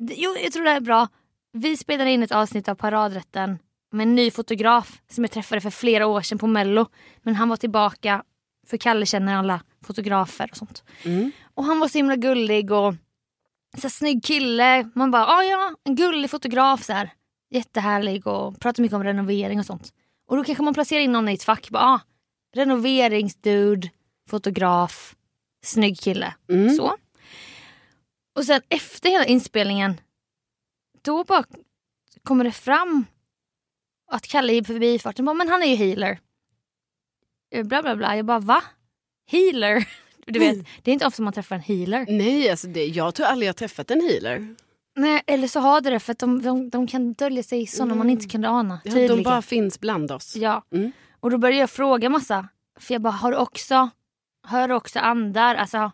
jo, 0.00 0.36
jag 0.42 0.52
tror 0.52 0.64
det 0.64 0.70
här 0.70 0.76
är 0.76 0.80
bra. 0.80 1.08
Vi 1.52 1.76
spelade 1.76 2.10
in 2.10 2.22
ett 2.22 2.32
avsnitt 2.32 2.68
av 2.68 2.74
Paradrätten 2.74 3.58
med 3.92 4.06
en 4.06 4.14
ny 4.14 4.30
fotograf 4.30 5.00
som 5.10 5.24
jag 5.24 5.30
träffade 5.30 5.60
för 5.60 5.70
flera 5.70 6.06
år 6.06 6.20
sedan 6.20 6.38
på 6.38 6.46
mello. 6.46 6.86
Men 7.22 7.34
han 7.34 7.48
var 7.48 7.56
tillbaka, 7.56 8.22
för 8.66 8.76
Kalle 8.76 9.06
känner 9.06 9.36
alla 9.36 9.62
fotografer 9.84 10.48
och 10.50 10.56
sånt. 10.56 10.84
Mm. 11.04 11.32
Och 11.54 11.64
han 11.64 11.80
var 11.80 11.88
så 11.88 11.98
himla 11.98 12.16
gullig 12.16 12.70
och 12.70 12.94
så 13.76 13.82
här, 13.82 13.88
snygg 13.88 14.24
kille. 14.24 14.90
Man 14.94 15.10
bara, 15.10 15.26
ah, 15.26 15.42
ja, 15.42 15.74
en 15.84 15.96
gullig 15.96 16.30
fotograf 16.30 16.84
så 16.84 16.92
här. 16.92 17.10
Jättehärlig 17.50 18.26
och 18.26 18.60
pratar 18.60 18.82
mycket 18.82 18.96
om 18.96 19.04
renovering 19.04 19.58
och 19.58 19.66
sånt. 19.66 19.92
Och 20.28 20.36
då 20.36 20.44
kanske 20.44 20.64
man 20.64 20.74
placerar 20.74 21.00
in 21.00 21.12
någon 21.12 21.28
i 21.28 21.34
ett 21.34 21.42
fack. 21.42 21.70
Bara, 21.70 21.84
ah, 21.84 22.00
renoveringsdude, 22.54 23.90
fotograf, 24.30 25.14
snygg 25.64 26.00
kille. 26.00 26.34
Mm. 26.48 26.70
Så. 26.70 26.96
Och 28.36 28.44
sen 28.44 28.60
efter 28.68 29.10
hela 29.10 29.24
inspelningen, 29.26 30.00
då 31.02 31.24
bara 31.24 31.44
kommer 32.22 32.44
det 32.44 32.52
fram 32.52 33.04
att 34.12 34.26
Kalle 34.26 34.52
i 34.52 34.64
förbifarten 34.64 35.24
bara, 35.24 35.34
men 35.34 35.48
han 35.48 35.62
är 35.62 35.66
ju 35.66 35.74
healer. 35.76 36.18
Eh, 37.54 37.66
Bla 37.66 37.82
bla 37.82 37.96
bla. 37.96 38.16
Jag 38.16 38.26
bara, 38.26 38.38
va? 38.38 38.62
Healer? 39.30 39.88
Du 40.26 40.38
vet, 40.38 40.52
Mm. 40.54 40.66
det 40.82 40.90
är 40.90 40.92
inte 40.92 41.06
ofta 41.06 41.22
man 41.22 41.32
träffar 41.32 41.56
en 41.56 41.62
healer. 41.62 42.06
Nej, 42.08 42.50
alltså 42.50 42.66
det, 42.66 42.84
jag 42.86 43.14
tror 43.14 43.26
aldrig 43.26 43.48
jag 43.48 43.56
träffat 43.56 43.90
en 43.90 44.00
healer. 44.00 44.54
Nej, 44.96 45.22
eller 45.26 45.48
så 45.48 45.60
har 45.60 45.80
det 45.80 45.90
det 45.90 46.00
för 46.00 46.12
att 46.12 46.18
de, 46.18 46.42
de, 46.42 46.70
de 46.70 46.86
kan 46.86 47.12
dölja 47.12 47.42
sig 47.42 47.62
i 47.62 47.66
sådana 47.66 47.94
man 47.94 48.10
inte 48.10 48.28
kunde 48.28 48.48
ana. 48.48 48.80
Ja, 48.84 49.08
de 49.08 49.22
bara 49.22 49.42
finns 49.42 49.80
bland 49.80 50.10
oss. 50.12 50.36
Ja. 50.36 50.62
Mm. 50.74 50.92
Och 51.20 51.30
då 51.30 51.38
började 51.38 51.60
jag 51.60 51.70
fråga 51.70 52.08
massa. 52.08 52.48
För 52.80 52.94
jag 52.94 53.02
bara, 53.02 53.10
har 53.12 53.30
du 53.30 53.36
också, 53.36 53.90
hör 54.46 54.68
du 54.68 54.74
också 54.74 54.98
andar? 54.98 55.54
Alltså, 55.54 55.92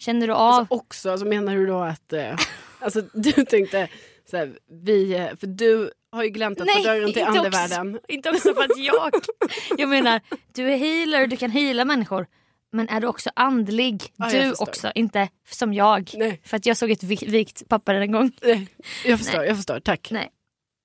känner 0.00 0.26
du 0.26 0.32
av? 0.32 0.52
Alltså 0.54 0.74
också, 0.74 1.10
alltså 1.10 1.26
menar 1.26 1.54
du 1.56 1.66
då 1.66 1.78
att... 1.80 2.12
Eh, 2.12 2.36
alltså 2.78 3.00
du 3.12 3.32
tänkte, 3.32 3.88
så 4.30 4.36
här, 4.36 4.58
vi, 4.82 5.14
eh, 5.14 5.36
för 5.36 5.46
du 5.46 5.90
har 6.12 6.22
ju 6.24 6.30
gläntat 6.30 6.66
på 6.76 6.82
dörren 6.82 7.12
till 7.12 7.22
andevärlden. 7.24 7.98
Inte 8.08 8.30
också 8.30 8.54
för 8.54 8.62
att 8.64 8.78
jag... 8.78 9.10
Jag 9.78 9.88
menar, 9.88 10.20
du 10.54 10.72
är 10.72 10.76
healer, 10.76 11.26
du 11.26 11.36
kan 11.36 11.50
heala 11.50 11.84
människor. 11.84 12.26
Men 12.72 12.88
är 12.88 13.00
du 13.00 13.06
också 13.06 13.30
andlig? 13.36 14.02
Ja, 14.16 14.28
du 14.30 14.52
också, 14.52 14.92
inte 14.94 15.28
som 15.50 15.74
jag. 15.74 16.10
Nej, 16.16 16.40
För 16.44 16.56
att 16.56 16.66
jag 16.66 16.76
såg 16.76 16.90
ett 16.90 17.02
vi- 17.02 17.26
vikt 17.26 17.68
papper 17.68 17.94
en 17.94 18.12
gång. 18.12 18.32
nej, 18.42 18.68
jag 19.04 19.18
förstår, 19.18 19.44
jag 19.44 19.56
förstår, 19.56 19.80
tack. 19.80 20.08
Nej. 20.10 20.30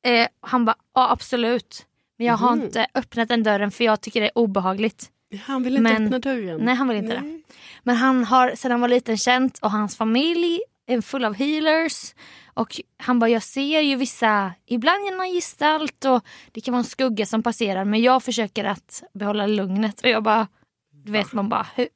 Eh, 0.05 0.27
han 0.41 0.65
bara, 0.65 0.75
ja 0.93 1.11
absolut. 1.11 1.85
Men 2.17 2.27
jag 2.27 2.33
har 2.37 2.55
Mhm. 2.55 2.65
inte 2.65 2.87
öppnat 2.93 3.27
den 3.27 3.43
dörren 3.43 3.71
för 3.71 3.83
jag 3.83 4.01
tycker 4.01 4.21
det 4.21 4.27
är 4.27 4.37
obehagligt. 4.37 5.09
Han 5.45 5.63
vill 5.63 5.77
inte 5.77 5.93
Men- 5.93 6.03
öppna 6.05 6.19
dörren. 6.19 6.59
Nej 6.61 6.75
han 6.75 6.87
vill 6.87 6.97
inte 6.97 7.13
det. 7.15 7.21
Nej. 7.21 7.41
Men 7.83 7.95
han 7.95 8.23
har 8.23 8.55
sedan 8.55 8.71
han 8.71 8.81
var 8.81 8.87
liten 8.87 9.17
känt 9.17 9.59
och 9.59 9.71
hans 9.71 9.97
familj 9.97 10.59
är 10.87 11.01
full 11.01 11.25
av 11.25 11.33
healers. 11.33 12.13
Och 12.53 12.81
han 12.97 13.19
bara, 13.19 13.29
jag 13.29 13.43
ser 13.43 13.81
ju 13.81 13.95
vissa, 13.95 14.53
ibland 14.65 15.05
genom 15.05 15.25
gestalt 15.25 16.05
och 16.05 16.25
det 16.51 16.61
kan 16.61 16.71
vara 16.71 16.79
en 16.79 16.83
skugga 16.85 17.25
som 17.25 17.43
passerar 17.43 17.85
men 17.85 18.01
jag 18.01 18.23
försöker 18.23 18.63
att 18.65 19.03
behålla 19.13 19.47
lugnet. 19.47 20.01
Och 20.01 20.09
jag 20.09 20.23
bara, 20.23 20.47
du 20.91 21.11
vet 21.11 21.33
man 21.33 21.49
bara, 21.49 21.67
hur? 21.75 21.87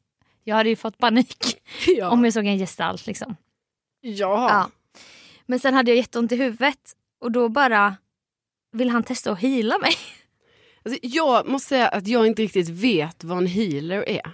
jag 0.43 0.55
hade 0.55 0.69
ju 0.69 0.75
fått 0.75 0.97
panik 0.97 1.61
Ja. 1.87 2.09
om 2.09 2.23
jag 2.25 2.33
såg 2.33 2.45
en 2.45 2.57
gestalt 2.57 3.07
liksom. 3.07 3.35
ja. 4.01 4.49
Ja. 4.49 4.69
Men 5.45 5.59
sen 5.59 5.73
hade 5.73 5.91
jag 5.91 5.97
jätteont 5.97 6.31
i 6.31 6.35
huvudet 6.35 6.95
och 7.21 7.31
då 7.31 7.49
bara 7.49 7.95
vill 8.71 8.89
han 8.89 9.03
testa 9.03 9.31
att 9.31 9.39
heala 9.41 9.77
mig. 9.77 9.93
Alltså, 10.85 10.99
jag 11.03 11.47
måste 11.47 11.69
säga 11.69 11.87
att 11.87 12.07
jag 12.07 12.27
inte 12.27 12.41
riktigt 12.41 12.69
vet 12.69 13.23
vad 13.23 13.37
en 13.37 13.47
healer 13.47 14.09
är. 14.09 14.31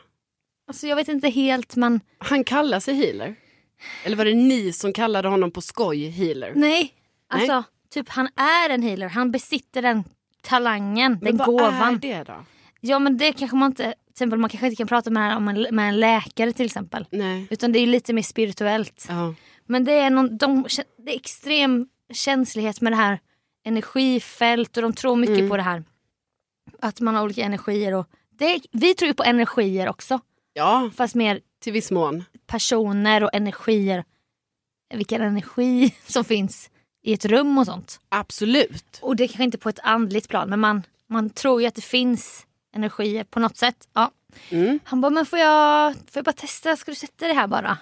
Alltså 0.68 0.88
jag 0.88 0.96
vet 0.96 1.08
inte 1.08 1.30
helt 1.30 1.76
men 1.76 2.00
Han 2.18 2.44
kallar 2.44 2.80
sig 2.80 2.96
healer. 2.96 3.36
Eller 4.06 4.18
var 4.18 4.26
det 4.26 4.34
ni 4.36 4.74
som 4.74 4.94
kallade 4.94 5.28
honom 5.28 5.52
på 5.52 5.62
skoj 5.62 6.10
healer? 6.10 6.52
nej. 6.56 6.94
Alltså 7.30 7.64
typ 7.94 8.10
han 8.10 8.30
är 8.36 8.70
en 8.70 8.82
healer, 8.82 9.10
han 9.10 9.32
besitter 9.32 9.82
den 9.82 10.04
talangen, 10.42 11.12
den 11.12 11.20
Men 11.22 11.38
vad 11.38 11.48
gåvan. 11.48 11.96
är 11.96 12.00
det 12.00 12.24
då? 12.24 12.46
Ja 12.82 13.00
men 13.00 13.18
det 13.18 13.32
kanske 13.34 13.58
man 13.58 13.72
inte, 13.72 13.84
till 13.84 13.94
exempel 14.12 14.40
man 14.40 14.50
kanske 14.50 14.66
inte 14.68 14.76
kan 14.76 14.88
prata 14.88 15.10
med, 15.10 15.38
om 15.38 15.48
en, 15.48 15.62
med 15.76 15.90
en 15.90 16.00
läkare 16.00 16.52
till 16.54 16.66
exempel. 16.66 17.06
Nej. 17.12 17.48
Utan 17.50 17.72
det 17.72 17.80
är 17.80 17.88
lite 17.88 18.14
mer 18.14 18.22
spirituellt. 18.22 19.06
Ja. 19.10 19.34
Men 19.66 19.84
det 19.84 19.92
är, 19.94 20.10
någon, 20.10 20.38
de, 20.38 20.66
det 21.06 21.12
är 21.12 21.16
extrem 21.16 21.88
känslighet 22.14 22.82
med 22.82 22.92
det 22.92 22.96
här 22.98 23.20
energifält 23.66 24.78
och 24.78 24.84
de 24.84 24.94
tror 24.94 25.16
mycket 25.16 25.38
Mm. 25.38 25.50
på 25.50 25.58
det 25.58 25.64
här. 25.64 25.84
Att 26.82 27.02
man 27.02 27.16
har 27.16 27.24
olika 27.24 27.42
energier 27.44 27.94
och 27.94 28.08
det, 28.30 28.62
vi 28.72 28.96
tror 28.96 29.08
ju 29.08 29.14
på 29.14 29.24
energier 29.24 29.90
också. 29.90 30.20
ja, 30.54 30.92
Fast 30.96 31.16
mer 31.16 31.42
till 31.62 31.74
viss 31.74 31.92
mån. 31.92 32.24
personer 32.48 33.24
och 33.24 33.30
energier. 33.34 34.04
Vilken 34.94 35.22
energi 35.22 35.96
som 36.08 36.24
finns 36.24 36.70
i 37.04 37.14
ett 37.14 37.26
rum 37.26 37.58
och 37.58 37.66
sånt. 37.66 38.00
Absolut. 38.10 39.00
Och 39.02 39.16
det 39.16 39.28
kanske 39.28 39.44
inte 39.44 39.58
på 39.58 39.70
ett 39.70 39.80
andligt 39.84 40.30
plan 40.30 40.50
men 40.50 40.60
man, 40.60 40.84
man 41.10 41.30
tror 41.30 41.62
ju 41.62 41.68
att 41.68 41.76
det 41.76 41.82
finns 41.82 42.46
energier 42.76 43.24
på 43.24 43.40
något 43.40 43.58
sätt. 43.58 43.88
Ja. 43.94 44.12
Mm. 44.50 44.80
Han 44.84 45.02
bara, 45.02 45.10
men 45.10 45.26
får 45.26 45.40
jag, 45.40 45.94
får 45.96 46.04
jag 46.14 46.26
bara 46.26 46.34
testa? 46.34 46.76
Ska 46.76 46.92
du 46.92 46.96
sätta 46.96 47.28
det 47.28 47.34
här 47.34 47.48
bara? 47.48 47.78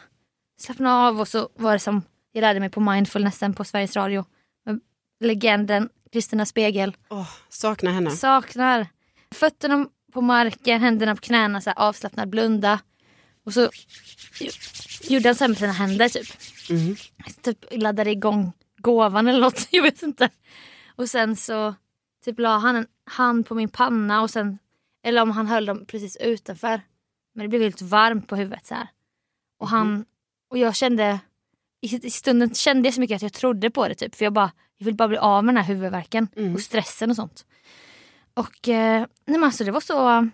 Slappna 0.62 1.08
av 1.08 1.20
och 1.20 1.28
så 1.28 1.50
var 1.56 1.74
det 1.74 1.80
som 1.80 2.02
jag 2.32 2.42
lärde 2.42 2.60
mig 2.60 2.70
på 2.70 2.80
mindfulnessen 2.80 3.54
på 3.54 3.64
Sveriges 3.64 3.96
Radio. 3.96 4.26
Med 4.66 4.80
legenden 5.20 5.90
Kristina 6.14 6.46
Spegel. 6.46 6.98
Åh, 7.10 7.30
saknar 7.50 7.92
henne. 7.92 8.12
Saknar 8.12 8.88
fötterna 9.32 9.88
på 10.14 10.22
marken, 10.22 10.82
händerna 10.82 11.16
på 11.16 11.22
knäna, 11.22 11.62
så 11.62 11.70
här 11.70 11.80
avslappnad, 11.80 12.30
blunda. 12.30 12.80
Och 13.46 13.54
så 13.54 13.70
gjorde 15.04 15.30
han 15.30 15.36
så 15.36 15.44
här 15.44 15.50
med 15.50 15.58
sina 15.58 15.72
händer 15.72 16.10
typ. 16.10 16.28
Mm. 16.70 16.96
Typ 17.42 17.66
laddade 17.72 18.12
igång 18.12 18.52
gåvan 18.78 19.28
eller 19.28 19.40
något, 19.40 19.68
jag 19.72 19.84
vet 19.84 20.04
inte. 20.04 20.30
Och 20.96 21.10
sen 21.10 21.36
så 21.36 21.76
typ 22.26 22.40
la 22.40 22.58
han 22.58 22.76
en 22.76 22.88
hand 23.06 23.48
på 23.48 23.56
min 23.56 23.70
panna 23.70 24.22
och 24.22 24.30
sen, 24.30 24.58
eller 25.04 25.22
om 25.22 25.32
han 25.32 25.48
höll 25.48 25.66
dem 25.66 25.86
precis 25.86 26.18
utanför. 26.18 26.82
Men 27.36 27.44
det 27.44 27.50
blev 27.50 27.62
helt 27.62 27.82
varmt 27.82 28.28
på 28.28 28.36
huvudet 28.36 28.66
så 28.66 28.76
här. 28.76 28.88
Och 29.60 29.68
han, 29.70 30.06
och 30.50 30.58
jag 30.58 30.76
kände, 30.76 31.20
i, 31.84 32.10
stunden 32.10 32.54
kände 32.54 32.88
jag 32.88 32.94
så 32.94 33.00
mycket 33.02 33.16
att 33.16 33.22
jag 33.22 33.34
trodde 33.34 33.70
på 33.72 33.88
det 33.88 33.96
typ. 33.96 34.16
För 34.16 34.26
jag 34.26 34.34
bara, 34.34 34.52
jag 34.78 34.86
vill 34.86 34.96
bara 34.96 35.08
bli 35.08 35.18
av 35.18 35.44
med 35.46 35.56
den 35.56 35.64
här 35.64 35.74
huvudvärken 35.74 36.28
Mm. 36.36 36.54
och 36.54 36.62
stressen 36.62 37.10
och 37.10 37.16
sånt. 37.16 37.46
Och 38.34 38.68
eh, 38.70 39.00
nej 39.00 39.08
men 39.40 39.44
alltså 39.44 39.64
det 39.64 39.72
var 39.72 39.82
så, 39.82 40.30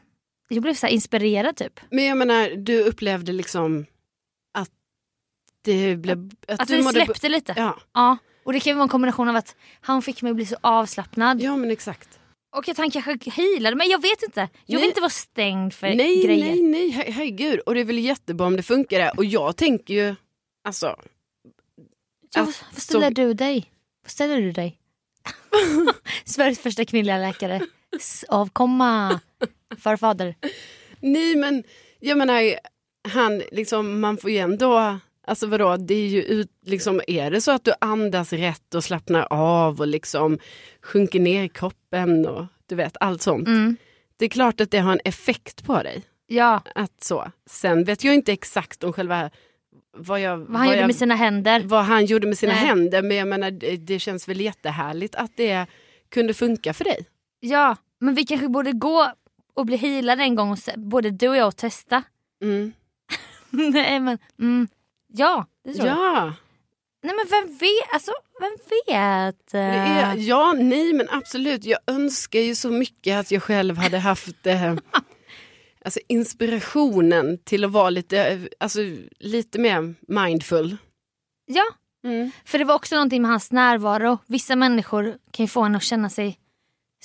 jag 0.49 0.61
blev 0.63 0.73
så 0.73 0.87
inspirerad 0.87 1.55
typ. 1.55 1.79
Men 1.91 2.05
jag 2.05 2.17
menar, 2.17 2.49
du 2.49 2.83
upplevde 2.83 3.31
liksom 3.31 3.85
att 4.53 4.69
det 5.61 5.95
blev... 5.95 6.31
Att, 6.47 6.59
Att 6.59 6.67
du 6.67 6.83
mådde- 6.83 7.05
släppte 7.05 7.29
lite. 7.29 7.53
Ja. 7.57 7.77
Ja. 7.93 8.17
Och 8.43 8.53
det 8.53 8.59
kan 8.59 8.71
ju 8.71 8.75
vara 8.75 8.83
en 8.83 8.89
kombination 8.89 9.29
av 9.29 9.35
att 9.35 9.55
han 9.81 10.01
fick 10.01 10.21
mig 10.21 10.29
att 10.29 10.35
bli 10.35 10.45
så 10.45 10.55
avslappnad. 10.61 11.41
ja, 11.41 11.55
men 11.55 11.71
exakt. 11.71 12.19
Och 12.55 12.69
att 12.69 12.77
han 12.77 12.91
kanske 12.91 13.17
healade 13.31 13.75
mig, 13.75 13.87
jag 13.91 14.01
vet 14.01 14.23
inte. 14.23 14.39
Jag 14.39 14.49
Nej. 14.67 14.77
vill 14.81 14.87
inte 14.89 15.01
vara 15.01 15.09
stängd 15.09 15.73
för 15.73 15.87
Nej, 15.87 16.23
grejer. 16.23 16.45
nej, 16.45 16.61
nej, 16.61 16.89
her- 16.89 17.11
herregud. 17.11 17.59
Och 17.59 17.73
det 17.73 17.79
är 17.79 17.85
väl 17.85 17.99
jättebra 17.99 18.47
om 18.47 18.55
det 18.55 18.63
funkar. 18.63 19.17
Och 19.17 19.25
jag 19.25 19.55
tänker 19.57 19.93
ju, 19.93 20.15
alltså, 20.63 20.95
Ja, 22.35 22.41
vad, 22.43 22.53
vad 22.73 22.81
ställer 22.81 23.07
så- 23.07 23.13
du 23.13 23.33
dig? 23.33 23.71
Vad 24.03 24.11
ställer 24.11 24.41
du 24.41 24.51
dig? 24.51 24.79
Sveriges 26.25 26.59
första 26.59 26.85
kvinnliga 26.85 27.17
läkare. 27.17 27.61
Avkomma. 28.27 29.19
Farfader. 29.79 30.35
nej 30.99 31.35
men 31.35 31.63
jag 31.99 32.17
menar, 32.17 32.41
han 33.09 33.41
liksom, 33.51 33.99
man 33.99 34.17
får 34.17 34.31
ju 34.31 34.37
ändå, 34.37 34.99
alltså 35.27 35.47
vadå, 35.47 35.77
det 35.77 35.93
är 35.93 36.07
ju 36.07 36.23
ut, 36.23 36.51
liksom, 36.65 37.01
är 37.07 37.31
det 37.31 37.41
så 37.41 37.51
att 37.51 37.65
du 37.65 37.73
andas 37.81 38.33
rätt 38.33 38.75
och 38.75 38.83
slappnar 38.83 39.27
av 39.33 39.79
och 39.79 39.87
liksom 39.87 40.39
sjunker 40.81 41.19
ner 41.19 41.43
i 41.43 41.49
kroppen 41.49 42.25
och 42.27 42.45
du 42.65 42.75
vet 42.75 42.97
allt 42.99 43.21
sånt. 43.21 43.47
Mm. 43.47 43.77
Det 44.17 44.25
är 44.25 44.29
klart 44.29 44.61
att 44.61 44.71
det 44.71 44.79
har 44.79 44.91
en 44.91 44.99
effekt 45.05 45.63
på 45.65 45.83
dig. 45.83 46.03
Ja, 46.27 46.61
Att 46.75 47.03
så. 47.03 47.31
Sen 47.49 47.83
vet 47.83 48.03
jag 48.03 48.13
inte 48.15 48.33
exakt 48.33 48.83
om 48.83 48.93
själva 48.93 49.29
vad, 49.97 50.19
jag, 50.21 50.37
vad 50.37 50.57
han 50.57 50.67
gjorde 50.67 50.79
jag, 50.79 50.87
med 50.87 50.95
sina 50.95 51.15
händer. 51.15 51.63
vad 51.65 51.85
han 51.85 52.05
gjorde 52.05 52.27
med 52.27 52.37
sina 52.37 52.53
Nej. 52.53 52.65
händer. 52.65 53.01
Men 53.01 53.17
jag 53.17 53.27
menar, 53.27 53.51
det, 53.51 53.77
det 53.77 53.99
känns 53.99 54.27
väl 54.27 54.41
jättehärligt 54.41 55.15
att 55.15 55.31
det 55.35 55.65
kunde 56.09 56.33
funka 56.33 56.73
för 56.73 56.83
dig. 56.83 57.05
Ja, 57.39 57.75
men 57.99 58.15
vi 58.15 58.25
kanske 58.25 58.49
borde 58.49 58.71
gå 58.71 59.11
och 59.53 59.65
bli 59.65 59.75
healade 59.77 60.23
en 60.23 60.35
gång, 60.35 60.51
och 60.51 60.59
se, 60.59 60.73
både 60.77 61.11
du 61.11 61.27
och 61.27 61.35
jag, 61.37 61.47
och 61.47 61.57
testa. 61.57 62.03
Mm. 62.41 62.73
Nej 63.49 63.99
men, 63.99 64.17
mm, 64.39 64.67
ja 65.07 65.45
det 65.65 65.73
tror 65.73 65.87
jag. 65.87 65.97
Ja, 65.97 66.33
Nej 67.03 67.15
men 67.15 67.25
vem 67.29 67.57
vet, 67.57 67.93
alltså 67.93 68.11
vem 68.39 68.51
vet? 68.69 69.53
är, 69.53 70.15
ja, 70.15 70.53
nej 70.57 70.93
men 70.93 71.07
absolut. 71.09 71.65
Jag 71.65 71.79
önskar 71.87 72.39
ju 72.39 72.55
så 72.55 72.69
mycket 72.69 73.19
att 73.19 73.31
jag 73.31 73.43
själv 73.43 73.77
hade 73.77 73.97
haft 73.97 74.47
eh, 74.47 74.75
alltså 75.89 75.99
inspirationen 76.07 77.37
till 77.43 77.63
att 77.65 77.71
vara 77.71 77.89
lite, 77.89 78.47
alltså, 78.59 78.79
lite 79.19 79.59
mer 79.59 79.95
mindful. 80.07 80.77
Ja, 81.45 81.63
Mm. 82.03 82.31
för 82.45 82.57
det 82.59 82.63
var 82.65 82.75
också 82.75 82.95
någonting 82.95 83.21
med 83.21 83.31
hans 83.31 83.51
närvaro. 83.51 84.17
Vissa 84.27 84.55
människor 84.55 85.17
kan 85.31 85.43
ju 85.43 85.47
få 85.47 85.61
en 85.61 85.75
att 85.75 85.83
känna 85.83 86.09
sig 86.09 86.39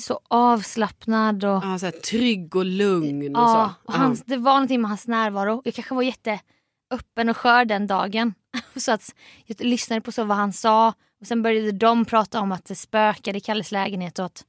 så 0.00 0.20
avslappnad 0.28 1.44
och 1.44 1.50
Ja, 1.64 1.78
så 1.78 1.86
här, 1.86 1.92
trygg 1.92 2.56
och 2.56 2.64
lugn 2.64 3.36
och 3.36 3.42
Ja, 3.42 3.74
så. 3.84 3.88
och 3.92 3.94
hans, 3.94 4.22
det 4.24 4.36
var 4.36 4.52
någonting 4.52 4.80
med 4.80 4.90
hans 4.90 5.06
närvaro. 5.06 5.62
Jag 5.64 5.74
kanske 5.74 5.94
var 5.94 6.02
jätteöppen 6.02 7.28
och 7.28 7.36
skör 7.36 7.64
den 7.64 7.86
dagen. 7.86 8.34
så 8.76 8.92
att 8.92 9.14
jag 9.46 9.60
lyssnade 9.60 10.00
på 10.00 10.12
så 10.12 10.24
vad 10.24 10.36
han 10.36 10.52
sa. 10.52 10.88
Och 11.20 11.26
Sen 11.26 11.42
började 11.42 11.72
de 11.72 12.04
prata 12.04 12.40
om 12.40 12.52
att 12.52 12.64
det 12.64 12.74
spökade 12.74 13.38
i 13.38 13.40
Kalles 13.40 13.72
lägenhet. 13.72 14.18
Och 14.18 14.24
att 14.24 14.44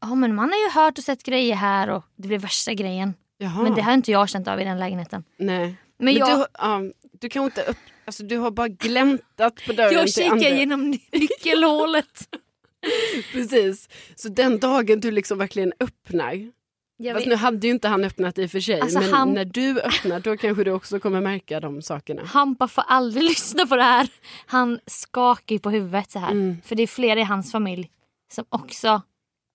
ja, 0.00 0.14
men 0.14 0.34
man 0.34 0.48
har 0.52 0.58
ju 0.58 0.70
hört 0.80 0.98
och 0.98 1.04
sett 1.04 1.22
grejer 1.22 1.54
här 1.56 1.90
och 1.90 2.02
det 2.16 2.28
blev 2.28 2.40
värsta 2.40 2.74
grejen. 2.74 3.14
Jaha. 3.38 3.62
Men 3.62 3.74
det 3.74 3.82
har 3.82 3.92
inte 3.94 4.10
jag 4.10 4.28
känt 4.28 4.48
av 4.48 4.60
i 4.60 4.64
den 4.64 4.78
lägenheten. 4.78 5.24
Nej. 5.36 5.58
Men, 5.98 6.04
Men 6.04 6.14
jag, 6.14 6.38
du, 6.38 6.46
ja, 6.58 6.80
du 7.20 7.28
kan 7.28 7.44
inte 7.44 7.62
upp, 7.62 7.76
alltså, 8.04 8.22
du 8.24 8.38
har 8.38 8.50
bara 8.50 8.68
gläntat 8.68 9.62
på 9.66 9.72
dörren 9.72 9.92
jag 9.92 10.02
till 10.06 10.12
kikar 10.14 10.30
andra. 10.32 10.48
genom 10.48 10.90
nyckelhålet. 11.12 12.28
Precis. 13.32 13.88
Så 14.16 14.28
den 14.28 14.58
dagen 14.58 15.00
du 15.00 15.10
liksom 15.10 15.38
verkligen 15.38 15.72
öppnar. 15.80 16.50
Jag 16.96 17.16
Fast 17.16 17.26
nu 17.26 17.34
hade 17.34 17.66
ju 17.66 17.72
inte 17.72 17.88
han 17.88 18.04
öppnat 18.04 18.38
i 18.38 18.46
och 18.46 18.50
för 18.50 18.60
sig. 18.60 18.80
Alltså, 18.80 19.00
men 19.00 19.12
han- 19.12 19.32
när 19.34 19.44
du 19.44 19.80
öppnar 19.80 20.20
då 20.20 20.36
kanske 20.36 20.64
du 20.64 20.70
också 20.70 20.98
kommer 21.00 21.20
märka 21.20 21.60
de 21.60 21.82
sakerna. 21.82 22.22
Hampa 22.24 22.68
får 22.68 22.84
aldrig 22.88 23.24
lyssna 23.30 23.66
på 23.66 23.76
det 23.76 23.82
här. 23.82 24.08
Han 24.46 24.80
skakar 24.86 25.54
ju 25.54 25.58
på 25.60 25.70
huvudet 25.70 26.10
så 26.10 26.18
här. 26.18 26.30
Mm. 26.30 26.56
För 26.64 26.74
det 26.76 26.82
är 26.82 26.86
flera 26.86 27.20
i 27.20 27.22
hans 27.22 27.52
familj 27.52 27.90
som 28.32 28.44
också 28.48 29.02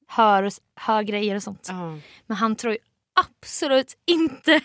hör, 0.07 0.49
hör 0.75 1.03
grejer 1.03 1.35
och 1.35 1.43
sånt. 1.43 1.67
Ja. 1.69 1.97
Men 2.27 2.37
han 2.37 2.55
tror 2.55 2.73
ju 2.73 2.79
absolut 3.19 3.97
inte 4.05 4.61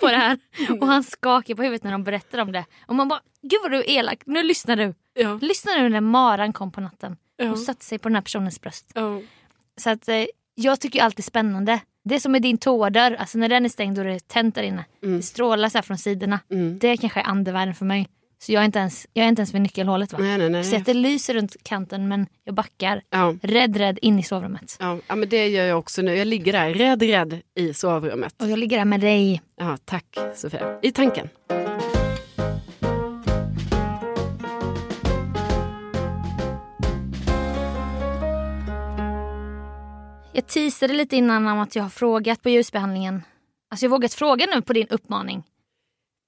på 0.00 0.06
det 0.06 0.16
här. 0.16 0.38
Och 0.80 0.86
han 0.86 1.04
skakar 1.04 1.54
på 1.54 1.62
huvudet 1.62 1.84
när 1.84 1.92
de 1.92 2.04
berättar 2.04 2.38
om 2.38 2.52
det. 2.52 2.64
Och 2.86 2.94
man 2.94 3.08
bara, 3.08 3.20
gud 3.42 3.60
vad 3.62 3.70
du 3.70 3.76
är 3.78 3.90
elak, 3.90 4.22
nu 4.26 4.42
lyssnar 4.42 4.76
du. 4.76 4.94
Ja. 5.14 5.38
Lyssna 5.42 5.72
nu 5.72 5.88
när 5.88 6.00
maran 6.00 6.52
kom 6.52 6.72
på 6.72 6.80
natten 6.80 7.16
Ja. 7.36 7.50
och 7.50 7.58
satte 7.58 7.84
sig 7.84 7.98
på 7.98 8.08
den 8.08 8.14
här 8.16 8.22
personens 8.22 8.60
bröst. 8.60 8.90
Ja. 8.94 9.20
Så 9.76 9.90
att 9.90 10.08
eh, 10.08 10.24
jag 10.54 10.80
tycker 10.80 10.98
ju 10.98 11.04
alltid 11.04 11.24
spännande. 11.24 11.80
Det 12.04 12.14
är 12.14 12.18
som 12.20 12.32
med 12.32 12.42
din 12.42 12.58
toadörr, 12.58 13.14
alltså 13.14 13.38
när 13.38 13.48
den 13.48 13.64
är 13.64 13.68
stängd 13.68 13.98
och 13.98 14.04
det 14.04 14.12
är 14.14 14.18
tänt 14.18 14.54
där 14.54 14.62
inne. 14.62 14.84
Det 15.00 15.22
strålar 15.22 15.68
så 15.68 15.82
från 15.82 15.98
sidorna. 15.98 16.40
Mm. 16.50 16.78
Det 16.78 16.96
kanske 16.96 17.20
är 17.20 17.24
andevärlden 17.24 17.74
för 17.74 17.84
mig. 17.84 18.08
Så 18.40 18.52
jag 18.52 18.60
är 18.60 18.64
inte 18.64 18.78
ens, 18.78 19.06
jag 19.12 19.24
är 19.24 19.28
inte 19.28 19.40
ens 19.40 19.54
vid 19.54 19.60
nyckelhålet 19.60 20.12
va. 20.12 20.18
Nej, 20.18 20.38
nej, 20.38 20.50
nej. 20.50 20.64
Så 20.64 20.76
att 20.76 20.86
det 20.86 20.94
lyser 20.94 21.34
runt 21.34 21.56
kanten 21.62 22.08
men 22.08 22.26
jag 22.44 22.54
backar. 22.54 23.02
Ja. 23.10 23.34
Rädd, 23.42 23.76
rädd 23.76 23.98
in 24.02 24.18
i 24.18 24.22
sovrummet. 24.22 24.76
Ja, 24.80 24.98
ja, 25.06 25.16
men 25.16 25.28
det 25.28 25.48
gör 25.48 25.64
jag 25.64 25.78
också 25.78 26.02
nu. 26.02 26.14
Jag 26.14 26.26
ligger 26.26 26.52
där 26.52 26.74
rädd, 26.74 27.02
rädd 27.02 27.40
i 27.54 27.74
sovrummet. 27.74 28.34
Och 28.42 28.50
jag 28.50 28.58
ligger 28.58 28.78
där 28.78 28.84
med 28.84 29.00
dig. 29.00 29.42
Ja, 29.56 29.76
tack 29.84 30.18
Sofia. 30.34 30.78
I 30.82 30.92
tanken. 30.92 31.28
Jag 40.32 40.46
teasade 40.46 40.92
lite 40.94 41.16
innan 41.16 41.46
om 41.48 41.58
att 41.58 41.76
jag 41.76 41.82
har 41.82 41.90
frågat 41.90 42.42
på 42.42 42.48
ljusbehandlingen. 42.48 43.22
Alltså 43.70 43.86
jag 43.86 43.90
har 43.90 43.96
vågat 43.96 44.14
fråga 44.14 44.46
nu 44.54 44.62
på 44.62 44.72
din 44.72 44.86
uppmaning. 44.88 45.42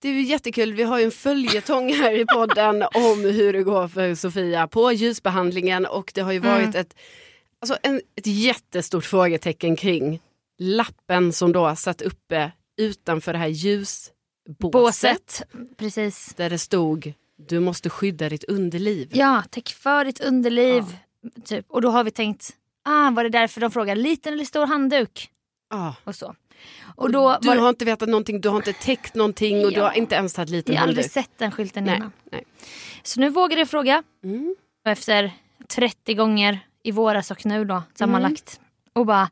Det 0.02 0.08
är 0.08 0.12
jättekul. 0.22 0.72
Vi 0.72 0.82
har 0.82 0.98
ju 0.98 1.04
en 1.04 1.10
följetong 1.10 1.92
här 1.92 2.12
i 2.12 2.24
podden 2.26 2.82
om 2.94 3.20
hur 3.20 3.52
det 3.52 3.62
går 3.62 3.88
för 3.88 4.14
Sofia 4.14 4.68
på 4.68 4.92
ljusbehandlingen 4.92 5.86
och 5.86 6.12
det 6.14 6.20
har 6.20 6.32
ju 6.32 6.38
varit 6.38 6.74
ett, 6.74 6.96
alltså 7.60 7.76
en, 7.82 8.00
ett 8.16 8.26
jättestort 8.26 9.04
frågetecken 9.04 9.76
kring 9.76 10.20
lappen 10.58 11.32
som 11.32 11.52
då 11.52 11.76
satt 11.76 12.02
uppe 12.02 12.52
utanför 12.76 13.32
det 13.32 13.38
här 13.38 13.48
ljusbåset 13.48 14.72
Båset. 14.72 15.42
Precis. 15.76 16.34
där 16.36 16.50
det 16.50 16.58
stod 16.58 17.12
du 17.48 17.60
måste 17.60 17.90
skydda 17.90 18.28
ditt 18.28 18.44
underliv. 18.44 19.08
Ja, 19.12 19.42
täck 19.50 19.68
för 19.68 20.04
ditt 20.04 20.20
underliv. 20.20 20.84
Typ. 21.44 21.66
Och 21.68 21.82
då 21.82 21.90
har 21.90 22.04
vi 22.04 22.10
tänkt, 22.10 22.50
ah, 22.84 23.10
var 23.10 23.24
det 23.24 23.30
därför 23.30 23.60
de 23.60 23.70
frågar 23.70 23.96
liten 23.96 24.32
eller 24.32 24.44
stor 24.44 24.66
handduk? 24.66 25.30
Ja. 25.70 25.96
Och 26.04 26.14
så. 26.14 26.34
Och 26.96 27.10
då 27.12 27.38
Du 27.40 27.48
var 27.48 27.56
har 27.56 27.68
inte 27.68 27.84
vetat 27.84 28.08
någonting, 28.08 28.40
du 28.40 28.48
har 28.48 28.56
inte 28.56 28.72
täckt 28.72 29.14
någonting 29.14 29.64
och 29.64 29.70
du 29.72 29.76
Ja. 29.78 29.84
har 29.84 29.92
inte 29.92 30.14
ens 30.14 30.32
tagit 30.34 30.50
liten 30.50 30.74
jag 30.74 30.82
har 30.82 30.88
aldrig 30.88 31.10
sett 31.10 31.30
den 31.38 31.50
skylten 31.50 31.84
Nej, 31.84 31.96
innan. 31.96 32.12
nej. 32.32 32.44
Så 33.02 33.20
nu 33.20 33.28
vågade 33.28 33.60
jag 33.60 33.68
fråga. 33.70 34.02
Mm. 34.24 34.56
Efter 34.86 35.32
30 35.68 36.14
gånger 36.14 36.58
i 36.82 36.90
våras 36.90 37.30
och 37.30 37.46
nu 37.46 37.64
då 37.64 37.82
sammanlagt. 37.94 38.60
Och 38.92 39.06
bara, 39.06 39.30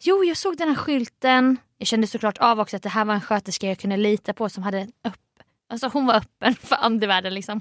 jo 0.00 0.24
jag 0.24 0.36
såg 0.36 0.56
den 0.56 0.68
här 0.68 0.76
skylten. 0.76 1.56
Jag 1.78 1.88
kände 1.88 2.06
såklart 2.06 2.38
av 2.38 2.60
också 2.60 2.76
att 2.76 2.82
det 2.82 2.88
här 2.88 3.04
var 3.04 3.14
en 3.14 3.20
sköterska 3.20 3.66
jag 3.68 3.78
kunde 3.78 3.96
lita 3.96 4.32
på 4.34 4.48
som 4.48 4.62
hade 4.62 4.82
upp, 4.82 5.42
alltså 5.70 5.88
hon 5.92 6.06
var 6.06 6.14
öppen 6.14 6.54
för 6.62 6.76
andevärlden 6.76 7.34
liksom. 7.34 7.60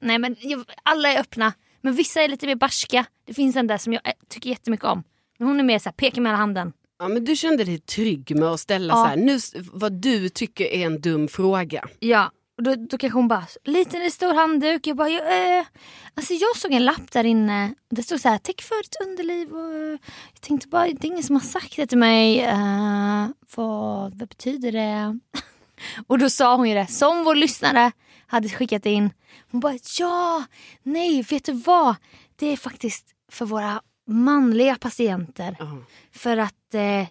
Nej 0.00 0.18
men 0.18 0.36
alla 0.82 1.08
är 1.12 1.20
öppna. 1.20 1.52
Men 1.80 1.94
vissa 1.94 2.22
är 2.22 2.28
lite 2.28 2.46
mer 2.46 2.54
barska. 2.54 3.04
Det 3.24 3.34
finns 3.34 3.56
en 3.56 3.66
där 3.66 3.78
som 3.78 3.92
jag 3.92 4.02
eh, 4.08 4.12
tycker 4.28 4.50
jättemycket 4.50 4.86
om. 4.86 5.02
Men 5.38 5.48
hon 5.48 5.60
är 5.60 5.64
mer 5.64 5.78
såhär, 5.78 5.92
pekar 5.92 6.22
med 6.22 6.30
hela 6.32 6.38
handen. 6.38 6.72
Ja, 6.98 7.08
men 7.08 7.24
du 7.24 7.36
kände 7.36 7.64
dig 7.64 7.78
trygg 7.78 8.36
med 8.36 8.48
att 8.48 8.60
ställa 8.60 8.94
Ja. 8.94 8.96
så 9.02 9.04
här, 9.08 9.16
nu, 9.16 9.38
vad 9.72 9.92
du 9.92 10.28
tycker 10.28 10.64
är 10.64 10.86
en 10.86 11.00
dum 11.00 11.28
fråga. 11.28 11.84
Ja, 11.98 12.30
och 12.56 12.62
då, 12.62 12.74
då 12.74 12.98
kanske 12.98 13.18
hon 13.18 13.28
bara, 13.28 13.46
liten 13.64 14.00
eller 14.00 14.10
stor 14.10 14.34
handduk? 14.34 14.86
Jag 14.86 14.96
bara, 14.96 15.08
jag, 15.08 15.58
eh, 15.58 15.66
alltså 16.14 16.34
jag 16.34 16.56
såg 16.56 16.72
en 16.72 16.84
lapp 16.84 17.10
där 17.12 17.24
inne. 17.24 17.74
Det 17.90 18.02
stod 18.02 18.20
så 18.20 18.28
här, 18.28 18.38
täck 18.38 18.62
för 18.62 18.82
ditt 18.82 18.96
underliv. 19.08 19.52
Och, 19.52 19.98
jag 20.32 20.40
tänkte 20.40 20.68
bara, 20.68 20.84
det 20.84 21.04
är 21.04 21.06
ingen 21.06 21.22
som 21.22 21.36
har 21.36 21.40
sagt 21.40 21.76
det 21.76 21.86
till 21.86 21.98
mig. 21.98 22.40
Eh, 22.40 23.26
vad, 23.56 24.14
vad 24.18 24.28
betyder 24.28 24.72
det? 24.72 25.18
och 26.06 26.18
då 26.18 26.30
sa 26.30 26.56
hon 26.56 26.68
ju 26.68 26.74
det, 26.74 26.86
som 26.86 27.24
vår 27.24 27.34
lyssnare 27.34 27.92
hade 28.26 28.48
skickat 28.48 28.86
in. 28.86 29.10
Hon 29.50 29.60
bara, 29.60 29.78
ja, 29.98 30.44
nej, 30.82 31.22
vet 31.22 31.44
du 31.44 31.52
vad? 31.52 31.94
Det 32.36 32.46
är 32.46 32.56
faktiskt 32.56 33.06
för 33.32 33.44
våra 33.46 33.82
manliga 34.08 34.76
patienter. 34.76 35.56
Ja. 35.58 35.76
För 36.12 36.36
att 36.36 36.74
eh, 36.74 37.06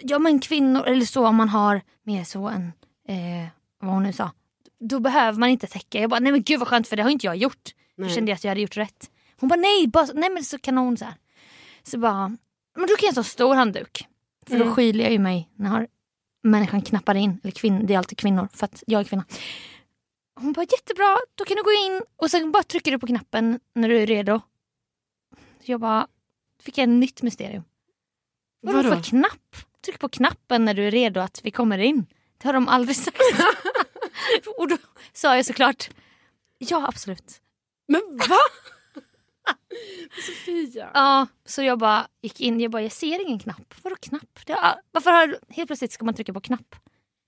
ja 0.00 0.18
men 0.18 0.40
kvinnor 0.40 0.84
eller 0.86 1.04
så 1.04 1.26
om 1.26 1.36
man 1.36 1.48
har 1.48 1.80
mer 2.02 2.24
så 2.24 2.48
en, 2.48 2.72
eh, 3.08 3.46
vad 3.80 3.90
hon 3.94 4.02
nu 4.02 4.12
sa. 4.12 4.30
Då 4.80 5.00
behöver 5.00 5.38
man 5.38 5.48
inte 5.48 5.66
täcka. 5.66 6.00
Jag 6.00 6.10
bara 6.10 6.20
nej 6.20 6.32
men 6.32 6.42
gud 6.42 6.58
vad 6.58 6.68
skönt 6.68 6.88
för 6.88 6.96
det 6.96 7.02
har 7.02 7.10
inte 7.10 7.26
jag 7.26 7.36
gjort. 7.36 7.74
Nej. 7.96 8.08
Då 8.08 8.14
kände 8.14 8.30
jag 8.30 8.36
att 8.36 8.44
jag 8.44 8.50
hade 8.50 8.60
gjort 8.60 8.76
rätt. 8.76 9.10
Hon 9.40 9.48
bara 9.48 9.60
nej, 9.60 9.86
bara, 9.86 10.06
nej 10.14 10.30
men 10.30 10.44
så 10.44 10.58
kanon 10.58 10.96
så 10.96 11.04
här. 11.04 11.14
Så 11.82 11.98
bara, 11.98 12.28
men 12.76 12.86
då 12.88 12.96
kan 12.96 13.06
jag 13.06 13.14
ta 13.14 13.22
stor 13.22 13.54
handduk. 13.54 14.06
För 14.46 14.56
då 14.58 14.62
Mm. 14.62 14.74
skyler 14.74 15.04
jag 15.04 15.12
ju 15.12 15.18
mig 15.18 15.48
när 15.54 15.88
människan 16.42 16.82
knappar 16.82 17.14
in. 17.14 17.40
Eller 17.42 17.52
kvinn, 17.52 17.86
det 17.86 17.94
är 17.94 17.98
alltid 17.98 18.18
kvinnor 18.18 18.48
för 18.52 18.64
att 18.64 18.82
jag 18.86 19.00
är 19.00 19.04
kvinna. 19.04 19.24
Hon 20.40 20.52
bara 20.52 20.66
jättebra, 20.70 21.16
då 21.34 21.44
kan 21.44 21.56
du 21.56 21.62
gå 21.62 21.70
in 21.72 22.02
och 22.16 22.30
sen 22.30 22.52
bara 22.52 22.62
trycker 22.62 22.90
du 22.92 22.98
på 22.98 23.06
knappen 23.06 23.60
när 23.74 23.88
du 23.88 23.98
är 23.98 24.06
redo. 24.06 24.40
Jag 25.62 25.80
bara, 25.80 26.06
fick 26.62 26.78
jag 26.78 26.82
ett 26.82 26.88
nytt 26.88 27.22
mysterium. 27.22 27.64
Vadå 28.60 28.82
för 28.82 29.02
knapp? 29.02 29.56
Tryck 29.84 29.98
på 29.98 30.08
knappen 30.08 30.64
när 30.64 30.74
du 30.74 30.86
är 30.86 30.90
redo 30.90 31.20
att 31.20 31.40
vi 31.44 31.50
kommer 31.50 31.78
in. 31.78 32.06
Det 32.38 32.48
har 32.48 32.52
de 32.52 32.68
aldrig 32.68 32.96
sagt. 32.96 33.18
och 34.58 34.68
då 34.68 34.76
sa 35.12 35.36
jag 35.36 35.46
såklart, 35.46 35.90
ja 36.58 36.88
absolut. 36.88 37.40
Men 37.88 38.02
va? 38.16 38.36
Sofia. 40.26 40.90
Ja, 40.94 41.26
så 41.44 41.62
jag 41.62 41.78
bara 41.78 42.06
gick 42.22 42.40
in, 42.40 42.60
jag 42.60 42.70
bara, 42.70 42.82
jag 42.82 42.92
ser 42.92 43.26
ingen 43.26 43.38
knapp. 43.38 43.74
Vadå 43.82 43.96
knapp? 43.96 44.38
Har, 44.48 44.80
varför 44.90 45.10
har, 45.10 45.38
helt 45.48 45.66
plötsligt 45.66 45.92
ska 45.92 46.04
man 46.04 46.14
trycka 46.14 46.32
på 46.32 46.40
knapp? 46.40 46.76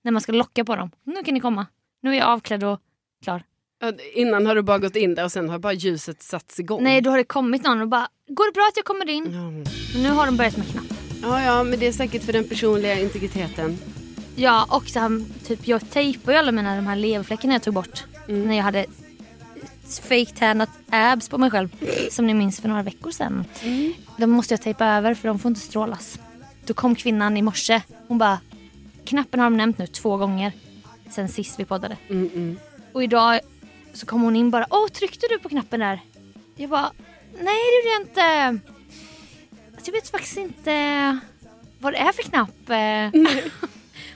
När 0.03 0.11
man 0.11 0.21
ska 0.21 0.31
locka 0.31 0.65
på 0.65 0.75
dem. 0.75 0.91
Nu 1.03 1.23
kan 1.23 1.33
ni 1.33 1.39
komma. 1.39 1.65
Nu 2.01 2.09
är 2.09 2.17
jag 2.17 2.27
avklädd 2.27 2.63
och 2.63 2.79
klar. 3.23 3.43
Innan 4.13 4.45
har 4.45 4.55
du 4.55 4.61
bara 4.61 4.77
gått 4.77 4.95
in 4.95 5.15
där 5.15 5.23
och 5.23 5.31
sen 5.31 5.49
har 5.49 5.59
bara 5.59 5.73
ljuset 5.73 6.23
satts 6.23 6.59
igång. 6.59 6.83
Nej, 6.83 7.01
då 7.01 7.09
har 7.09 7.17
det 7.17 7.23
kommit 7.23 7.63
någon 7.63 7.81
och 7.81 7.87
bara, 7.87 8.07
går 8.27 8.45
det 8.45 8.53
bra 8.53 8.67
att 8.71 8.77
jag 8.77 8.85
kommer 8.85 9.09
in? 9.09 9.23
Ja. 9.33 9.71
Men 9.93 10.03
nu 10.03 10.09
har 10.09 10.25
de 10.25 10.37
börjat 10.37 10.57
med 10.57 10.67
knapp. 10.67 10.85
ja, 11.21 11.43
ja, 11.43 11.63
men 11.63 11.79
det 11.79 11.87
är 11.87 11.91
säkert 11.91 12.23
för 12.23 12.33
den 12.33 12.43
personliga 12.43 12.99
integriteten. 12.99 13.77
Ja, 14.35 14.67
och 14.69 14.87
så 14.87 14.99
här, 14.99 15.23
typ 15.47 15.67
jag 15.67 15.89
tejpade 15.89 16.33
ju 16.33 16.39
alla 16.39 16.51
mina 16.51 16.75
de 16.75 16.87
här 16.87 16.95
leverfläckarna 16.95 17.53
jag 17.53 17.63
tog 17.63 17.73
bort. 17.73 18.03
När 18.27 18.55
jag 18.55 18.63
hade 18.63 18.85
fake-tannat 20.01 20.69
abs 20.89 21.29
på 21.29 21.37
mig 21.37 21.51
själv. 21.51 21.69
Som 22.11 22.27
ni 22.27 22.33
minns 22.33 22.61
för 22.61 22.69
några 22.69 22.83
veckor 22.83 23.11
sedan. 23.11 23.45
De 24.17 24.27
måste 24.27 24.53
jag 24.53 24.61
tejpa 24.61 24.85
över 24.85 25.13
för 25.13 25.27
de 25.27 25.39
får 25.39 25.49
inte 25.49 25.61
strålas. 25.61 26.19
Då 26.65 26.73
kom 26.73 26.95
kvinnan 26.95 27.37
i 27.37 27.41
morse. 27.41 27.81
Hon 28.07 28.17
bara, 28.17 28.39
knappen 29.05 29.39
har 29.39 29.49
de 29.49 29.57
nämnt 29.57 29.77
nu 29.77 29.87
två 29.87 30.17
gånger. 30.17 30.51
Sen 31.09 31.29
sist 31.29 31.59
vi 31.59 31.65
poddade. 31.65 31.97
Mm, 32.09 32.29
mm. 32.33 32.57
Och 32.93 33.03
idag 33.03 33.39
så 33.93 34.05
kom 34.05 34.21
hon 34.21 34.35
in 34.35 34.49
bara, 34.51 34.65
åh 34.69 34.87
tryckte 34.87 35.27
du 35.29 35.39
på 35.39 35.49
knappen 35.49 35.79
där? 35.79 35.99
Jag 36.55 36.69
bara, 36.69 36.91
nej 37.33 37.43
det 37.43 37.75
gjorde 37.77 37.93
jag 37.93 38.01
inte. 38.01 38.59
Alltså, 39.75 39.91
jag 39.91 39.93
vet 39.93 40.09
faktiskt 40.09 40.37
inte 40.37 41.19
vad 41.79 41.93
det 41.93 41.97
är 41.97 42.11
för 42.11 42.23
knapp. 42.23 42.69
eh." 42.69 43.31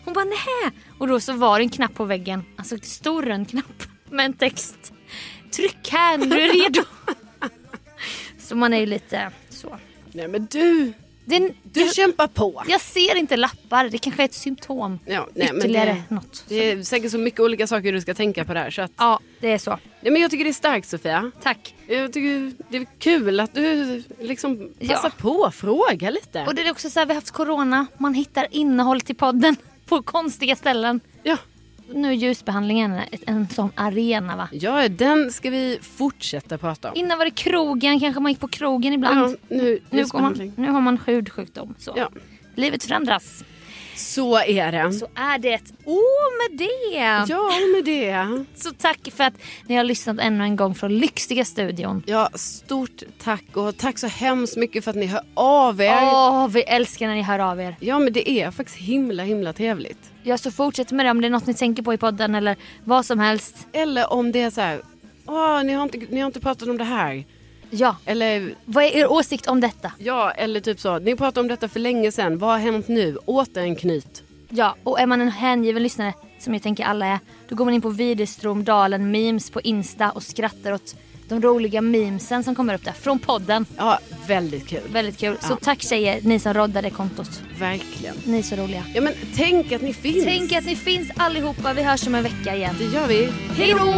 Hon 0.05 0.13
bara, 0.13 0.26
nej. 0.26 0.71
Och 0.99 1.07
då 1.07 1.19
så 1.19 1.34
var 1.34 1.59
det 1.59 1.65
en 1.65 1.69
knapp 1.69 1.93
på 1.93 2.05
väggen, 2.05 2.45
alltså 2.55 2.76
en 2.76 2.82
stor 2.82 3.24
röd 3.24 3.49
knapp 3.49 3.84
med 4.09 4.26
en 4.26 4.34
text. 4.34 4.93
Tryck 5.51 5.89
här 5.91 6.17
när 6.17 6.26
du 6.36 6.41
är 6.41 6.53
redo. 6.53 6.84
så 8.39 8.55
man 8.55 8.74
är 8.74 8.80
ju 8.80 8.86
lite 8.86 9.32
så. 9.49 9.78
Nej 10.11 10.28
men 10.28 10.45
du, 10.51 10.93
Är, 11.30 11.53
Du 11.63 11.82
jag, 11.82 11.95
kämpar 11.95 12.28
på. 12.28 12.63
jag 12.67 12.82
ser 12.82 13.15
inte 13.15 13.38
lappar, 13.38 13.89
det 13.89 13.97
kanske 13.97 14.21
är 14.21 14.26
ett 14.26 14.34
symptom. 14.34 14.99
Ja, 15.05 15.28
nej, 15.34 15.51
Ytterligare 15.57 16.03
det, 16.09 16.15
något. 16.15 16.45
det 16.47 16.71
är 16.71 16.84
säkert 16.84 17.11
så 17.11 17.17
mycket 17.17 17.39
olika 17.39 17.67
saker 17.67 17.91
du 17.93 18.01
ska 18.01 18.13
tänka 18.13 18.45
på 18.45 18.53
där. 18.53 18.71
Så 18.71 18.82
att, 18.82 18.91
Ja, 18.97 19.19
det 19.39 19.51
är 19.51 19.57
så. 19.57 19.80
nej, 20.01 20.11
men 20.11 20.21
jag 20.21 20.32
tycker 20.32 20.43
det 20.43 20.49
är 20.49 20.53
starkt 20.53 20.88
Sofia. 20.89 21.32
Tack. 21.43 21.76
Jag 21.88 22.13
tycker 22.13 22.51
det 22.69 22.78
är 22.78 22.86
kul 22.99 23.39
att 23.39 23.53
du 23.55 24.03
liksom 24.19 24.69
passar 24.80 25.09
Ja. 25.09 25.11
på 25.17 25.43
att 25.45 25.55
fråga 25.55 26.09
lite. 26.09 26.43
Och 26.47 26.55
det 26.55 26.61
är 26.61 26.71
också 26.71 26.89
så 26.89 26.99
här, 26.99 27.05
vi 27.05 27.13
har 27.13 27.15
haft 27.21 27.32
corona, 27.32 27.86
man 27.97 28.13
hittar 28.13 28.47
innehåll 28.51 29.01
till 29.01 29.15
podden 29.15 29.55
på 29.86 30.01
konstiga 30.01 30.55
ställen. 30.55 30.99
Ja. 31.24 31.38
Nu 31.93 32.07
är 32.07 32.13
ljusbehandlingen 32.13 32.99
en 33.25 33.49
sån 33.49 33.71
arena 33.75 34.35
va? 34.35 34.49
ja, 34.51 34.89
den 34.89 35.31
ska 35.31 35.49
vi 35.49 35.79
fortsätta 35.81 36.57
prata 36.57 36.89
om. 36.91 36.97
Innan 36.97 37.17
var 37.17 37.25
det 37.25 37.31
krogen, 37.31 37.99
kanske 37.99 38.21
man 38.21 38.31
gick 38.31 38.41
på 38.41 38.47
krogen 38.47 38.93
ibland. 38.93 39.19
Ja, 39.19 39.55
nu, 39.55 39.79
nu, 39.89 40.05
man, 40.13 40.51
nu 40.55 40.69
har 40.69 40.81
man 40.81 40.97
hudsjukdom. 41.05 41.75
Så. 41.77 41.93
Ja. 41.95 42.09
Livet 42.55 42.83
förändras. 42.83 43.43
Så 43.95 44.37
är 44.37 44.71
det. 44.71 44.93
Så 44.93 45.07
är 45.15 45.37
det. 45.39 45.61
Och 45.85 46.49
med 46.49 46.57
det. 46.57 47.31
Ja, 47.33 47.51
med 47.75 47.85
det. 47.85 48.45
Så 48.55 48.71
tack 48.71 48.99
för 49.15 49.23
att 49.23 49.33
ni 49.67 49.75
har 49.75 49.83
lyssnat 49.83 50.19
ännu 50.19 50.43
en 50.43 50.55
gång 50.55 50.75
från 50.75 50.97
lyxiga 50.97 51.45
studion. 51.45 52.03
Ja, 52.05 52.29
stort 52.35 53.03
tack 53.23 53.57
och 53.57 53.77
tack 53.77 53.97
så 53.99 54.07
hemskt 54.07 54.57
mycket 54.57 54.83
för 54.83 54.91
att 54.91 54.97
ni 54.97 55.05
hör 55.05 55.23
av 55.33 55.81
er. 55.81 55.99
Åh, 56.01 56.47
vi 56.47 56.61
älskar 56.61 57.07
när 57.07 57.15
ni 57.15 57.21
hör 57.21 57.39
av 57.39 57.61
er. 57.61 57.75
Ja, 57.79 57.99
men 57.99 58.13
det 58.13 58.29
är 58.29 58.51
faktiskt 58.51 58.77
himla, 58.77 59.23
himla 59.23 59.53
trevligt. 59.53 60.11
Ja, 60.23 60.37
så 60.37 60.51
fortsätt 60.51 60.91
med 60.91 61.05
det 61.05 61.11
om 61.11 61.21
det 61.21 61.27
är 61.27 61.29
något 61.29 61.47
ni 61.47 61.53
tänker 61.53 61.83
på 61.83 61.93
i 61.93 61.97
podden 61.97 62.35
eller 62.35 62.55
vad 62.83 63.05
som 63.05 63.19
helst. 63.19 63.67
Eller 63.73 64.13
om 64.13 64.31
det 64.31 64.41
är 64.41 64.49
så 64.49 64.61
här, 64.61 64.81
Åh, 65.25 65.63
ni, 65.63 65.73
har 65.73 65.83
inte, 65.83 65.97
ni 65.97 66.19
har 66.19 66.27
inte 66.27 66.39
pratat 66.39 66.67
om 66.67 66.77
det 66.77 66.83
här. 66.83 67.25
Ja, 67.76 67.95
Eller, 68.05 68.55
vad 68.65 68.84
är 68.84 68.88
er 68.95 69.11
åsikt 69.11 69.47
om 69.47 69.59
detta? 69.61 69.91
ja, 69.97 70.32
eller 70.32 70.59
typ 70.59 70.80
så, 70.80 70.99
ni 70.99 71.15
pratade 71.15 71.39
om 71.39 71.47
detta 71.47 71.67
för 71.67 71.80
länge 71.80 72.11
sedan. 72.11 72.38
Vad 72.38 72.49
har 72.51 72.57
hänt 72.59 72.88
nu? 72.88 73.17
Återenknyt. 73.26 74.24
Ja, 74.49 74.76
och 74.84 74.99
är 74.99 75.05
man 75.05 75.21
en 75.21 75.32
hängiven 75.32 75.84
lyssnare, 75.84 76.13
som 76.39 76.53
jag 76.53 76.63
tänker 76.63 76.84
alla 76.84 77.05
är, 77.05 77.19
då 77.49 77.55
går 77.55 77.65
man 77.65 77.74
in 77.74 77.82
på 77.82 77.89
Widerström 77.89 78.63
Dalen 78.63 79.11
Memes 79.11 79.49
på 79.51 79.61
Insta 79.61 80.11
och 80.11 80.24
skrattar 80.24 80.71
åt 80.74 80.95
de 81.28 81.41
roliga 81.41 81.82
memesen 81.82 82.43
som 82.43 82.55
kommer 82.55 82.74
upp 82.76 82.86
där 82.86 82.91
från 82.91 83.19
podden. 83.19 83.65
Ja, 83.78 83.99
väldigt 84.28 84.67
kul. 84.67 84.82
Väldigt 84.91 85.17
kul. 85.17 85.38
Så 85.41 85.53
Ja. 85.53 85.57
tack 85.61 85.82
tjejer, 85.82 86.19
ni 86.24 86.39
som 86.39 86.53
roddade 86.53 86.89
kontot. 86.89 87.41
Verkligen. 87.59 88.15
Ni 88.26 88.38
är 88.39 88.43
så 88.43 88.55
roliga. 88.55 88.84
Ja, 88.93 89.01
men 89.01 89.13
tänk 89.36 89.71
att 89.71 89.82
ni 89.82 89.93
finns. 89.93 90.24
Tänk 90.26 90.51
att 90.53 90.65
ni 90.65 90.76
finns 90.76 91.11
allihopa. 91.17 91.74
Vi 91.74 91.84
hörs 91.84 92.07
om 92.07 92.15
en 92.15 92.24
vecka 92.24 92.55
igen. 92.55 92.76
Det 92.80 92.86
gör 92.86 93.07
vi. 93.07 93.30
Hej 93.57 93.76
då! 93.80 93.93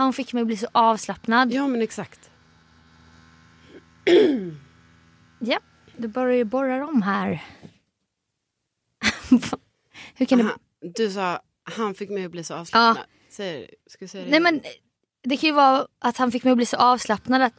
Han 0.00 0.12
fick 0.12 0.32
mig 0.32 0.40
att 0.40 0.46
bli 0.46 0.56
så 0.56 0.66
avslappnad. 0.72 1.52
Ja, 1.52 1.66
men 1.66 1.82
exakt. 1.82 2.30
Ja, 5.38 5.60
du 5.96 6.08
börjar 6.08 6.36
ju 6.36 6.44
borra 6.44 6.86
om 6.86 7.02
här. 7.02 7.44
Hur 10.14 10.26
kan 10.26 10.40
Aha, 10.40 10.56
det... 10.80 10.94
du 10.96 11.10
sa, 11.10 11.40
han 11.62 11.94
fick 11.94 12.10
mig 12.10 12.24
att 12.24 12.30
bli 12.30 12.44
så 12.44 12.54
avslappnad. 12.54 13.06
Säger, 13.28 13.70
ska 13.86 14.08
säga 14.08 14.24
det 14.24 14.30
Nej 14.30 14.40
men 14.40 14.62
det 15.22 15.36
kan 15.36 15.48
ju 15.48 15.54
vara 15.54 15.86
att 15.98 16.16
han 16.16 16.32
fick 16.32 16.44
mig 16.44 16.50
att 16.50 16.56
bli 16.56 16.66
så 16.66 16.76
avslappnad 16.76 17.42
att 17.42 17.54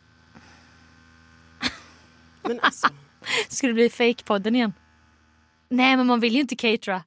men 2.42 2.60
alltså. 2.60 2.88
Ska 3.50 3.68
det 3.68 3.74
bli 3.74 3.90
fake-podden 3.90 4.56
igen? 4.56 4.74
Nej 5.70 5.98
men 5.98 6.08
man 6.08 6.20
vill 6.20 6.34
ju 6.34 6.42
inte 6.42 6.56
catera. 6.56 7.04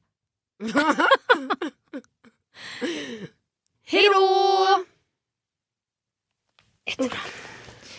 Hej 3.85 4.03
då! 4.15 4.85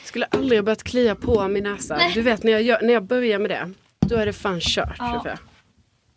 Skulle 0.04 0.26
aldrig 0.26 0.60
ha 0.60 0.64
börjat 0.64 0.84
klia 0.84 1.16
på 1.16 1.48
min 1.48 1.64
näsa. 1.64 1.98
Nej. 1.98 2.12
Du 2.14 2.22
vet 2.22 2.44
när 2.44 2.52
jag, 2.52 2.62
gör, 2.62 2.82
när 2.82 2.94
jag 2.94 3.04
börjar 3.04 3.40
med 3.40 3.50
det, 3.50 3.74
då 4.00 4.16
är 4.16 4.26
det 4.26 4.34
fan 4.34 4.60
kört. 4.62 4.96
Ja. 5.00 5.38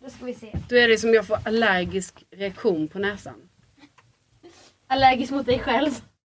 Då 0.03 0.11
ska 0.11 0.25
vi 0.25 0.35
se. 0.35 0.59
Då 0.69 0.77
är 0.77 0.89
det 0.89 0.99
som 0.99 1.15
jag 1.15 1.27
får 1.27 1.39
allergisk 1.45 2.25
reaktion 2.31 2.89
på 2.89 2.99
näsan. 2.99 3.35
Allergisk 4.87 5.33
mot 5.33 5.47
dig 5.47 5.59
själv. 5.59 5.91